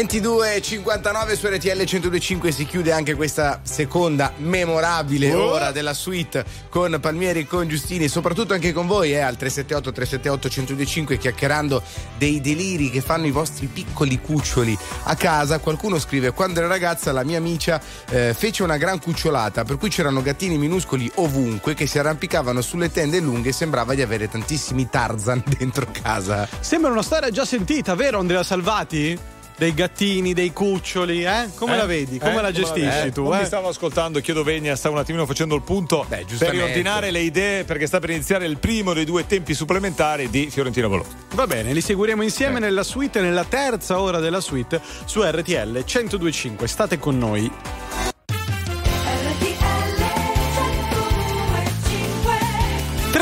22.59 0.00 1.36
su 1.36 1.46
RTL 1.46 1.76
1025 1.76 2.52
si 2.52 2.64
chiude 2.64 2.90
anche 2.90 3.14
questa 3.14 3.60
seconda 3.64 4.32
memorabile 4.38 5.30
Oh. 5.34 5.50
ora 5.52 5.72
della 5.72 5.92
suite 5.92 6.42
con 6.70 6.96
Palmieri 7.00 7.40
e 7.40 7.46
con 7.46 7.68
Giustini, 7.68 8.08
soprattutto 8.08 8.54
anche 8.54 8.72
con 8.72 8.86
voi 8.86 9.12
eh, 9.12 9.18
al 9.18 9.36
378 9.36 9.92
378 9.92 10.48
1025 10.48 11.18
chiacchierando 11.18 11.82
dei 12.16 12.40
deliri 12.40 12.88
che 12.88 13.02
fanno 13.02 13.26
i 13.26 13.30
vostri 13.30 13.66
piccoli 13.66 14.18
cuccioli 14.20 14.76
a 15.04 15.14
casa. 15.16 15.58
Qualcuno 15.58 15.98
scrive: 15.98 16.32
Quando 16.32 16.60
ero 16.60 16.68
ragazza, 16.68 17.12
la 17.12 17.22
mia 17.22 17.36
amica 17.36 17.78
eh, 18.08 18.32
fece 18.32 18.62
una 18.62 18.78
gran 18.78 19.00
cucciolata, 19.00 19.64
per 19.64 19.76
cui 19.76 19.90
c'erano 19.90 20.22
gattini 20.22 20.56
minuscoli 20.56 21.10
ovunque 21.16 21.74
che 21.74 21.86
si 21.86 21.98
arrampicavano 21.98 22.62
sulle 22.62 22.90
tende 22.90 23.20
lunghe 23.20 23.50
e 23.50 23.52
sembrava 23.52 23.94
di 23.94 24.00
avere 24.00 24.30
tantissimi 24.30 24.88
Tarzan 24.88 25.42
dentro 25.58 25.86
casa. 25.92 26.48
Sembra 26.60 26.90
una 26.90 27.02
storia 27.02 27.30
già 27.30 27.44
sentita, 27.44 27.94
vero 27.94 28.18
Andrea 28.18 28.42
Salvati? 28.42 29.38
Dei 29.60 29.74
gattini, 29.74 30.32
dei 30.32 30.54
cuccioli, 30.54 31.22
eh? 31.22 31.50
Come 31.54 31.74
Eh? 31.74 31.76
la 31.76 31.84
vedi? 31.84 32.18
Come 32.18 32.38
Eh? 32.38 32.40
la 32.40 32.50
gestisci 32.50 33.08
eh? 33.08 33.12
tu? 33.12 33.24
Non 33.24 33.34
eh? 33.34 33.40
mi 33.40 33.44
stavo 33.44 33.68
ascoltando, 33.68 34.18
chiedo 34.20 34.42
Vegna, 34.42 34.74
stavo 34.74 34.94
un 34.94 35.02
attimino 35.02 35.26
facendo 35.26 35.54
il 35.54 35.60
punto 35.60 36.06
per 36.08 36.24
giustamente. 36.24 36.64
riordinare 36.64 37.10
le 37.10 37.20
idee 37.20 37.64
perché 37.64 37.86
sta 37.86 37.98
per 38.00 38.08
iniziare 38.08 38.46
il 38.46 38.56
primo 38.56 38.94
dei 38.94 39.04
due 39.04 39.26
tempi 39.26 39.52
supplementari 39.52 40.30
di 40.30 40.48
Fiorentina 40.50 40.88
Bologna. 40.88 41.10
Va 41.34 41.46
bene, 41.46 41.74
li 41.74 41.82
seguiremo 41.82 42.22
insieme 42.22 42.58
nella 42.58 42.82
suite, 42.82 43.20
nella 43.20 43.44
terza 43.44 44.00
ora 44.00 44.18
della 44.18 44.40
suite 44.40 44.80
su 45.04 45.20
RTL 45.22 45.84
1025. 45.84 46.66
State 46.66 46.98
con 46.98 47.18
noi. 47.18 47.52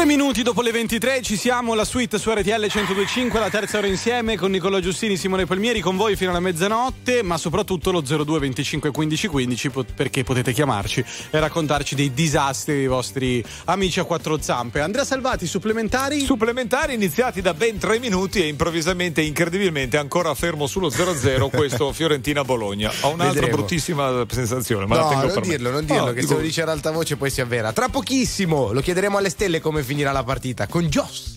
Minuti 0.08 0.42
dopo 0.42 0.62
le 0.62 0.70
23 0.72 1.20
ci 1.20 1.36
siamo, 1.36 1.74
la 1.74 1.84
suite 1.84 2.18
su 2.18 2.30
RTL 2.32 2.48
1025, 2.72 3.38
la 3.38 3.50
terza 3.50 3.76
ora 3.76 3.86
insieme 3.88 4.38
con 4.38 4.50
Nicola 4.50 4.80
Giustini, 4.80 5.18
Simone 5.18 5.44
Palmieri, 5.44 5.80
con 5.80 5.98
voi 5.98 6.16
fino 6.16 6.30
alla 6.30 6.40
mezzanotte, 6.40 7.22
ma 7.22 7.36
soprattutto 7.36 7.90
lo 7.90 8.00
02 8.00 8.38
25 8.38 8.90
15 8.90 9.26
15 9.28 9.68
po- 9.70 9.84
perché 9.94 10.24
potete 10.24 10.54
chiamarci 10.54 11.04
e 11.30 11.38
raccontarci 11.38 11.94
dei 11.94 12.14
disastri 12.14 12.74
dei 12.76 12.86
vostri 12.86 13.44
amici 13.66 14.00
a 14.00 14.04
quattro 14.04 14.40
zampe. 14.40 14.80
Andrea 14.80 15.04
Salvati, 15.04 15.46
supplementari? 15.46 16.20
Supplementari 16.24 16.94
iniziati 16.94 17.42
da 17.42 17.52
ben 17.52 17.76
tre 17.76 17.98
minuti 17.98 18.40
e 18.42 18.46
improvvisamente, 18.46 19.20
incredibilmente, 19.20 19.98
ancora 19.98 20.34
fermo 20.34 20.66
sullo 20.66 20.88
0-0 20.88 21.50
questo 21.54 21.92
Fiorentina-Bologna. 21.92 22.90
Ho 23.02 23.08
un'altra 23.10 23.40
Vedremo. 23.40 23.56
bruttissima 23.58 24.24
sensazione, 24.30 24.86
ma 24.86 24.96
la 24.96 25.02
no, 25.02 25.08
tengo 25.10 25.24
non 25.24 25.32
per 25.34 25.42
me. 25.42 25.48
dirlo, 25.50 25.70
non 25.70 25.84
dirlo, 25.84 26.06
No, 26.06 26.12
che 26.12 26.20
dico- 26.20 26.28
se 26.28 26.34
lo 26.34 26.40
dice 26.40 26.62
ad 26.62 26.70
alta 26.70 26.90
voce 26.92 27.16
poi 27.16 27.28
si 27.30 27.42
avvera. 27.42 27.72
Tra 27.74 27.90
pochissimo 27.90 28.72
lo 28.72 28.80
chiederemo 28.80 29.18
alle 29.18 29.28
stelle 29.28 29.60
come 29.60 29.82
finirà 29.98 30.12
la 30.12 30.22
partita 30.22 30.68
con 30.68 30.84
Joss. 30.84 31.36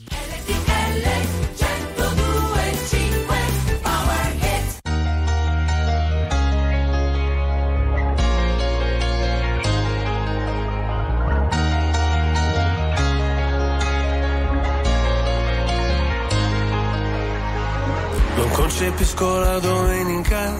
Concepisco 18.54 19.40
la 19.40 19.60
domenica 19.60 20.54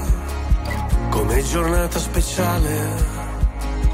come 1.10 1.44
giornata 1.44 2.00
speciale. 2.00 3.21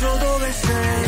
Adesso 0.00 0.16
dove 0.18 0.52
sei? 0.52 1.07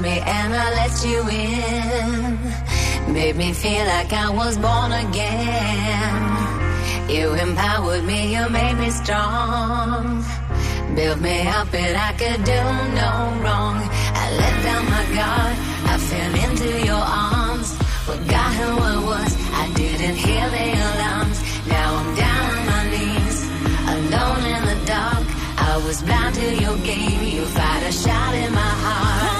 Me 0.00 0.18
and 0.18 0.54
I 0.54 0.70
let 0.80 1.04
you 1.04 1.20
in. 1.28 3.12
Made 3.12 3.36
me 3.36 3.52
feel 3.52 3.84
like 3.84 4.10
I 4.14 4.30
was 4.30 4.56
born 4.56 4.92
again. 4.92 6.40
You 7.10 7.34
empowered 7.34 8.04
me, 8.04 8.34
you 8.34 8.48
made 8.48 8.78
me 8.78 8.88
strong. 8.88 10.24
built 10.94 11.20
me 11.20 11.46
up 11.48 11.74
and 11.74 11.96
I 11.98 12.12
could 12.20 12.42
do 12.44 12.62
no 13.02 13.10
wrong. 13.44 13.76
I 14.22 14.24
let 14.40 14.56
down 14.64 14.84
my 14.96 15.04
guard, 15.18 15.56
I 15.92 15.98
fell 16.08 16.34
into 16.48 16.70
your 16.86 17.04
arms. 17.28 17.68
Forgot 18.08 18.50
who 18.54 18.70
I 18.92 18.96
was, 19.10 19.30
I 19.52 19.64
didn't 19.74 20.16
hear 20.16 20.46
the 20.56 20.66
alarms. 20.88 21.38
Now 21.68 21.88
I'm 22.00 22.10
down 22.16 22.44
on 22.56 22.66
my 22.72 22.82
knees, 22.92 23.38
alone 23.96 24.44
in 24.54 24.62
the 24.70 24.78
dark. 24.86 25.26
I 25.58 25.76
was 25.84 26.00
blind 26.00 26.36
to 26.36 26.48
your 26.64 26.78
game, 26.78 27.22
you 27.36 27.44
fired 27.44 27.82
a 27.82 27.92
shot 27.92 28.34
in 28.34 28.50
my 28.54 28.72
heart. 28.84 29.39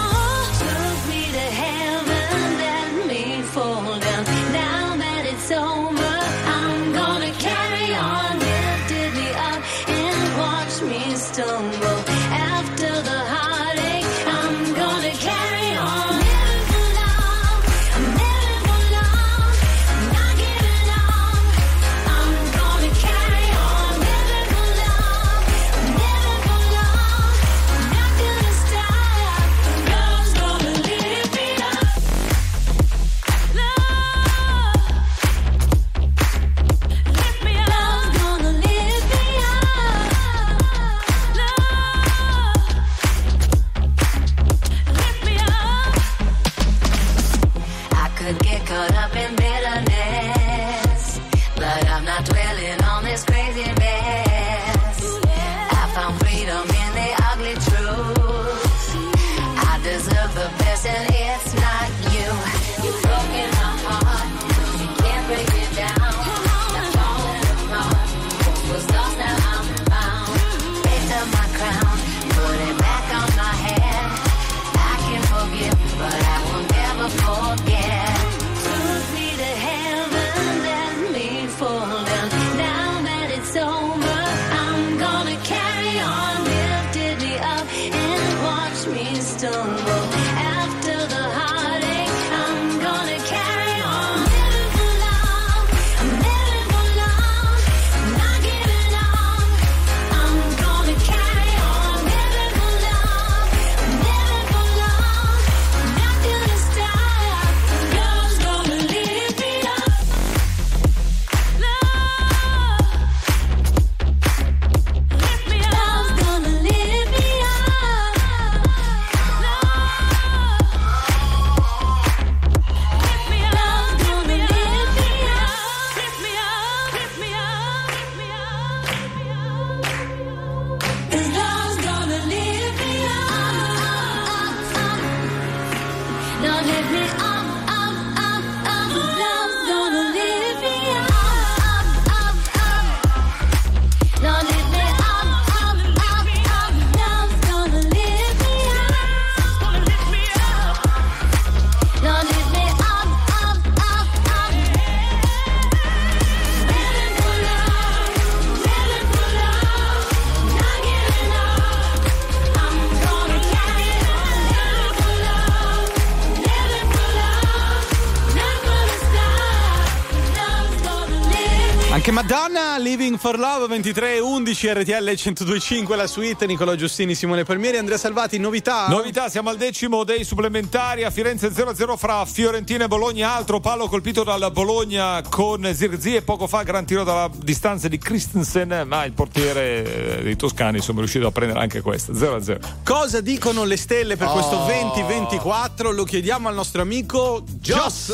Living 172.91 173.19
for 173.19 173.39
Love 173.39 173.69
23 173.69 174.19
11 174.19 174.73
RTL 174.73 175.05
1025 175.13 175.95
la 175.95 176.09
suite 176.09 176.45
Nicolò 176.47 176.75
Giustini, 176.75 177.15
Simone 177.15 177.45
Palmieri, 177.45 177.77
Andrea 177.77 177.97
Salvati, 177.97 178.37
novità? 178.39 178.89
Novità, 178.89 179.29
siamo 179.29 179.49
al 179.49 179.57
decimo 179.57 180.03
dei 180.03 180.25
supplementari 180.25 181.05
a 181.05 181.11
Firenze 181.11 181.51
0-0 181.53 181.97
fra 181.97 182.25
Fiorentina 182.25 182.87
e 182.87 182.89
Bologna, 182.89 183.33
altro 183.37 183.61
palo 183.61 183.87
colpito 183.87 184.25
dal 184.25 184.51
Bologna 184.53 185.23
con 185.29 185.71
Zirzi 185.73 186.17
e 186.17 186.23
poco 186.23 186.49
fa 186.49 186.65
gran 186.65 186.85
tiro 186.85 187.05
dalla 187.05 187.31
distanza 187.33 187.87
di 187.87 187.97
Christensen, 187.97 188.83
ma 188.89 189.05
il 189.05 189.13
portiere 189.13 190.19
eh, 190.19 190.23
dei 190.25 190.35
toscani 190.35 190.81
sono 190.81 190.99
riuscito 190.99 191.29
a 191.29 191.31
prendere 191.31 191.61
anche 191.61 191.83
questa, 191.83 192.13
0-0. 192.13 192.59
Cosa 192.83 193.21
dicono 193.21 193.63
le 193.63 193.77
stelle 193.77 194.17
per 194.17 194.27
Oh. 194.27 194.33
questo 194.33 194.57
2024? 194.67 195.93
Lo 195.93 196.03
chiediamo 196.03 196.49
al 196.49 196.55
nostro 196.57 196.83
amico 196.83 197.45
Joss. 197.63 198.09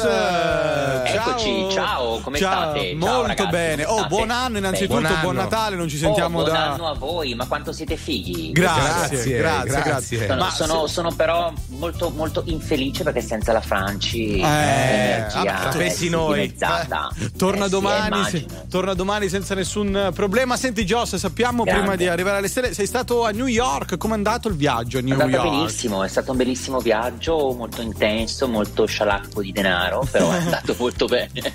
Eccoci, 1.04 1.68
ciao, 1.70 2.18
come 2.18 2.36
Ciao, 2.36 2.70
state? 2.70 2.96
Ciao, 2.98 2.98
Molto 2.98 3.26
ragazzi, 3.28 3.48
bene. 3.50 3.84
Oh, 3.84 3.98
state? 3.98 4.08
buon 4.08 4.30
anno 4.30 4.58
innanzitutto, 4.58 5.00
Bene. 5.00 5.20
buon, 5.20 5.36
Natale, 5.36 5.76
non 5.76 5.88
ci 5.88 5.98
sentiamo 5.98 6.40
oh, 6.40 6.42
buon 6.42 6.52
da 6.52 6.72
anno 6.72 6.88
a 6.88 6.94
voi, 6.94 7.34
ma 7.36 7.46
quanto 7.46 7.70
siete 7.70 7.96
fighi. 7.96 8.50
Grazie, 8.50 9.38
grazie, 9.38 9.82
grazie. 9.82 10.26
Sono, 10.26 10.42
Ma 10.42 10.50
sono- 10.50 10.86
sono 10.88 11.14
però 11.14 11.52
molto, 11.78 12.10
molto 12.10 12.42
infelice 12.46 13.02
perché 13.04 13.20
senza 13.20 13.52
la 13.52 13.60
Franci 13.60 14.34
Eh, 14.34 14.40
l'energia 14.40 15.58
ah, 15.66 15.70
sapessi 15.72 16.06
è 16.06 16.10
noi. 16.10 16.40
dimezzata. 16.40 17.08
Torna 17.36 17.62
Eh 17.62 17.64
sì, 17.64 17.70
domani, 17.70 18.16
immagino. 18.16 18.48
se- 18.48 18.68
torna 18.68 18.94
domani 18.94 19.28
senza 19.28 19.54
nessun 19.54 19.96
eh, 19.96 20.12
problema. 20.12 20.56
Senti, 20.56 20.84
Joss, 20.84 21.16
sappiamo 21.16 21.62
Grande. 21.62 21.80
prima 21.80 21.96
di 21.96 22.06
arrivare 22.08 22.38
alle 22.38 22.48
stelle, 22.48 22.72
sei 22.74 22.86
stato 22.86 23.24
a 23.24 23.30
New 23.30 23.46
York. 23.46 23.96
Com'è 23.96 24.14
andato 24.14 24.48
il 24.48 24.56
viaggio 24.56 24.98
a 24.98 25.00
È 25.00 25.04
New 25.04 25.20
andato 25.20 25.44
York? 25.46 25.50
benissimo, 25.58 26.02
è 26.04 26.08
stato 26.08 26.30
un 26.32 26.36
bellissimo 26.36 26.78
viaggio, 26.80 27.52
molto 27.56 27.82
intenso, 27.82 28.48
molto 28.48 28.86
scialacquo 28.86 29.40
di 29.42 29.52
denaro, 29.52 30.06
però 30.10 30.30
è 30.30 30.36
andato 30.38 30.74
molto 30.78 31.06
bene. 31.06 31.52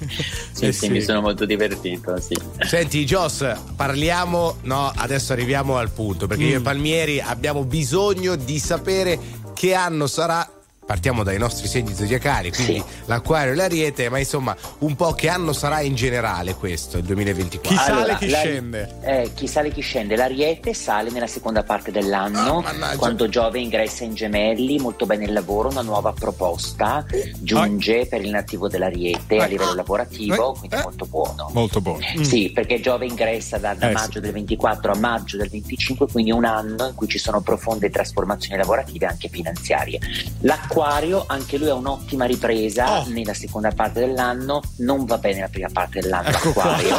Sì, 0.52 0.66
Eh 0.66 0.72
sì, 0.72 0.86
sì. 0.86 0.90
mi 0.90 1.02
sono 1.02 1.22
molto 1.22 1.46
divertito, 1.46 2.20
sì. 2.20 2.36
Senti, 2.60 3.04
Joss, 3.06 3.46
parliamo. 3.76 4.58
No, 4.64 4.92
adesso 4.96 5.34
arriviamo 5.34 5.78
al 5.78 5.90
punto. 5.92 6.28
Perché 6.28 6.44
Mm. 6.44 6.48
io 6.50 6.58
e 6.58 6.62
Palmieri 6.62 7.20
abbiamo 7.22 7.64
bisogno 7.64 8.36
di 8.36 8.58
sapere 8.60 9.20
che 9.62 9.76
anno 9.76 10.08
sarà. 10.08 10.61
Partiamo 10.92 11.24
dai 11.24 11.38
nostri 11.38 11.70
segni 11.70 11.96
zodiacali, 11.96 12.52
quindi 12.52 12.84
l'acquario 13.06 13.54
e 13.54 13.56
l'ariete, 13.56 14.10
ma 14.10 14.20
insomma, 14.20 14.54
un 14.80 14.94
po' 14.98 15.14
che 15.14 15.30
anno 15.30 15.54
sarà 15.54 15.80
in 15.80 15.96
generale 15.96 16.54
questo, 16.54 16.98
il 16.98 17.06
2024. 17.06 17.94
Allora, 17.94 18.18
la- 18.20 18.42
eh, 18.42 19.32
chi 19.34 19.48
sale 19.48 19.72
chi 19.72 19.80
scende? 19.80 20.18
L'Ariete 20.18 20.74
sale 20.74 21.10
nella 21.10 21.28
seconda 21.28 21.64
parte 21.64 21.92
dell'anno, 21.92 22.62
quando 22.98 23.30
Giove 23.30 23.62
ingressa 23.62 24.04
in 24.04 24.16
gemelli, 24.16 24.80
molto 24.80 25.06
bene 25.06 25.24
il 25.24 25.32
lavoro, 25.32 25.70
una 25.70 25.82
nuova 25.82 26.12
proposta 26.12 27.06
giunge 27.40 28.06
per 28.08 28.22
il 28.26 28.32
nativo 28.32 28.68
dell'Ariete 28.68 29.38
a 29.38 29.46
livello 29.46 29.74
lavorativo, 29.74 30.58
quindi 30.60 30.76
molto 30.76 31.06
buono. 31.06 31.50
Molto 31.54 31.80
buono. 31.80 32.02
Sì, 32.22 32.52
perché 32.54 32.82
Giove 32.82 33.06
ingressa 33.06 33.58
da, 33.58 33.74
da 33.76 33.92
Eh, 33.92 33.94
maggio 33.94 34.20
del 34.20 34.34
24 34.34 34.92
a 34.92 34.98
maggio 34.98 35.38
del 35.38 35.48
25, 35.48 36.08
quindi 36.12 36.32
un 36.32 36.44
anno 36.44 36.88
in 36.88 36.96
cui 36.96 37.08
ci 37.08 37.18
sono 37.18 37.40
profonde 37.40 37.90
trasformazioni 37.90 38.58
lavorative 38.58 39.06
e 39.06 39.08
anche 39.08 39.30
finanziarie. 39.30 39.98
L'acquario 40.42 40.80
Acquario, 40.86 41.24
anche 41.28 41.58
lui 41.58 41.70
ha 41.70 41.76
un'ottima 41.76 42.26
ripresa 42.26 43.04
nella 43.08 43.34
seconda 43.36 43.70
parte 43.72 44.00
dell'anno, 44.00 44.62
non 44.78 45.06
va 45.06 45.18
bene 45.20 45.42
la 45.42 45.48
prima 45.48 45.68
parte 45.72 46.00
dell'anno 46.00 46.30
Acquario, 46.30 46.96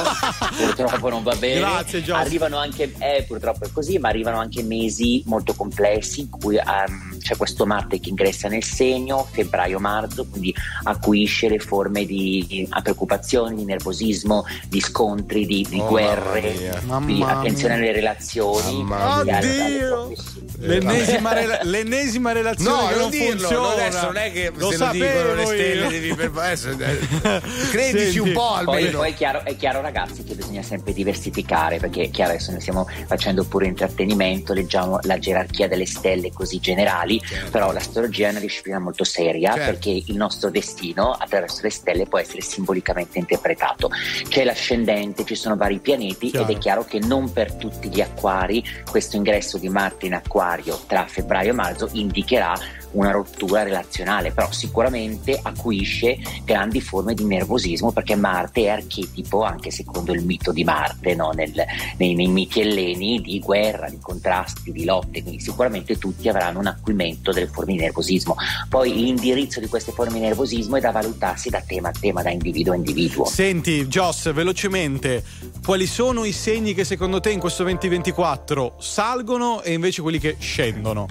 purtroppo 0.56 1.08
non 1.08 1.22
va 1.24 1.34
bene. 1.34 1.58
Grazie, 1.60 2.02
Giorgio. 2.02 2.22
arrivano 2.24 2.58
anche, 2.58 2.92
eh, 2.98 3.24
purtroppo 3.26 3.64
è 3.64 3.68
così, 3.72 3.98
ma 3.98 4.08
arrivano 4.08 4.38
anche 4.38 4.62
mesi 4.62 5.22
molto 5.26 5.54
complessi 5.54 6.20
in 6.20 6.30
cui 6.30 6.56
ehm, 6.56 7.18
c'è 7.18 7.36
questo 7.36 7.66
Marte 7.66 7.98
che 7.98 8.08
ingressa 8.10 8.46
nel 8.48 8.62
segno, 8.62 9.26
febbraio-marzo, 9.30 10.26
quindi 10.26 10.54
acuisce 10.84 11.48
le 11.48 11.58
forme 11.58 12.04
di, 12.04 12.44
di 12.48 12.68
preoccupazioni, 12.82 13.56
di 13.56 13.64
nervosismo, 13.64 14.44
di 14.68 14.80
scontri, 14.80 15.44
di, 15.46 15.66
di 15.68 15.80
Oh, 15.80 15.86
guerre, 15.88 16.80
mamma 16.86 17.06
di 17.06 17.12
mia. 17.14 17.26
attenzione 17.38 17.74
alle 17.74 17.92
relazioni. 17.92 18.82
Mamma 18.84 19.18
Oddio! 19.20 20.12
L'ennesima, 20.58 21.32
rela- 21.32 21.58
l'ennesima 21.62 22.30
relazione 22.32 22.70
No, 22.82 22.86
che 22.86 22.92
non 22.94 23.00
non 23.02 23.10
dirlo, 23.10 23.48
funziona. 23.48 23.71
Adesso 23.72 24.04
non 24.06 24.16
è 24.16 24.32
che 24.32 24.52
lo 24.54 24.70
se 24.70 24.76
lo 24.78 24.90
dicono 24.90 25.10
sapevo 25.10 25.34
le 25.34 25.46
stelle 25.46 25.82
io. 25.82 25.88
devi 25.90 26.14
per 26.14 26.30
adesso, 26.34 26.70
eh, 26.70 27.40
credici 27.70 28.18
un 28.18 28.32
po' 28.32 28.58
Poi, 28.64 28.76
almeno. 28.76 28.98
poi 28.98 29.10
è, 29.10 29.14
chiaro, 29.14 29.44
è 29.44 29.56
chiaro, 29.56 29.80
ragazzi, 29.80 30.22
che 30.24 30.34
bisogna 30.34 30.62
sempre 30.62 30.92
diversificare 30.92 31.78
perché 31.78 32.02
è 32.02 32.10
chiaro 32.10 32.30
adesso 32.32 32.50
noi 32.50 32.60
stiamo 32.60 32.88
facendo 33.06 33.44
pure 33.44 33.66
intrattenimento, 33.66 34.52
leggiamo 34.52 34.98
la 35.02 35.18
gerarchia 35.18 35.68
delle 35.68 35.86
stelle 35.86 36.32
così 36.32 36.58
generali, 36.60 37.20
però 37.50 37.72
l'astrologia 37.72 38.28
è 38.28 38.30
una 38.30 38.40
disciplina 38.40 38.78
molto 38.78 39.04
seria 39.04 39.52
Certo. 39.54 39.70
perché 39.70 40.02
il 40.06 40.16
nostro 40.16 40.50
destino 40.50 41.10
attraverso 41.12 41.60
le 41.62 41.70
stelle 41.70 42.06
può 42.06 42.18
essere 42.18 42.40
simbolicamente 42.42 43.18
interpretato. 43.18 43.90
C'è 44.28 44.44
l'ascendente, 44.44 45.24
ci 45.24 45.34
sono 45.34 45.56
vari 45.56 45.78
pianeti 45.78 46.30
Chiaro. 46.30 46.48
ed 46.48 46.56
è 46.56 46.58
chiaro 46.58 46.84
che 46.84 46.98
non 47.00 47.32
per 47.32 47.52
tutti 47.54 47.88
gli 47.88 48.00
acquari 48.00 48.64
questo 48.90 49.16
ingresso 49.16 49.58
di 49.58 49.68
Marte 49.68 50.06
in 50.06 50.14
acquario 50.14 50.80
tra 50.86 51.06
febbraio 51.06 51.50
e 51.50 51.54
marzo 51.54 51.88
indicherà 51.92 52.54
una 52.92 53.10
rottura 53.10 53.62
relazionale, 53.62 54.32
però 54.32 54.50
sicuramente 54.50 55.38
acuisce 55.40 56.18
grandi 56.44 56.80
forme 56.80 57.14
di 57.14 57.24
nervosismo 57.24 57.92
perché 57.92 58.16
Marte 58.16 58.62
è 58.62 58.68
archetipo, 58.68 59.42
anche 59.42 59.70
secondo 59.70 60.12
il 60.12 60.24
mito 60.24 60.52
di 60.52 60.64
Marte, 60.64 61.14
no? 61.14 61.30
Nel- 61.30 61.64
nei, 61.98 62.14
nei 62.14 62.28
miti 62.28 62.60
elleni, 62.60 63.20
di 63.20 63.38
guerra, 63.40 63.88
di 63.88 63.98
contrasti, 64.00 64.72
di 64.72 64.84
lotte, 64.84 65.22
quindi 65.22 65.40
sicuramente 65.40 65.98
tutti 65.98 66.28
avranno 66.28 66.58
un 66.58 66.66
acuimento 66.66 67.32
delle 67.32 67.46
forme 67.46 67.74
di 67.74 67.80
nervosismo. 67.80 68.36
Poi 68.68 68.92
l'indirizzo 68.92 69.60
di 69.60 69.68
queste 69.68 69.92
forme 69.92 70.14
di 70.14 70.20
nervosismo 70.20 70.76
è 70.76 70.80
da 70.80 70.90
valutarsi 70.90 71.50
da 71.50 71.62
tema 71.66 71.88
a 71.88 71.92
tema, 71.92 72.22
da 72.22 72.30
individuo 72.30 72.72
a 72.72 72.76
individuo. 72.76 73.24
Senti, 73.24 73.86
Joss, 73.86 74.32
velocemente, 74.32 75.22
quali 75.64 75.86
sono 75.86 76.24
i 76.24 76.32
segni 76.32 76.74
che 76.74 76.84
secondo 76.84 77.20
te 77.20 77.30
in 77.30 77.40
questo 77.40 77.62
2024 77.62 78.76
salgono 78.78 79.62
e 79.62 79.72
invece 79.72 80.02
quelli 80.02 80.18
che 80.18 80.36
scendono? 80.38 81.06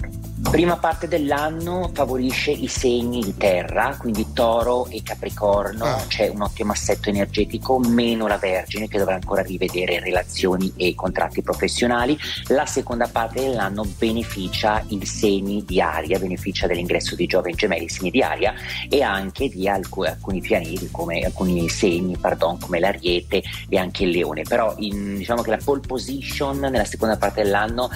Prima 0.50 0.76
parte 0.76 1.08
dell'anno 1.08 1.90
favorisce 1.94 2.50
i 2.50 2.66
segni 2.66 3.20
di 3.22 3.34
terra, 3.38 3.96
quindi 3.98 4.32
toro 4.34 4.86
e 4.90 5.02
capricorno, 5.02 5.84
Ah. 5.84 6.04
c'è 6.06 6.28
un 6.28 6.42
ottimo 6.42 6.72
assetto 6.72 7.08
energetico, 7.08 7.78
meno 7.78 8.26
la 8.26 8.36
vergine 8.36 8.86
che 8.86 8.98
dovrà 8.98 9.14
ancora 9.14 9.40
rivedere 9.40 9.98
relazioni 10.00 10.70
e 10.76 10.94
contratti 10.94 11.40
professionali. 11.42 12.18
La 12.48 12.66
seconda 12.66 13.08
parte 13.08 13.40
dell'anno 13.40 13.86
beneficia 13.96 14.84
i 14.88 15.04
segni 15.06 15.64
di 15.64 15.80
aria, 15.80 16.18
beneficia 16.18 16.66
dell'ingresso 16.66 17.14
di 17.14 17.26
Giove 17.26 17.48
in 17.50 17.56
gemelli, 17.56 17.88
segni 17.88 18.10
di 18.10 18.20
aria 18.20 18.52
e 18.90 19.00
anche 19.00 19.48
di 19.48 19.66
alcu- 19.68 20.06
alcuni 20.06 20.40
pianeti, 20.40 20.90
come 20.90 21.20
alcuni 21.20 21.66
segni, 21.70 22.18
pardon, 22.18 22.58
come 22.58 22.78
l'ariete 22.78 23.42
e 23.70 23.78
anche 23.78 24.04
il 24.04 24.10
leone. 24.10 24.42
Però 24.42 24.74
in- 24.78 25.16
diciamo 25.16 25.40
che 25.40 25.50
la 25.50 25.60
pole 25.64 25.80
position 25.80 26.58
nella 26.58 26.84
seconda 26.84 27.16
parte 27.16 27.42
dell'anno 27.42 27.88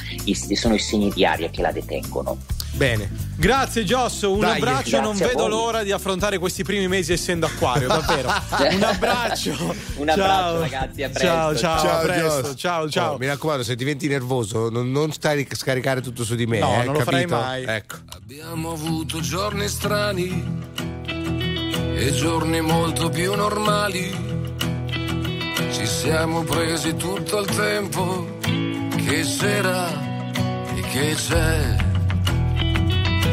sono 0.54 0.74
i 0.74 0.78
segni 0.78 1.10
di 1.10 1.26
aria 1.26 1.50
che 1.50 1.60
la 1.60 1.70
detengono. 1.72 2.35
Bene. 2.76 3.10
Grazie 3.36 3.84
Giosso, 3.84 4.32
un 4.32 4.40
Dai, 4.40 4.56
abbraccio, 4.56 5.00
non 5.00 5.16
grazie 5.16 5.24
a 5.24 5.28
vedo 5.28 5.48
l'ora 5.48 5.82
di 5.82 5.92
affrontare 5.92 6.38
questi 6.38 6.62
primi 6.62 6.88
mesi 6.88 7.12
essendo 7.12 7.46
acquario, 7.46 7.88
davvero. 7.88 8.28
un 8.70 8.82
abbraccio. 8.82 9.74
Un 9.96 10.08
abbraccio, 10.10 10.30
Ciao. 10.30 10.60
ragazzi, 10.60 11.02
a 11.02 11.08
presto. 11.08 11.26
Ciao, 11.26 11.56
ciao, 11.56 11.90
a 11.90 12.00
presto. 12.02 12.54
Ciao, 12.54 12.90
ciao. 12.90 13.14
Oh, 13.14 13.18
mi 13.18 13.26
raccomando, 13.26 13.62
se 13.62 13.74
diventi 13.76 14.08
nervoso, 14.08 14.68
non, 14.68 14.90
non 14.90 15.10
stai 15.12 15.46
scaricare 15.50 16.02
tutto 16.02 16.22
su 16.22 16.34
di 16.34 16.46
me. 16.46 16.58
No, 16.58 16.80
eh, 16.80 16.84
non 16.84 16.94
lo 16.94 17.00
farai 17.00 17.22
capito? 17.22 17.40
mai. 17.40 17.64
Ecco. 17.64 17.96
Abbiamo 18.14 18.72
avuto 18.72 19.20
giorni 19.20 19.68
strani 19.68 20.44
e 21.94 22.12
giorni 22.12 22.60
molto 22.60 23.08
più 23.08 23.34
normali. 23.34 24.34
Ci 25.72 25.86
siamo 25.86 26.42
presi 26.42 26.94
tutto 26.94 27.40
il 27.40 27.46
tempo 27.46 28.36
che 28.40 29.22
c'era 29.22 29.88
e 30.74 30.80
che 30.92 31.14
c'è. 31.14 31.85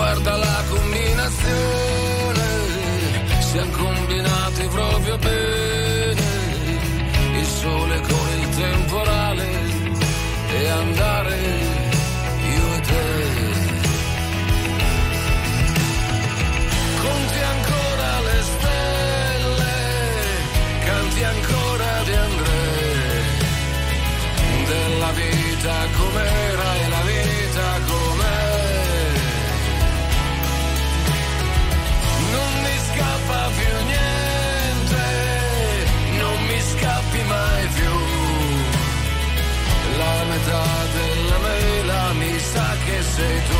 Guarda 0.00 0.34
la 0.34 0.64
combinazione, 0.70 2.46
siamo 3.40 3.70
combinati 3.70 4.66
proprio 4.68 5.18
bene, 5.18 6.22
il 7.38 7.44
sole 7.44 8.00
con 8.00 8.28
il 8.40 8.48
temporale 8.48 9.46
e 10.48 10.68
andare 10.68 11.36
io 11.36 12.74
e 12.76 12.80
te. 12.80 13.04
Conti 17.02 17.40
ancora 17.54 18.20
le 18.20 18.42
stelle, 18.52 19.74
canti 20.86 21.24
ancora 21.24 22.02
di 22.04 22.12
André, 22.14 22.58
della 24.66 25.10
vita 25.12 25.74
com'era 25.94 26.29
say 43.20 43.59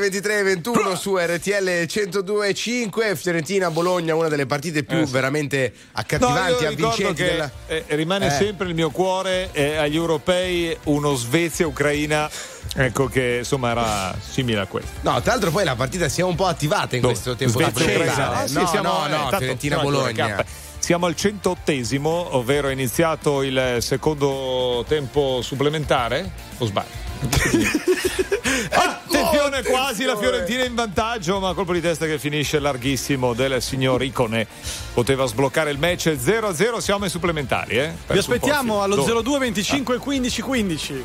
23 0.00 0.42
21 0.42 0.96
su 0.96 1.16
RTL 1.16 1.68
102.5 1.86 3.14
Fiorentina-Bologna, 3.14 4.14
una 4.14 4.28
delle 4.28 4.46
partite 4.46 4.82
più 4.82 4.98
eh. 4.98 5.06
veramente 5.06 5.72
accattivanti, 5.92 6.64
no, 6.64 6.70
avvincenti. 6.70 7.22
Che, 7.22 7.30
della... 7.30 7.50
eh, 7.66 7.84
rimane 7.88 8.26
eh. 8.26 8.30
sempre 8.30 8.66
il 8.66 8.74
mio 8.74 8.90
cuore 8.90 9.50
eh, 9.52 9.76
agli 9.76 9.96
europei 9.96 10.76
uno 10.84 11.14
Svezia-Ucraina. 11.14 12.28
Ecco 12.74 13.06
che 13.06 13.36
insomma 13.38 13.70
era 13.70 14.16
simile 14.20 14.60
a 14.60 14.66
questo. 14.66 14.90
No, 15.00 15.20
tra 15.20 15.32
l'altro 15.32 15.50
poi 15.50 15.64
la 15.64 15.76
partita 15.76 16.08
si 16.08 16.20
è 16.20 16.24
un 16.24 16.34
po' 16.34 16.46
attivata 16.46 16.96
in 16.96 17.02
Do. 17.02 17.08
questo 17.08 17.36
tempo 17.36 17.58
Svezia, 17.58 18.44
di 18.46 18.52
no, 18.52 18.60
no, 18.60 18.66
sì, 18.66 18.76
no, 18.76 19.06
no, 19.06 19.30
eh, 19.30 19.36
Fiorentina-Bologna. 19.36 20.44
Siamo 20.78 21.06
al 21.06 21.14
108 21.14 22.36
ovvero 22.36 22.68
è 22.68 22.72
iniziato 22.72 23.42
il 23.42 23.76
secondo 23.80 24.84
tempo 24.88 25.40
supplementare, 25.42 26.30
o 26.58 26.64
sbaglio? 26.64 26.99
Quasi 30.00 30.04
la 30.04 30.16
Fiorentina 30.16 30.64
in 30.64 30.74
vantaggio, 30.74 31.40
ma 31.40 31.52
colpo 31.52 31.72
di 31.72 31.80
testa 31.80 32.06
che 32.06 32.18
finisce 32.18 32.58
larghissimo 32.58 33.34
del 33.34 33.60
signor 33.60 34.02
Icone. 34.02 34.46
Poteva 34.94 35.26
sbloccare 35.26 35.70
il 35.70 35.78
match 35.78 36.08
0-0, 36.08 36.78
siamo 36.78 37.04
ai 37.04 37.10
supplementari. 37.10 37.78
Eh? 37.78 37.92
Vi 38.06 38.18
aspettiamo 38.18 38.82
allo 38.82 38.96
Dove? 38.96 39.22
02 39.22 39.38
25 39.38 39.98
15 39.98 40.42
15. 40.42 41.04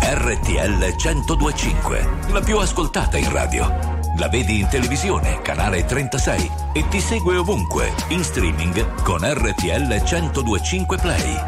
RTL 0.00 0.94
1025, 0.96 2.08
la 2.32 2.40
più 2.40 2.58
ascoltata 2.58 3.16
in 3.18 3.30
radio. 3.30 3.96
La 4.18 4.28
vedi 4.28 4.58
in 4.60 4.68
televisione, 4.68 5.40
canale 5.42 5.84
36 5.84 6.50
e 6.72 6.88
ti 6.88 7.00
segue 7.00 7.36
ovunque, 7.36 7.92
in 8.08 8.24
streaming 8.24 9.02
con 9.02 9.20
RTL 9.22 10.02
1025 10.04 10.96
Play. 10.98 11.47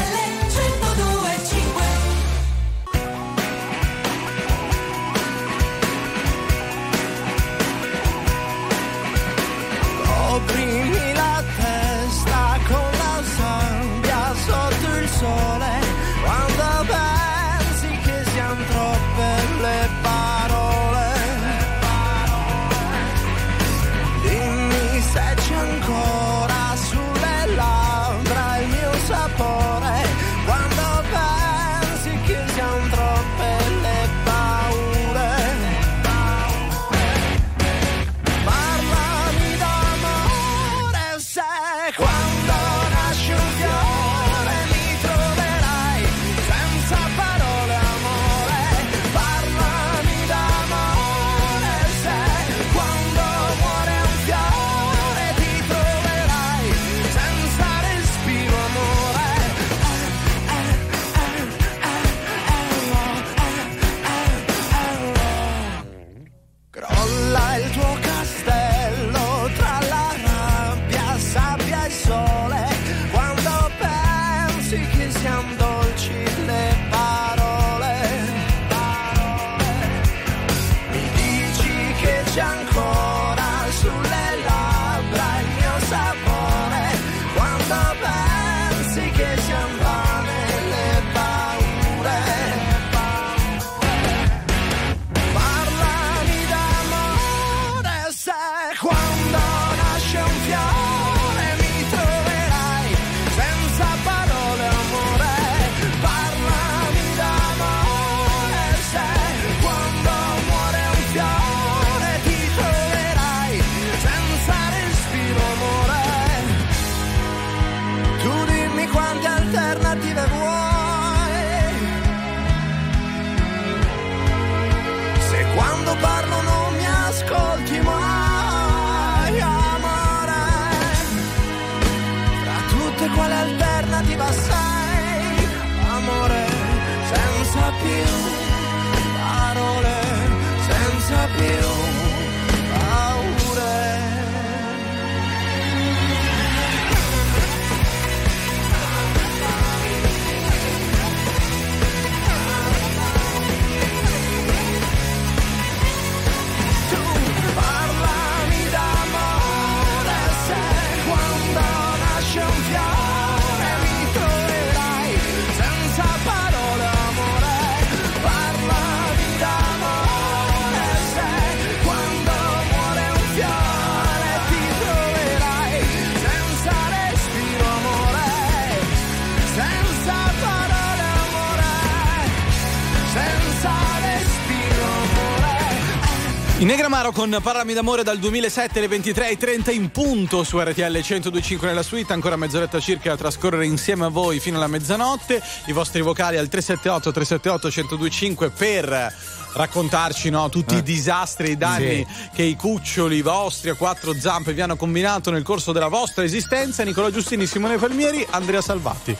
In 186.61 186.67
Negramaro 186.67 187.11
con 187.11 187.35
Parlami 187.41 187.73
d'amore 187.73 188.03
dal 188.03 188.19
2007 188.19 188.77
alle 188.77 188.97
23.30 188.99 189.73
in 189.73 189.89
punto 189.89 190.43
su 190.43 190.59
RTL 190.59 190.95
102.5 190.95 191.65
nella 191.65 191.81
suite, 191.81 192.13
ancora 192.13 192.35
mezz'oretta 192.35 192.79
circa 192.79 193.09
da 193.09 193.17
trascorrere 193.17 193.65
insieme 193.65 194.05
a 194.05 194.09
voi 194.09 194.39
fino 194.39 194.57
alla 194.57 194.67
mezzanotte. 194.67 195.41
I 195.65 195.71
vostri 195.71 196.01
vocali 196.01 196.37
al 196.37 196.49
378 196.49 197.11
378 197.11 197.67
1025 197.67 198.49
per 198.51 199.11
raccontarci 199.53 200.29
no, 200.29 200.49
tutti 200.49 200.75
i 200.75 200.83
disastri 200.83 201.47
e 201.47 201.51
i 201.53 201.57
danni 201.57 202.05
Sì. 202.07 202.29
che 202.31 202.43
i 202.43 202.55
cuccioli 202.55 203.23
vostri 203.23 203.71
a 203.71 203.73
quattro 203.73 204.13
zampe 204.13 204.53
vi 204.53 204.61
hanno 204.61 204.75
combinato 204.75 205.31
nel 205.31 205.41
corso 205.41 205.71
della 205.71 205.87
vostra 205.87 206.23
esistenza. 206.23 206.83
Nicola 206.83 207.09
Giustini, 207.09 207.47
Simone 207.47 207.77
Palmieri, 207.77 208.23
Andrea 208.29 208.61
Salvati. 208.61 209.17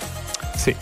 Sì. 0.61 0.75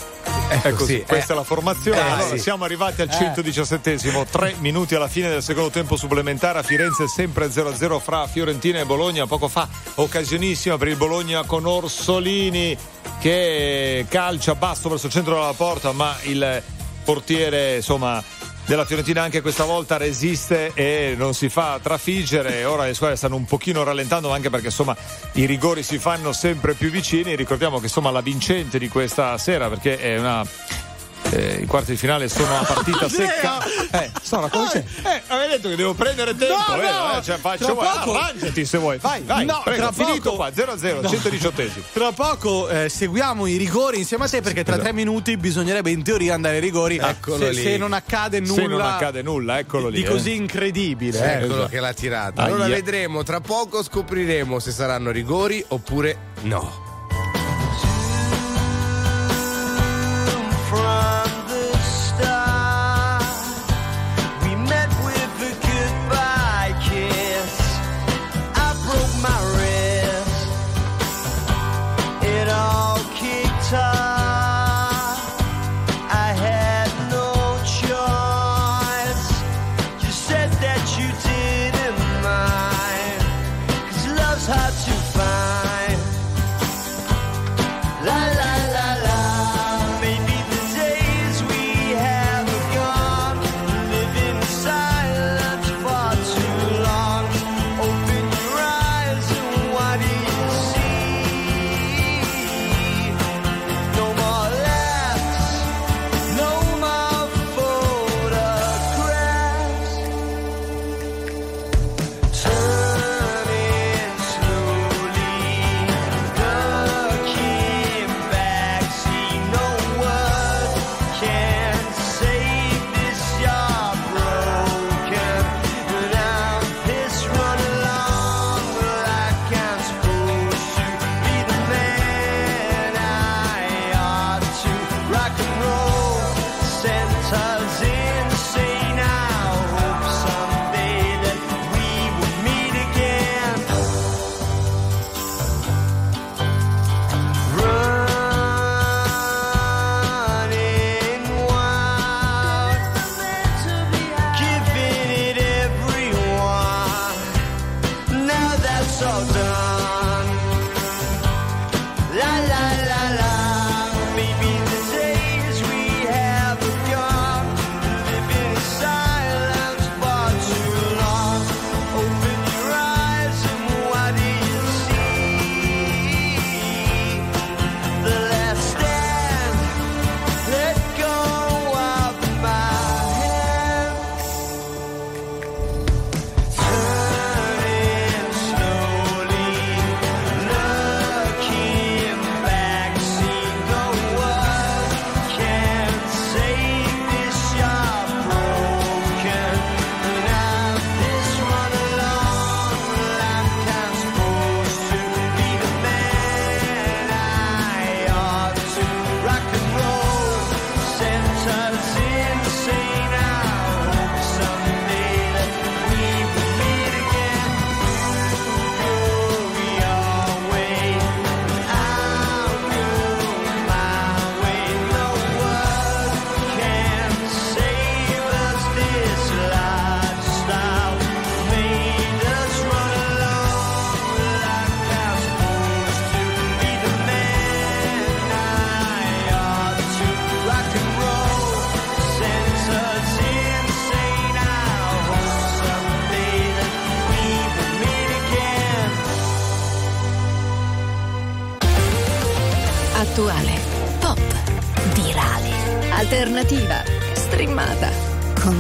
Ecco, 0.62 0.84
sì, 0.84 1.04
questa 1.08 1.32
eh. 1.32 1.36
è 1.36 1.40
la 1.40 1.46
formazione. 1.46 2.00
Eh, 2.00 2.02
allora, 2.02 2.36
sì. 2.36 2.40
siamo 2.40 2.66
arrivati 2.66 3.02
al 3.02 3.08
Eh. 3.10 3.34
117esimo, 3.34 4.26
tre 4.30 4.56
minuti 4.60 4.94
alla 4.94 5.08
fine 5.08 5.30
del 5.30 5.42
secondo 5.42 5.70
tempo 5.70 5.96
supplementare 5.96 6.60
a 6.60 6.64
Firenze, 6.64 7.08
sempre 7.08 7.48
0-0 7.48 8.00
fra 8.00 8.28
Fiorentina 8.28 8.80
e 8.80 8.86
Bologna. 8.86 9.26
Poco 9.26 9.48
fa, 9.48 9.70
occasionissima 9.96 10.78
per 10.78 10.90
il 10.90 10.98
Bologna 10.98 11.44
con 11.44 11.66
Orsolini 11.66 12.78
che 13.22 14.06
calcia 14.10 14.54
basso 14.56 14.90
verso 14.90 15.06
il 15.06 15.14
centro 15.14 15.36
della 15.36 15.54
porta, 15.54 15.94
ma 15.94 16.14
il 16.24 16.62
portiere, 17.06 17.78
insomma. 17.78 18.22
Della 18.70 18.86
Fiorentina 18.86 19.24
anche 19.24 19.42
questa 19.42 19.64
volta 19.64 19.98
resiste 19.98 20.74
e 20.76 21.16
non 21.18 21.34
si 21.34 21.50
fa 21.50 21.80
trafiggere. 21.82 22.66
Ora 22.66 22.86
le 22.86 22.94
squadre 22.94 23.16
stanno 23.16 23.36
un 23.36 23.46
pochino 23.46 23.82
rallentando 23.82 24.32
anche 24.32 24.52
perché 24.52 24.68
insomma 24.68 24.96
i 25.32 25.46
rigori 25.46 25.82
si 25.82 25.98
fanno 25.98 26.34
sempre 26.34 26.76
più 26.76 26.92
vicini. 26.92 27.36
Ricordiamo 27.36 27.80
che 27.80 27.86
insomma 27.86 28.12
la 28.12 28.22
vincente 28.22 28.78
di 28.78 28.88
questa 28.88 29.36
sera 29.40 29.70
perché 29.70 29.98
è 29.98 30.20
una 30.20 30.46
eh, 31.32 31.60
i 31.62 31.66
quarti 31.66 31.92
di 31.92 31.98
finale 31.98 32.28
sono 32.30 32.58
a 32.58 32.64
partita 32.64 33.08
secca. 33.10 33.58
Eh, 33.92 34.12
sono 34.22 34.42
una 34.44 34.50
cosa. 34.52 34.78
Eh, 34.80 35.22
avevi 35.28 35.52
detto 35.54 35.70
che 35.70 35.76
devo 35.76 35.94
prendere 35.94 36.36
tempo, 36.36 36.56
No, 36.76 37.18
Eh, 37.18 37.22
cioè, 37.24 37.38
faccio 37.38 37.66
tra 37.66 37.74
vuoi, 37.74 37.88
poco- 37.88 38.18
arrangiati 38.18 38.66
se 38.66 38.78
vuoi. 38.78 38.98
Vai, 39.00 39.22
vai. 39.24 39.46
No, 39.46 39.62
prego, 39.64 39.82
tra 39.82 39.92
finito 39.92 40.32
poco- 40.32 40.36
qua 40.36 40.50
0-0, 40.52 41.02
No. 41.02 41.10
118esimo. 41.10 41.82
Tra 41.94 42.12
poco 42.12 42.68
eh, 42.70 42.90
seguiamo 42.90 43.46
i 43.46 43.58
rigori 43.58 43.98
insieme 44.00 44.26
a 44.26 44.28
te 44.30 44.42
perché 44.42 44.64
tra 44.64 44.78
tre 44.78 44.94
minuti 44.94 45.38
bisognerebbe 45.38 45.90
in 45.92 46.04
teoria 46.04 46.34
andare 46.34 46.56
ai 46.56 46.62
rigori 46.62 46.98
Eccolo 46.98 47.38
se, 47.38 47.52
lì. 47.52 47.62
se 47.62 47.78
non 47.78 47.94
accade 47.94 48.40
nulla 48.40 48.54
Se 48.62 48.68
non 48.68 48.82
accade 48.82 49.22
nulla, 49.22 49.60
eccolo 49.60 49.88
lì. 49.90 49.98
di 50.02 50.04
eh. 50.04 50.10
così 50.10 50.36
incredibile. 50.36 51.18
Eccolo 51.20 51.54
Esatto. 51.54 51.68
che 51.70 51.80
l'ha 51.80 51.94
tirata. 51.94 52.44
Allora 52.44 52.66
Aia. 52.66 52.76
vedremo, 52.76 53.24
tra 53.24 53.40
poco 53.40 53.84
scopriremo 53.84 54.60
se 54.60 54.72
saranno 54.72 55.12
rigori 55.12 55.64
oppure 55.70 56.18
no. 56.42 56.88
From 60.70 61.19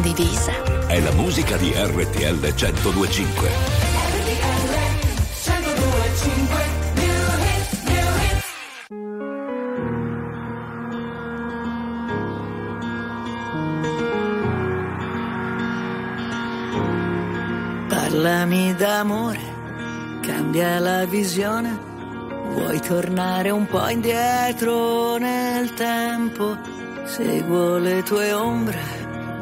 condivisa. 0.09 0.87
È 0.87 0.99
la 0.99 1.11
musica 1.11 1.55
di 1.57 1.71
RTL 1.75 2.39
1025. 2.39 3.49
Parlami 17.87 18.75
d'amore, 18.75 19.39
cambia 20.21 20.79
la 20.79 21.05
visione. 21.05 21.87
Vuoi 22.53 22.79
tornare 22.79 23.51
un 23.51 23.67
po' 23.67 23.87
indietro 23.87 25.17
nel 25.17 25.73
tempo? 25.75 26.57
Seguo 27.05 27.77
le 27.77 28.03
tue 28.03 28.33
ombre, 28.33 28.98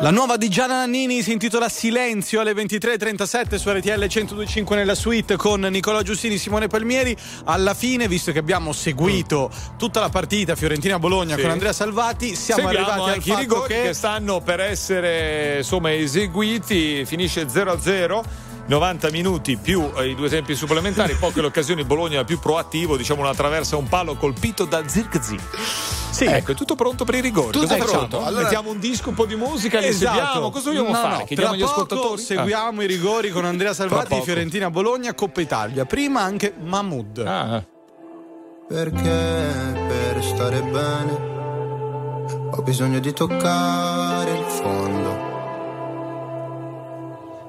La 0.00 0.10
nuova 0.10 0.36
di 0.36 0.48
Gianna 0.48 0.74
Nannini 0.74 1.22
si 1.22 1.32
intitola 1.32 1.68
Silenzio 1.68 2.40
alle 2.40 2.52
23.37 2.52 3.56
su 3.56 3.68
RTL 3.68 3.98
1025 3.98 4.76
nella 4.76 4.94
suite 4.94 5.34
con 5.34 5.60
Nicola 5.60 6.02
Giustini, 6.02 6.38
Simone 6.38 6.68
Palmieri. 6.68 7.16
Alla 7.44 7.74
fine, 7.74 8.06
visto 8.06 8.30
che 8.30 8.38
abbiamo 8.38 8.72
seguito 8.72 9.50
tutta 9.76 9.98
la 9.98 10.08
partita 10.08 10.54
Fiorentina-Bologna 10.54 11.34
Sì. 11.34 11.42
con 11.42 11.50
Andrea 11.50 11.72
Salvati, 11.72 12.36
siamo 12.36 12.68
Seguiamo 12.68 12.90
arrivati 12.90 13.08
al 13.08 13.14
anche 13.16 13.28
i 13.28 13.32
fatto 13.32 13.40
rigori 13.40 13.74
che... 13.74 13.82
che 13.82 13.92
stanno 13.92 14.40
per 14.40 14.60
essere 14.60 15.56
insomma 15.58 15.92
eseguiti, 15.92 17.04
finisce 17.04 17.46
0-0. 17.46 18.22
90 18.68 19.10
minuti 19.10 19.56
più 19.56 19.90
eh, 19.96 20.08
i 20.10 20.14
due 20.14 20.28
tempi 20.28 20.54
supplementari, 20.54 21.14
poche 21.20 21.40
le 21.40 21.46
occasioni, 21.48 21.84
Bologna 21.84 22.22
più 22.24 22.38
proattivo, 22.38 22.96
diciamo 22.96 23.22
una 23.22 23.34
traversa 23.34 23.76
un 23.76 23.88
palo 23.88 24.14
colpito 24.16 24.64
da 24.64 24.86
Zirkzee. 24.86 25.38
Sì. 26.10 26.24
Ecco, 26.24 26.52
è 26.52 26.54
tutto 26.54 26.74
pronto 26.74 27.04
per 27.04 27.14
i 27.14 27.20
rigori. 27.20 27.52
Tutto 27.52 27.66
Cosa 27.66 27.84
pronto. 27.84 28.22
Allora- 28.24 28.42
Mettiamo 28.42 28.70
un 28.70 28.78
disco, 28.80 29.08
un 29.10 29.14
po' 29.14 29.24
di 29.26 29.36
musica, 29.36 29.78
li 29.78 29.86
Esatto. 29.86 30.16
seguiamo. 30.16 30.50
Cosa 30.50 30.70
vogliamo 30.70 30.88
No, 30.88 30.94
fare? 30.94 31.16
no, 31.18 31.24
Chiediamo 31.24 31.50
tra 31.54 31.58
agli 31.58 31.62
ascoltatori. 31.70 32.20
Seguiamo 32.22 32.82
i 32.82 32.86
rigori 32.86 33.30
con 33.30 33.44
Andrea 33.44 33.72
Salvati. 33.72 34.20
Fiorentina 34.22 34.68
Bologna, 34.70 35.14
Coppa 35.14 35.40
Italia. 35.40 35.84
Prima 35.84 36.22
anche 36.22 36.52
Mahmood. 36.58 37.18
Ah. 37.24 37.64
Perché 38.66 39.86
per 39.88 40.22
stare 40.24 40.60
bene 40.62 41.36
ho 42.50 42.62
bisogno 42.62 42.98
di 42.98 43.12
toccare 43.12 44.30
il 44.32 44.44
fondo. 44.44 45.27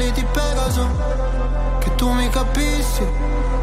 Ali 0.00 0.10
di 0.12 0.24
Pegaso, 0.24 0.88
che 1.80 1.94
tu 1.96 2.10
mi 2.10 2.28
capissi 2.30 3.06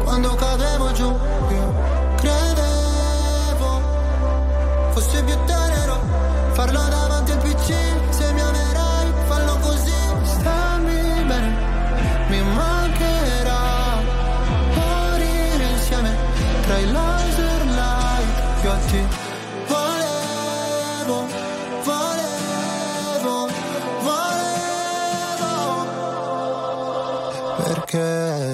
quando 0.04 0.34
cadevo 0.34 0.92
giù. 0.92 1.06
Io 1.06 1.74
credevo 2.16 3.80
fosse 4.90 5.22
più 5.24 5.34
tenero 5.44 6.00
farlo 6.52 6.78
davanti 6.78 7.07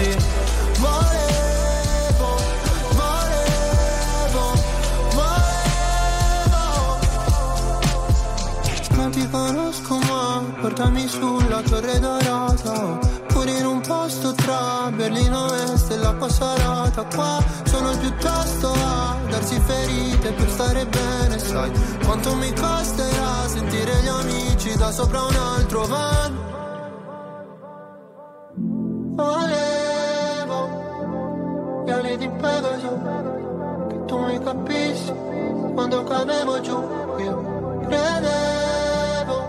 tutti 0.00 0.16
volevo 0.78 2.36
volevo 2.92 4.44
volevo. 5.14 6.98
Non 8.94 9.10
ti 9.10 9.28
conosco 9.28 9.98
ma 9.98 10.42
portami 10.60 11.06
sulla 11.06 11.60
torre 11.62 11.98
dorata 11.98 12.98
pure 13.26 13.50
in 13.50 13.66
un 13.66 13.80
posto 13.80 14.32
tra 14.32 14.90
Berlino 14.90 15.52
Est 15.54 15.90
e 15.90 15.96
la 15.96 16.14
passarata 16.14 17.04
qua 17.14 17.42
sono 17.64 17.96
piuttosto 17.98 18.72
a 18.72 19.16
darsi 19.28 19.60
ferite 19.60 20.32
per 20.32 20.48
stare 20.48 20.86
bene 20.86 21.38
sai. 21.38 21.70
Quanto 22.04 22.34
mi 22.36 22.52
costerà 22.54 23.46
sentire 23.46 24.00
gli 24.02 24.08
amici 24.08 24.76
da 24.76 24.90
sopra 24.90 25.22
un 25.22 25.34
altro 25.34 25.86
vano 25.86 26.19
quando 35.80 36.04
cadevo 36.04 36.60
giù 36.60 36.78
Io 37.20 37.80
credevo 37.88 39.48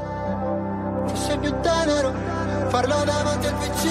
fosse 1.08 1.38
più 1.40 1.54
tenero 1.60 2.14
farlo 2.70 3.04
davanti 3.04 3.48
al 3.48 3.54
PC 3.56 3.91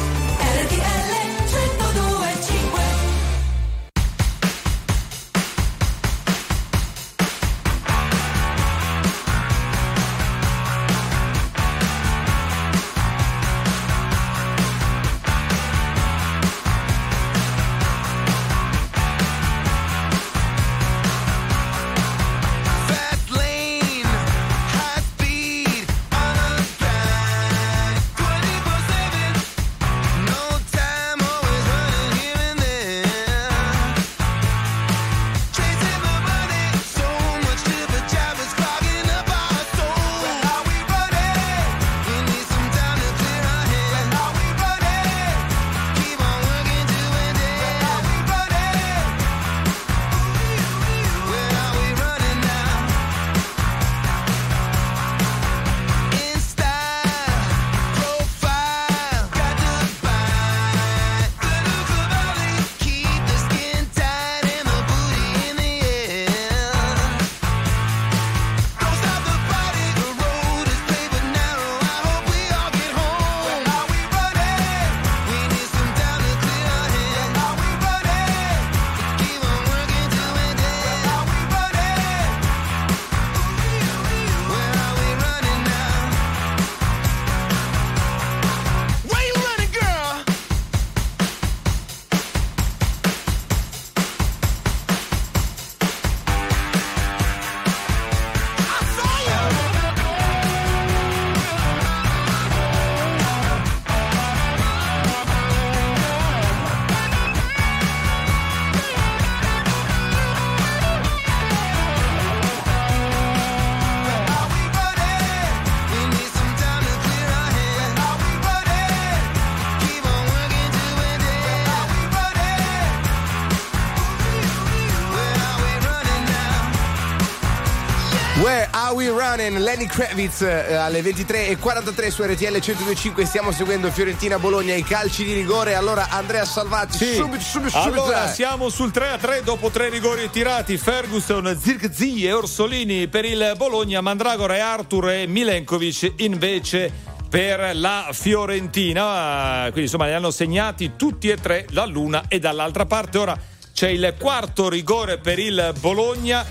Running? 129.35 129.57
Lenny 129.57 129.85
Kravitz 129.85 130.41
eh, 130.41 130.73
alle 130.73 131.01
23.43 131.01 132.09
su 132.09 132.23
RTL 132.23 132.51
1025 132.51 133.25
stiamo 133.25 133.51
seguendo 133.51 133.89
Fiorentina 133.91 134.37
Bologna 134.39 134.73
i 134.73 134.83
calci 134.83 135.23
di 135.23 135.33
rigore 135.33 135.75
allora 135.75 136.07
Andrea 136.09 136.45
Salvati 136.45 136.97
Sì. 136.97 137.13
subito 137.15 137.43
subito 137.43 137.79
subito 137.79 138.03
Allora 138.03 138.29
eh. 138.29 138.33
siamo 138.33 138.69
sul 138.69 138.91
3 138.91 139.09
a 139.09 139.17
3 139.17 139.43
dopo 139.43 139.69
tre 139.69 139.89
rigori 139.89 140.29
tirati. 140.29 140.77
Ferguson, 140.77 141.57
Zirkzee 141.59 142.27
e 142.27 142.33
Orsolini 142.33 143.07
per 143.07 143.25
il 143.25 143.53
Bologna, 143.57 144.01
Mandragora 144.01 144.55
e 144.55 144.59
Arthur 144.59 145.09
e 145.09 145.27
Milenkovic 145.27 146.13
invece 146.17 146.91
per 147.29 147.71
la 147.75 148.09
Fiorentina. 148.11 149.61
Quindi 149.63 149.81
insomma 149.81 150.05
li 150.05 150.13
hanno 150.13 150.31
segnati 150.31 150.93
tutti 150.97 151.29
e 151.29 151.37
tre 151.37 151.65
dall'una 151.69 152.25
e 152.27 152.39
dall'altra 152.39 152.85
parte. 152.85 153.17
Ora 153.17 153.37
c'è 153.73 153.87
il 153.89 154.15
quarto 154.19 154.67
rigore 154.69 155.17
per 155.17 155.39
il 155.39 155.73
Bologna. 155.79 156.45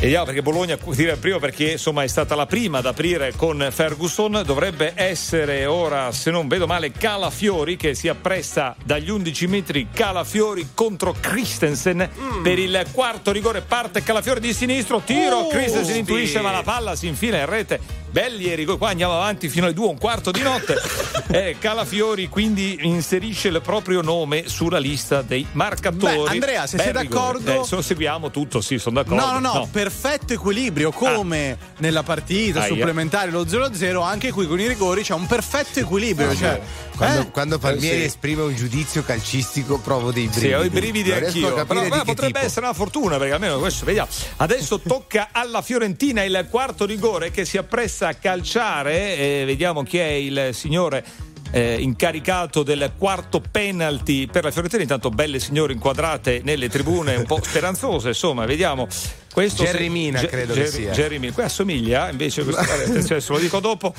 Vediamo 0.00 0.24
perché 0.24 0.40
Bologna 0.40 0.78
tira 0.78 1.12
il 1.12 1.18
primo 1.18 1.38
perché 1.38 1.72
insomma 1.72 2.02
è 2.02 2.06
stata 2.06 2.34
la 2.34 2.46
prima 2.46 2.78
ad 2.78 2.86
aprire 2.86 3.34
con 3.36 3.68
Ferguson. 3.70 4.42
Dovrebbe 4.46 4.94
essere 4.94 5.66
ora, 5.66 6.10
se 6.10 6.30
non 6.30 6.48
vedo 6.48 6.66
male, 6.66 6.90
Calafiori 6.90 7.76
che 7.76 7.94
si 7.94 8.08
appresta 8.08 8.74
dagli 8.82 9.10
11 9.10 9.46
metri. 9.46 9.88
Calafiori 9.92 10.68
contro 10.72 11.14
Christensen 11.20 12.08
per 12.42 12.58
il 12.58 12.82
quarto 12.92 13.30
rigore. 13.30 13.60
Parte 13.60 14.02
Calafiori 14.02 14.40
di 14.40 14.54
sinistro, 14.54 15.02
tiro. 15.04 15.36
Oh, 15.36 15.48
Christensen 15.48 15.92
sì. 15.92 15.98
intuisce, 15.98 16.40
ma 16.40 16.50
la 16.50 16.62
palla 16.62 16.96
si 16.96 17.06
infila 17.06 17.38
in 17.38 17.46
rete. 17.46 17.99
Belli 18.10 18.46
i 18.48 18.54
rigori. 18.54 18.78
Qua 18.78 18.88
andiamo 18.90 19.14
avanti 19.14 19.48
fino 19.48 19.64
alle 19.66 19.74
2, 19.74 19.86
un 19.88 19.98
quarto 19.98 20.30
di 20.30 20.42
notte. 20.42 20.76
Eh, 21.30 21.54
Calafiori 21.60 22.28
quindi 22.28 22.78
inserisce 22.82 23.46
il 23.48 23.60
proprio 23.62 24.00
nome 24.02 24.48
sulla 24.48 24.78
lista 24.80 25.22
dei 25.22 25.46
marcatori. 25.52 26.16
Beh, 26.24 26.28
Andrea, 26.28 26.66
se 26.66 26.76
Bel 26.76 26.86
sei 26.86 27.02
rigore. 27.02 27.38
d'accordo- 27.38 27.62
Eh, 27.62 27.64
se 27.64 27.74
lo 27.76 27.82
seguiamo 27.82 28.30
tutto, 28.32 28.60
sì, 28.60 28.78
sono 28.78 28.96
d'accordo. 29.00 29.24
No, 29.24 29.38
no, 29.38 29.52
no, 29.54 29.68
perfetto 29.70 30.32
equilibrio, 30.32 30.90
come 30.90 31.56
nella 31.76 32.02
partita 32.02 32.62
Aia. 32.62 32.68
supplementare 32.74 33.30
lo 33.30 33.44
0-0, 33.46 34.02
anche 34.02 34.32
qui 34.32 34.48
con 34.48 34.58
i 34.58 34.66
rigori 34.66 35.04
c'è 35.04 35.14
un 35.14 35.28
perfetto 35.28 35.78
equilibrio. 35.78 36.34
Cioè, 36.34 36.60
Quando, 36.96 37.20
eh? 37.20 37.30
quando 37.30 37.58
Palmieri 37.60 37.96
Eh, 37.98 38.00
sì. 38.00 38.06
esprime 38.06 38.42
un 38.42 38.56
giudizio 38.56 39.04
calcistico 39.04 39.78
provo 39.78 40.10
dei 40.10 40.26
brividi. 40.26 40.46
Sì, 40.48 40.52
ho 40.52 40.64
i 40.64 40.68
brividi 40.68 41.10
Non 41.10 41.22
anch'io. 41.24 41.64
Però 41.64 41.80
che 41.82 41.88
potrebbe 42.04 42.24
tipo. 42.32 42.38
essere 42.38 42.66
una 42.66 42.74
fortuna 42.74 43.18
perché 43.18 43.34
almeno 43.34 43.60
questo 43.60 43.84
vediamo. 43.84 44.08
Adesso 44.38 44.80
tocca 44.80 45.28
alla 45.30 45.62
Fiorentina 45.62 46.24
il 46.24 46.44
quarto 46.50 46.84
rigore 46.86 47.30
che 47.30 47.44
si 47.44 47.56
appresta 47.56 47.99
a 48.08 48.14
calciare. 48.14 49.16
E 49.16 49.42
vediamo 49.44 49.82
chi 49.82 49.98
è 49.98 50.06
il 50.06 50.50
signore 50.52 51.04
eh, 51.52 51.76
incaricato 51.80 52.62
del 52.62 52.92
quarto 52.96 53.40
penalty 53.40 54.26
per 54.26 54.44
la 54.44 54.50
Fiorentina. 54.50 54.82
Intanto 54.82 55.10
belle 55.10 55.38
signore 55.40 55.72
inquadrate 55.72 56.40
nelle 56.44 56.68
tribune, 56.68 57.16
un 57.16 57.24
po' 57.24 57.40
speranzose, 57.42 58.08
insomma, 58.08 58.44
vediamo. 58.46 58.86
Questo 59.32 59.62
Jerry 59.62 59.88
Mina, 59.88 60.20
Ge- 60.20 60.26
credo 60.26 60.52
che 60.54 60.60
Jerry- 60.60 60.76
sia. 60.76 60.90
Jerry 60.92 61.18
Mina. 61.18 61.32
Qui 61.32 61.42
assomiglia, 61.42 62.10
invece, 62.10 62.42
questo, 62.44 63.20
se 63.20 63.32
lo 63.32 63.38
dico 63.38 63.60
dopo. 63.60 63.94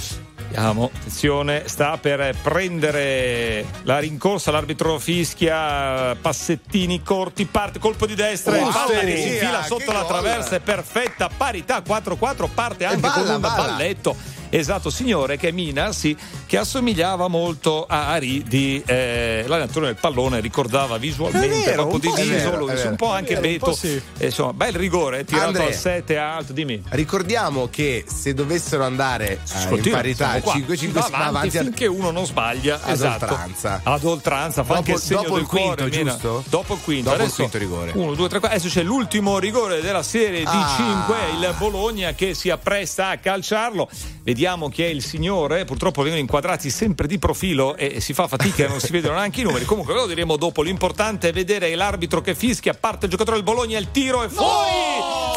Vediamo, 0.51 0.91
attenzione, 0.93 1.63
sta 1.67 1.97
per 1.97 2.35
prendere 2.43 3.65
la 3.83 3.99
rincorsa, 3.99 4.51
l'arbitro 4.51 4.99
fischia, 4.99 6.13
passettini 6.19 7.01
corti, 7.01 7.45
parte, 7.45 7.80
colpo 7.80 8.05
di 8.05 8.15
destra, 8.15 8.51
Oh, 8.57 8.67
e 8.67 8.71
palla 8.71 8.99
che 8.99 9.15
si 9.15 9.27
infila 9.30 9.63
sotto 9.63 9.85
che 9.85 9.93
la 9.93 10.03
traversa, 10.03 10.57
è 10.57 10.59
perfetta, 10.59 11.30
parità 11.35 11.81
4-4, 11.81 12.49
parte 12.53 12.83
anche 12.83 12.99
balla, 12.99 13.13
con 13.13 13.30
un 13.35 13.39
balla. 13.39 13.55
balletto. 13.55 14.39
Esatto, 14.53 14.89
signore, 14.89 15.38
che 15.38 15.47
è 15.47 15.51
Mina, 15.51 15.93
sì, 15.93 16.15
che 16.45 16.57
assomigliava 16.57 17.30
molto 17.30 17.85
a 17.88 18.09
Ari 18.09 18.43
di 18.43 18.83
eh, 18.85 19.45
l'allenatore 19.47 19.85
del 19.88 19.95
pallone, 19.95 20.41
ricordava 20.41 20.97
visualmente 20.97 21.63
vero, 21.71 21.88
un 21.88 21.99
di 21.99 22.07
po' 22.09 22.15
sì. 22.17 22.21
viso, 22.30 22.65
vero. 22.65 22.89
un 22.89 22.95
po' 22.97 23.11
anche 23.11 23.35
vero, 23.35 23.45
un 23.47 23.51
Beto. 23.53 23.65
po' 23.67 23.73
sì. 23.73 24.01
Eh, 24.17 24.25
insomma, 24.25 24.51
bel 24.53 24.73
rigore, 24.73 25.23
tirato 25.23 25.47
Andre. 25.47 25.65
al 25.67 25.73
7 25.73 26.17
alto, 26.17 26.51
dimmi. 26.51 26.83
Ricordiamo 26.89 27.69
che 27.69 28.03
se 28.07 28.33
dovessero 28.33 28.83
andare 28.83 29.39
eh, 29.69 29.75
in 29.75 29.89
parità 29.89 30.31
siamo 30.31 30.39
qua. 30.41 30.53
5-5 30.55 30.75
Si 30.77 30.88
va 30.88 31.07
va 31.09 31.25
avanti 31.27 31.57
al- 31.57 31.63
finché 31.65 31.88
uno 31.88 32.11
non 32.11 32.25
sbaglia 32.25 32.80
Ad 32.83 32.91
esatto. 32.93 33.23
oltranza. 33.25 33.80
ad 33.83 34.03
oltranza 34.03 34.63
fa 34.63 34.73
Dopo- 34.73 34.77
anche 34.80 34.91
il 34.91 34.97
segno 34.99 35.21
dopo 35.21 35.33
del 35.35 35.41
il 35.43 35.47
quinto, 35.47 35.75
cuore 35.75 35.89
Mina. 35.97 36.11
giusto? 36.11 36.43
dopo 36.49 36.73
il 36.73 36.80
quinto 36.83 37.03
Dopo 37.09 37.15
il 37.15 37.21
adesso 37.21 37.35
quinto 37.38 37.57
rigore. 37.57 37.91
1 37.95 38.13
2 38.15 38.27
3 38.30 38.39
4 38.39 38.49
adesso 38.59 38.67
c'è 38.80 38.83
l'ultimo 38.83 39.39
rigore 39.39 39.80
della 39.81 40.03
serie 40.03 40.39
di 40.39 40.45
Ah. 40.45 40.73
5 40.75 41.15
il 41.39 41.55
Bologna 41.57 42.11
che 42.13 42.33
si 42.33 42.49
appresta 42.49 43.07
a 43.09 43.17
calciarlo 43.17 43.88
vediamo 44.23 44.39
chi 44.69 44.83
è 44.83 44.87
il 44.87 45.03
signore. 45.03 45.65
Purtroppo 45.65 46.01
vengono 46.01 46.21
inquadrati 46.21 46.69
sempre 46.69 47.07
di 47.07 47.19
profilo 47.19 47.75
e 47.75 47.99
si 48.01 48.13
fa 48.13 48.27
fatica 48.27 48.67
non 48.67 48.79
si 48.79 48.91
vedono 48.91 49.15
neanche 49.15 49.41
i 49.41 49.43
numeri. 49.43 49.65
Comunque 49.65 49.93
lo 49.93 50.07
diremo 50.07 50.35
dopo. 50.35 50.61
L'importante 50.63 51.29
è 51.29 51.31
vedere 51.33 51.73
l'arbitro 51.75 52.21
che 52.21 52.33
fischia. 52.33 52.73
Parte 52.73 53.05
il 53.05 53.11
giocatore 53.11 53.37
del 53.37 53.45
Bologna 53.45 53.77
il 53.77 53.91
tiro 53.91 54.23
è 54.23 54.27
fuori! 54.29 54.69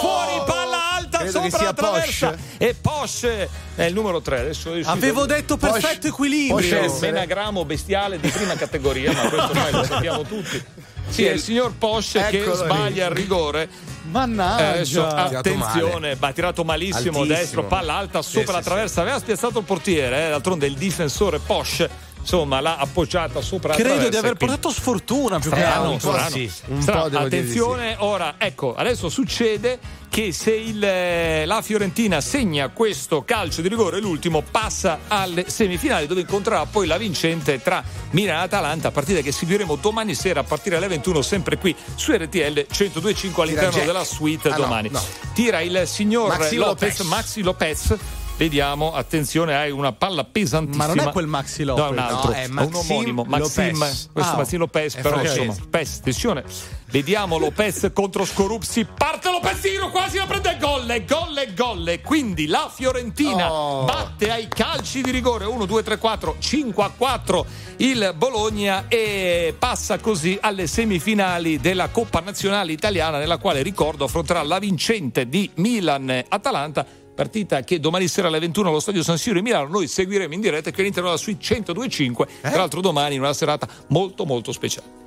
Fuori 0.00 0.42
palla 0.46 0.94
alta 0.94 1.18
Credo 1.18 1.42
sopra 1.42 1.62
la 1.62 1.72
traversa. 1.74 2.36
E 2.56 2.74
Posch 2.74 3.48
è 3.74 3.82
il 3.84 3.92
numero 3.92 4.20
3 4.20 4.40
adesso 4.40 4.72
Avevo 4.84 5.26
detto 5.26 5.56
perfetto 5.56 6.06
equilibrio. 6.06 6.56
Posch 6.56 6.72
è 6.72 6.86
un 6.86 6.98
menagramo 7.00 7.64
bestiale 7.64 8.18
di 8.18 8.28
prima 8.28 8.54
categoria, 8.54 9.12
ma 9.12 9.28
questo 9.28 9.52
noi 9.52 9.72
lo 9.72 9.84
sappiamo 9.84 10.22
tutti. 10.22 10.64
Sì, 11.08 11.24
è 11.24 11.32
il 11.32 11.40
signor 11.40 11.72
Posch 11.76 12.12
che 12.28 12.38
Eccolo 12.38 12.56
lì. 12.56 12.64
sbaglia 12.64 13.04
il 13.06 13.10
rigore. 13.14 13.68
Mannaggia. 14.10 14.60
Eh, 14.60 14.68
adesso, 14.74 15.06
Tirato 15.06 15.36
attenzione, 15.38 16.16
ha 16.18 16.32
tirato 16.32 16.64
malissimo 16.64 17.20
Altissimo. 17.20 17.24
destro, 17.24 17.64
palla 17.64 17.94
alta 17.94 18.22
Sì, 18.22 18.30
sopra 18.30 18.46
sì, 18.46 18.52
la 18.52 18.58
sì. 18.58 18.64
traversa, 18.64 19.00
aveva 19.00 19.18
spiazzato 19.18 19.58
il 19.60 19.64
portiere, 19.64 20.26
eh, 20.26 20.30
d'altronde 20.30 20.66
il 20.66 20.74
difensore 20.74 21.38
Posch. 21.38 21.88
Insomma, 22.24 22.60
l'ha 22.60 22.78
appoggiata 22.78 23.42
sopra 23.42 23.68
la 23.68 23.74
Credo 23.74 24.08
di 24.08 24.16
aver 24.16 24.34
quindi- 24.36 24.56
portato 24.56 24.70
sfortuna 24.70 25.38
più 25.38 25.50
che 25.50 25.56
Strano, 25.58 25.92
altro. 25.92 26.10
po' 26.10 26.16
strano. 26.16 26.30
sì, 26.34 26.50
un 26.68 26.80
Strano. 26.80 27.02
po' 27.02 27.08
devo 27.10 27.28
dire 27.28 27.28
di 27.28 27.36
Attenzione, 27.50 27.96
ora 27.98 28.34
ecco, 28.38 28.74
adesso 28.74 29.08
succede 29.10 29.78
che 30.08 30.32
se 30.32 30.54
il, 30.54 30.82
eh, 30.82 31.44
la 31.44 31.60
Fiorentina 31.60 32.20
segna 32.22 32.68
questo 32.68 33.24
calcio 33.24 33.60
di 33.60 33.68
rigore, 33.68 34.00
l'ultimo 34.00 34.42
passa 34.48 35.00
alle 35.08 35.50
semifinali 35.50 36.06
dove 36.06 36.22
incontrerà 36.22 36.64
poi 36.64 36.86
la 36.86 36.96
vincente 36.96 37.60
tra 37.60 37.82
Milan 38.12 38.36
e 38.38 38.42
Atalanta, 38.44 38.90
partita 38.90 39.20
che 39.20 39.30
seguiremo 39.32 39.76
domani 39.76 40.14
sera 40.14 40.40
a 40.40 40.44
partire 40.44 40.76
alle 40.76 40.88
21 40.88 41.20
sempre 41.20 41.58
qui 41.58 41.76
su 41.94 42.10
RTL 42.12 42.66
1025 42.70 43.42
all'interno 43.42 43.84
della 43.84 44.04
suite 44.04 44.48
Ah, 44.48 44.56
no, 44.56 44.62
domani. 44.62 44.88
no. 44.90 45.02
Tira 45.34 45.60
il 45.60 45.82
signor 45.86 46.28
Maxi 46.38 46.56
Lopez, 46.56 46.96
Lopez. 46.98 47.06
Maxi 47.06 47.42
Lopez. 47.42 47.94
Vediamo, 48.36 48.92
attenzione, 48.92 49.54
hai 49.54 49.70
una 49.70 49.92
palla 49.92 50.24
pesantissima. 50.24 50.86
Ma 50.88 50.92
non 50.92 51.06
è 51.06 51.12
quel 51.12 51.26
Maxi 51.28 51.62
Lopez. 51.62 51.84
No, 51.84 51.88
è 51.88 51.92
un 51.92 51.98
altro. 51.98 52.30
No, 52.30 52.34
è 52.36 52.42
è 52.42 52.46
un 52.46 52.52
Maxim 52.52 52.90
omonimo. 52.90 53.24
Maxim, 53.24 53.78
Lopez. 53.78 54.08
questo 54.12 54.32
Ah, 54.32 54.36
Maxim 54.36 54.58
Lopez, 54.58 54.94
però 54.96 55.22
insomma, 55.22 55.54
Pes, 55.70 55.98
attenzione. 55.98 56.44
Vediamo 56.86 57.38
Lopez 57.38 57.90
contro 57.92 58.24
Scorupsi. 58.24 58.84
Parte 58.84 59.30
Lopezino, 59.30 59.90
quasi 59.90 60.16
la 60.16 60.26
prende 60.26 60.56
gol, 60.60 61.04
gol, 61.06 61.52
gol. 61.54 62.00
Quindi 62.02 62.46
la 62.46 62.70
Fiorentina 62.74 63.52
Oh. 63.52 63.84
batte 63.84 64.30
ai 64.30 64.48
calci 64.48 65.00
di 65.00 65.10
rigore 65.10 65.44
1, 65.44 65.64
2, 65.64 65.82
3, 65.82 65.98
4, 65.98 66.36
5 66.38 66.82
a 66.84 66.90
4 66.96 67.46
il 67.78 68.14
Bologna 68.16 68.86
e 68.88 69.54
passa 69.56 69.98
così 69.98 70.36
alle 70.40 70.66
semifinali 70.66 71.58
della 71.58 71.88
Coppa 71.88 72.20
Nazionale 72.20 72.72
Italiana 72.72 73.18
nella 73.18 73.38
quale 73.38 73.62
ricordo 73.62 74.04
affronterà 74.04 74.42
la 74.42 74.58
vincente 74.58 75.28
di 75.28 75.48
Milan-Atalanta. 75.54 77.02
Partita 77.14 77.60
che 77.62 77.78
domani 77.78 78.08
sera 78.08 78.28
alle 78.28 78.40
21 78.40 78.68
allo 78.68 78.80
stadio 78.80 79.02
San 79.02 79.18
Siro 79.18 79.36
di 79.36 79.42
Milano 79.42 79.68
noi 79.68 79.86
seguiremo 79.86 80.34
in 80.34 80.40
diretta 80.40 80.70
che 80.70 80.80
all'interno 80.80 81.08
della 81.08 81.20
Suite 81.20 81.38
1025 81.48 82.26
Eh? 82.26 82.48
tra 82.48 82.58
l'altro 82.58 82.80
domani 82.80 83.14
in 83.14 83.20
una 83.20 83.32
serata 83.32 83.68
molto 83.88 84.24
molto 84.24 84.50
speciale 84.52 85.02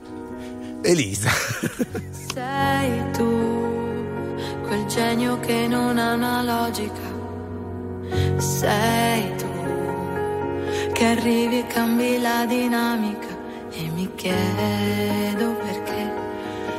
Elisa. 0.83 1.29
Sei 2.33 3.11
tu, 3.11 4.35
quel 4.65 4.85
genio 4.85 5.39
che 5.39 5.67
non 5.67 5.97
ha 5.97 6.13
una 6.13 6.43
logica. 6.43 7.15
Sei 8.37 9.35
tu, 9.35 9.47
che 10.93 11.05
arrivi 11.05 11.59
e 11.59 11.67
cambi 11.67 12.21
la 12.21 12.45
dinamica. 12.45 13.27
E 13.71 13.89
mi 13.89 14.09
chiedo 14.15 15.55
perché 15.55 16.11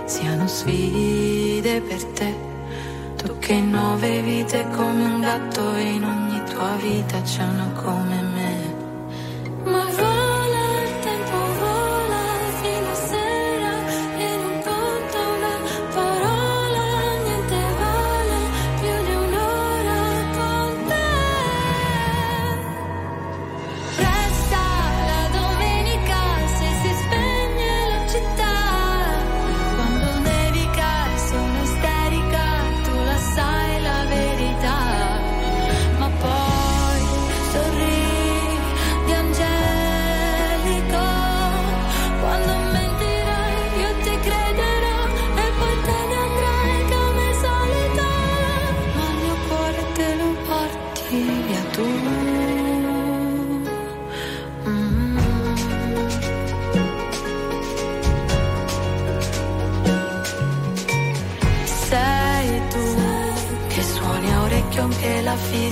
siano 0.06 0.46
sfide 0.46 1.80
per 1.82 2.04
te. 2.04 2.47
Tu 3.28 3.38
che 3.40 3.52
in 3.52 3.68
nove 3.68 4.22
vite 4.22 4.66
come 4.74 5.04
un 5.04 5.20
gatto 5.20 5.74
e 5.74 5.82
in 5.82 6.02
ogni 6.02 6.42
tua 6.44 6.76
vita 6.80 7.20
c'è 7.20 7.42
una 7.42 7.70
come 7.74 8.22
me. 8.22 8.74
Ma 9.64 9.84
vola 9.84 10.17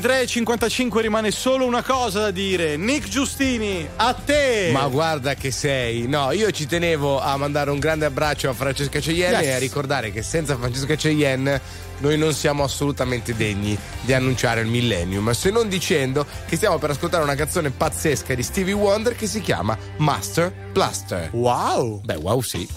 23.55 0.00 1.00
rimane 1.00 1.30
solo 1.32 1.66
una 1.66 1.82
cosa 1.82 2.20
da 2.20 2.30
dire. 2.30 2.76
Nick 2.76 3.08
Giustini, 3.08 3.86
a 3.96 4.12
te! 4.14 4.70
Ma 4.72 4.86
guarda 4.86 5.34
che 5.34 5.50
sei. 5.50 6.06
No, 6.06 6.30
io 6.30 6.50
ci 6.52 6.66
tenevo 6.66 7.20
a 7.20 7.36
mandare 7.36 7.70
un 7.70 7.80
grande 7.80 8.04
abbraccio 8.04 8.48
a 8.48 8.52
Francesca 8.52 9.00
Cheyenne 9.00 9.38
yes. 9.38 9.46
e 9.46 9.52
a 9.52 9.58
ricordare 9.58 10.12
che 10.12 10.22
senza 10.22 10.56
Francesca 10.56 10.94
Cheyenne 10.94 11.60
noi 11.98 12.16
non 12.16 12.32
siamo 12.32 12.62
assolutamente 12.62 13.34
degni 13.34 13.76
di 14.02 14.12
annunciare 14.12 14.60
il 14.60 14.68
millennium, 14.68 15.32
se 15.32 15.50
non 15.50 15.68
dicendo 15.68 16.24
che 16.46 16.54
stiamo 16.54 16.78
per 16.78 16.90
ascoltare 16.90 17.24
una 17.24 17.34
canzone 17.34 17.70
pazzesca 17.70 18.34
di 18.34 18.42
Stevie 18.44 18.74
Wonder 18.74 19.16
che 19.16 19.26
si 19.26 19.40
chiama 19.40 19.76
Master 19.96 20.52
Plaster. 20.72 21.30
Wow! 21.32 22.00
Beh, 22.04 22.16
wow 22.16 22.40
sì. 22.40 22.68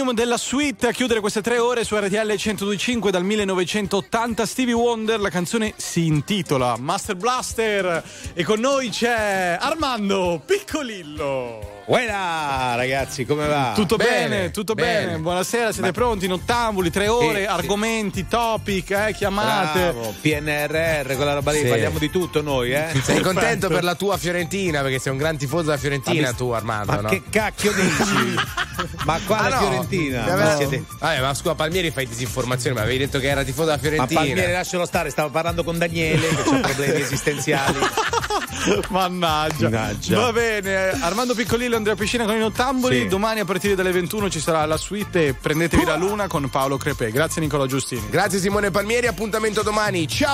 Millennium 0.00 0.14
della 0.14 0.36
suite 0.38 0.86
a 0.88 0.92
chiudere 0.92 1.20
queste 1.20 1.42
tre 1.42 1.58
ore 1.58 1.84
su 1.84 1.94
RTL 1.96 2.14
1025 2.16 3.10
dal 3.10 3.22
1980 3.22 4.46
Stevie 4.46 4.72
Wonder, 4.72 5.20
la 5.20 5.28
canzone 5.28 5.74
si 5.76 6.06
intitola 6.06 6.76
Master 6.78 7.16
Blaster 7.16 8.02
e 8.32 8.42
con 8.44 8.60
noi 8.60 8.88
c'è 8.88 9.58
Armando 9.60 10.40
Piccolillo. 10.44 11.78
Buona 11.86 12.76
ragazzi, 12.76 13.26
come 13.26 13.46
va? 13.48 13.72
Tutto 13.74 13.96
bene, 13.96 14.50
tutto 14.52 14.74
bene. 14.74 15.06
bene. 15.06 15.18
Buonasera, 15.18 15.72
siete 15.72 15.88
Ma- 15.88 15.92
pronti? 15.92 16.28
Nottambuli, 16.28 16.88
tre 16.90 17.08
ore, 17.08 17.38
Sì, 17.40 17.40
sì. 17.40 17.46
argomenti, 17.46 18.26
topic, 18.28 18.90
eh, 18.92 19.12
chiamate. 19.14 19.90
Bravo, 19.92 20.14
PNRR, 20.20 21.14
quella 21.16 21.34
roba 21.34 21.50
lì, 21.50 21.60
Sì. 21.62 21.66
parliamo 21.68 21.98
di 21.98 22.08
tutto 22.10 22.42
noi, 22.42 22.72
eh? 22.72 22.86
Sei 23.02 23.20
contento 23.20 23.68
per 23.68 23.82
la 23.82 23.96
tua 23.96 24.16
Fiorentina 24.18 24.82
perché 24.82 24.98
sei 25.00 25.12
un 25.12 25.18
gran 25.18 25.36
tifoso 25.36 25.64
della 25.64 25.78
Fiorentina 25.78 26.32
tu 26.32 26.50
Armando, 26.50 26.92
Ma 26.92 27.00
no? 27.00 27.08
che 27.08 27.22
cacchio 27.28 27.72
dici? 27.72 28.34
ma 29.04 29.18
qua 29.26 29.38
Ah, 29.38 29.48
la 29.48 29.60
no? 29.60 29.66
Fiorentina. 29.66 30.36
Ma 30.36 30.56
siete- 30.56 30.84
Vabbè, 30.98 31.20
ma 31.20 31.34
scusa, 31.34 31.54
Palmieri 31.54 31.90
fai 31.90 32.06
disinformazione, 32.06 32.74
ma 32.76 32.82
avevi 32.82 32.98
detto 32.98 33.18
che 33.18 33.28
era 33.28 33.42
tifoso 33.42 33.64
della 33.64 33.76
Ma 33.76 33.82
Fiorentina. 33.82 34.20
Palmieri 34.20 34.52
lascialo 34.52 34.84
stare, 34.86 35.10
stavo 35.10 35.30
parlando 35.30 35.64
con 35.64 35.78
Daniele 35.78 36.28
che 36.28 36.50
ha 36.50 36.60
problemi 36.60 37.00
esistenziali. 37.00 37.78
Mannaggia. 38.90 39.68
Mannaggia. 39.68 40.20
Va 40.20 40.32
bene, 40.32 40.90
Armando 41.00 41.34
Piccolillo 41.34 41.74
e 41.74 41.76
Andrea 41.76 41.94
Piscina 41.96 42.24
con 42.24 42.34
i 42.36 42.38
nottamboli. 42.38 43.00
Sì. 43.00 43.06
Domani 43.08 43.40
a 43.40 43.44
partire 43.44 43.74
dalle 43.74 43.92
21 43.92 44.28
ci 44.30 44.40
sarà 44.40 44.64
la 44.66 44.76
suite 44.76 45.28
e 45.28 45.34
prendetevi 45.34 45.84
la 45.84 45.96
luna 45.96 46.26
con 46.26 46.48
Paolo 46.50 46.76
Crepè. 46.76 47.10
Grazie 47.10 47.40
Nicola 47.40 47.66
Giustini. 47.66 48.06
Grazie 48.10 48.38
Simone 48.38 48.70
Palmieri, 48.70 49.06
appuntamento 49.06 49.62
domani. 49.62 50.06
Ciao! 50.06 50.28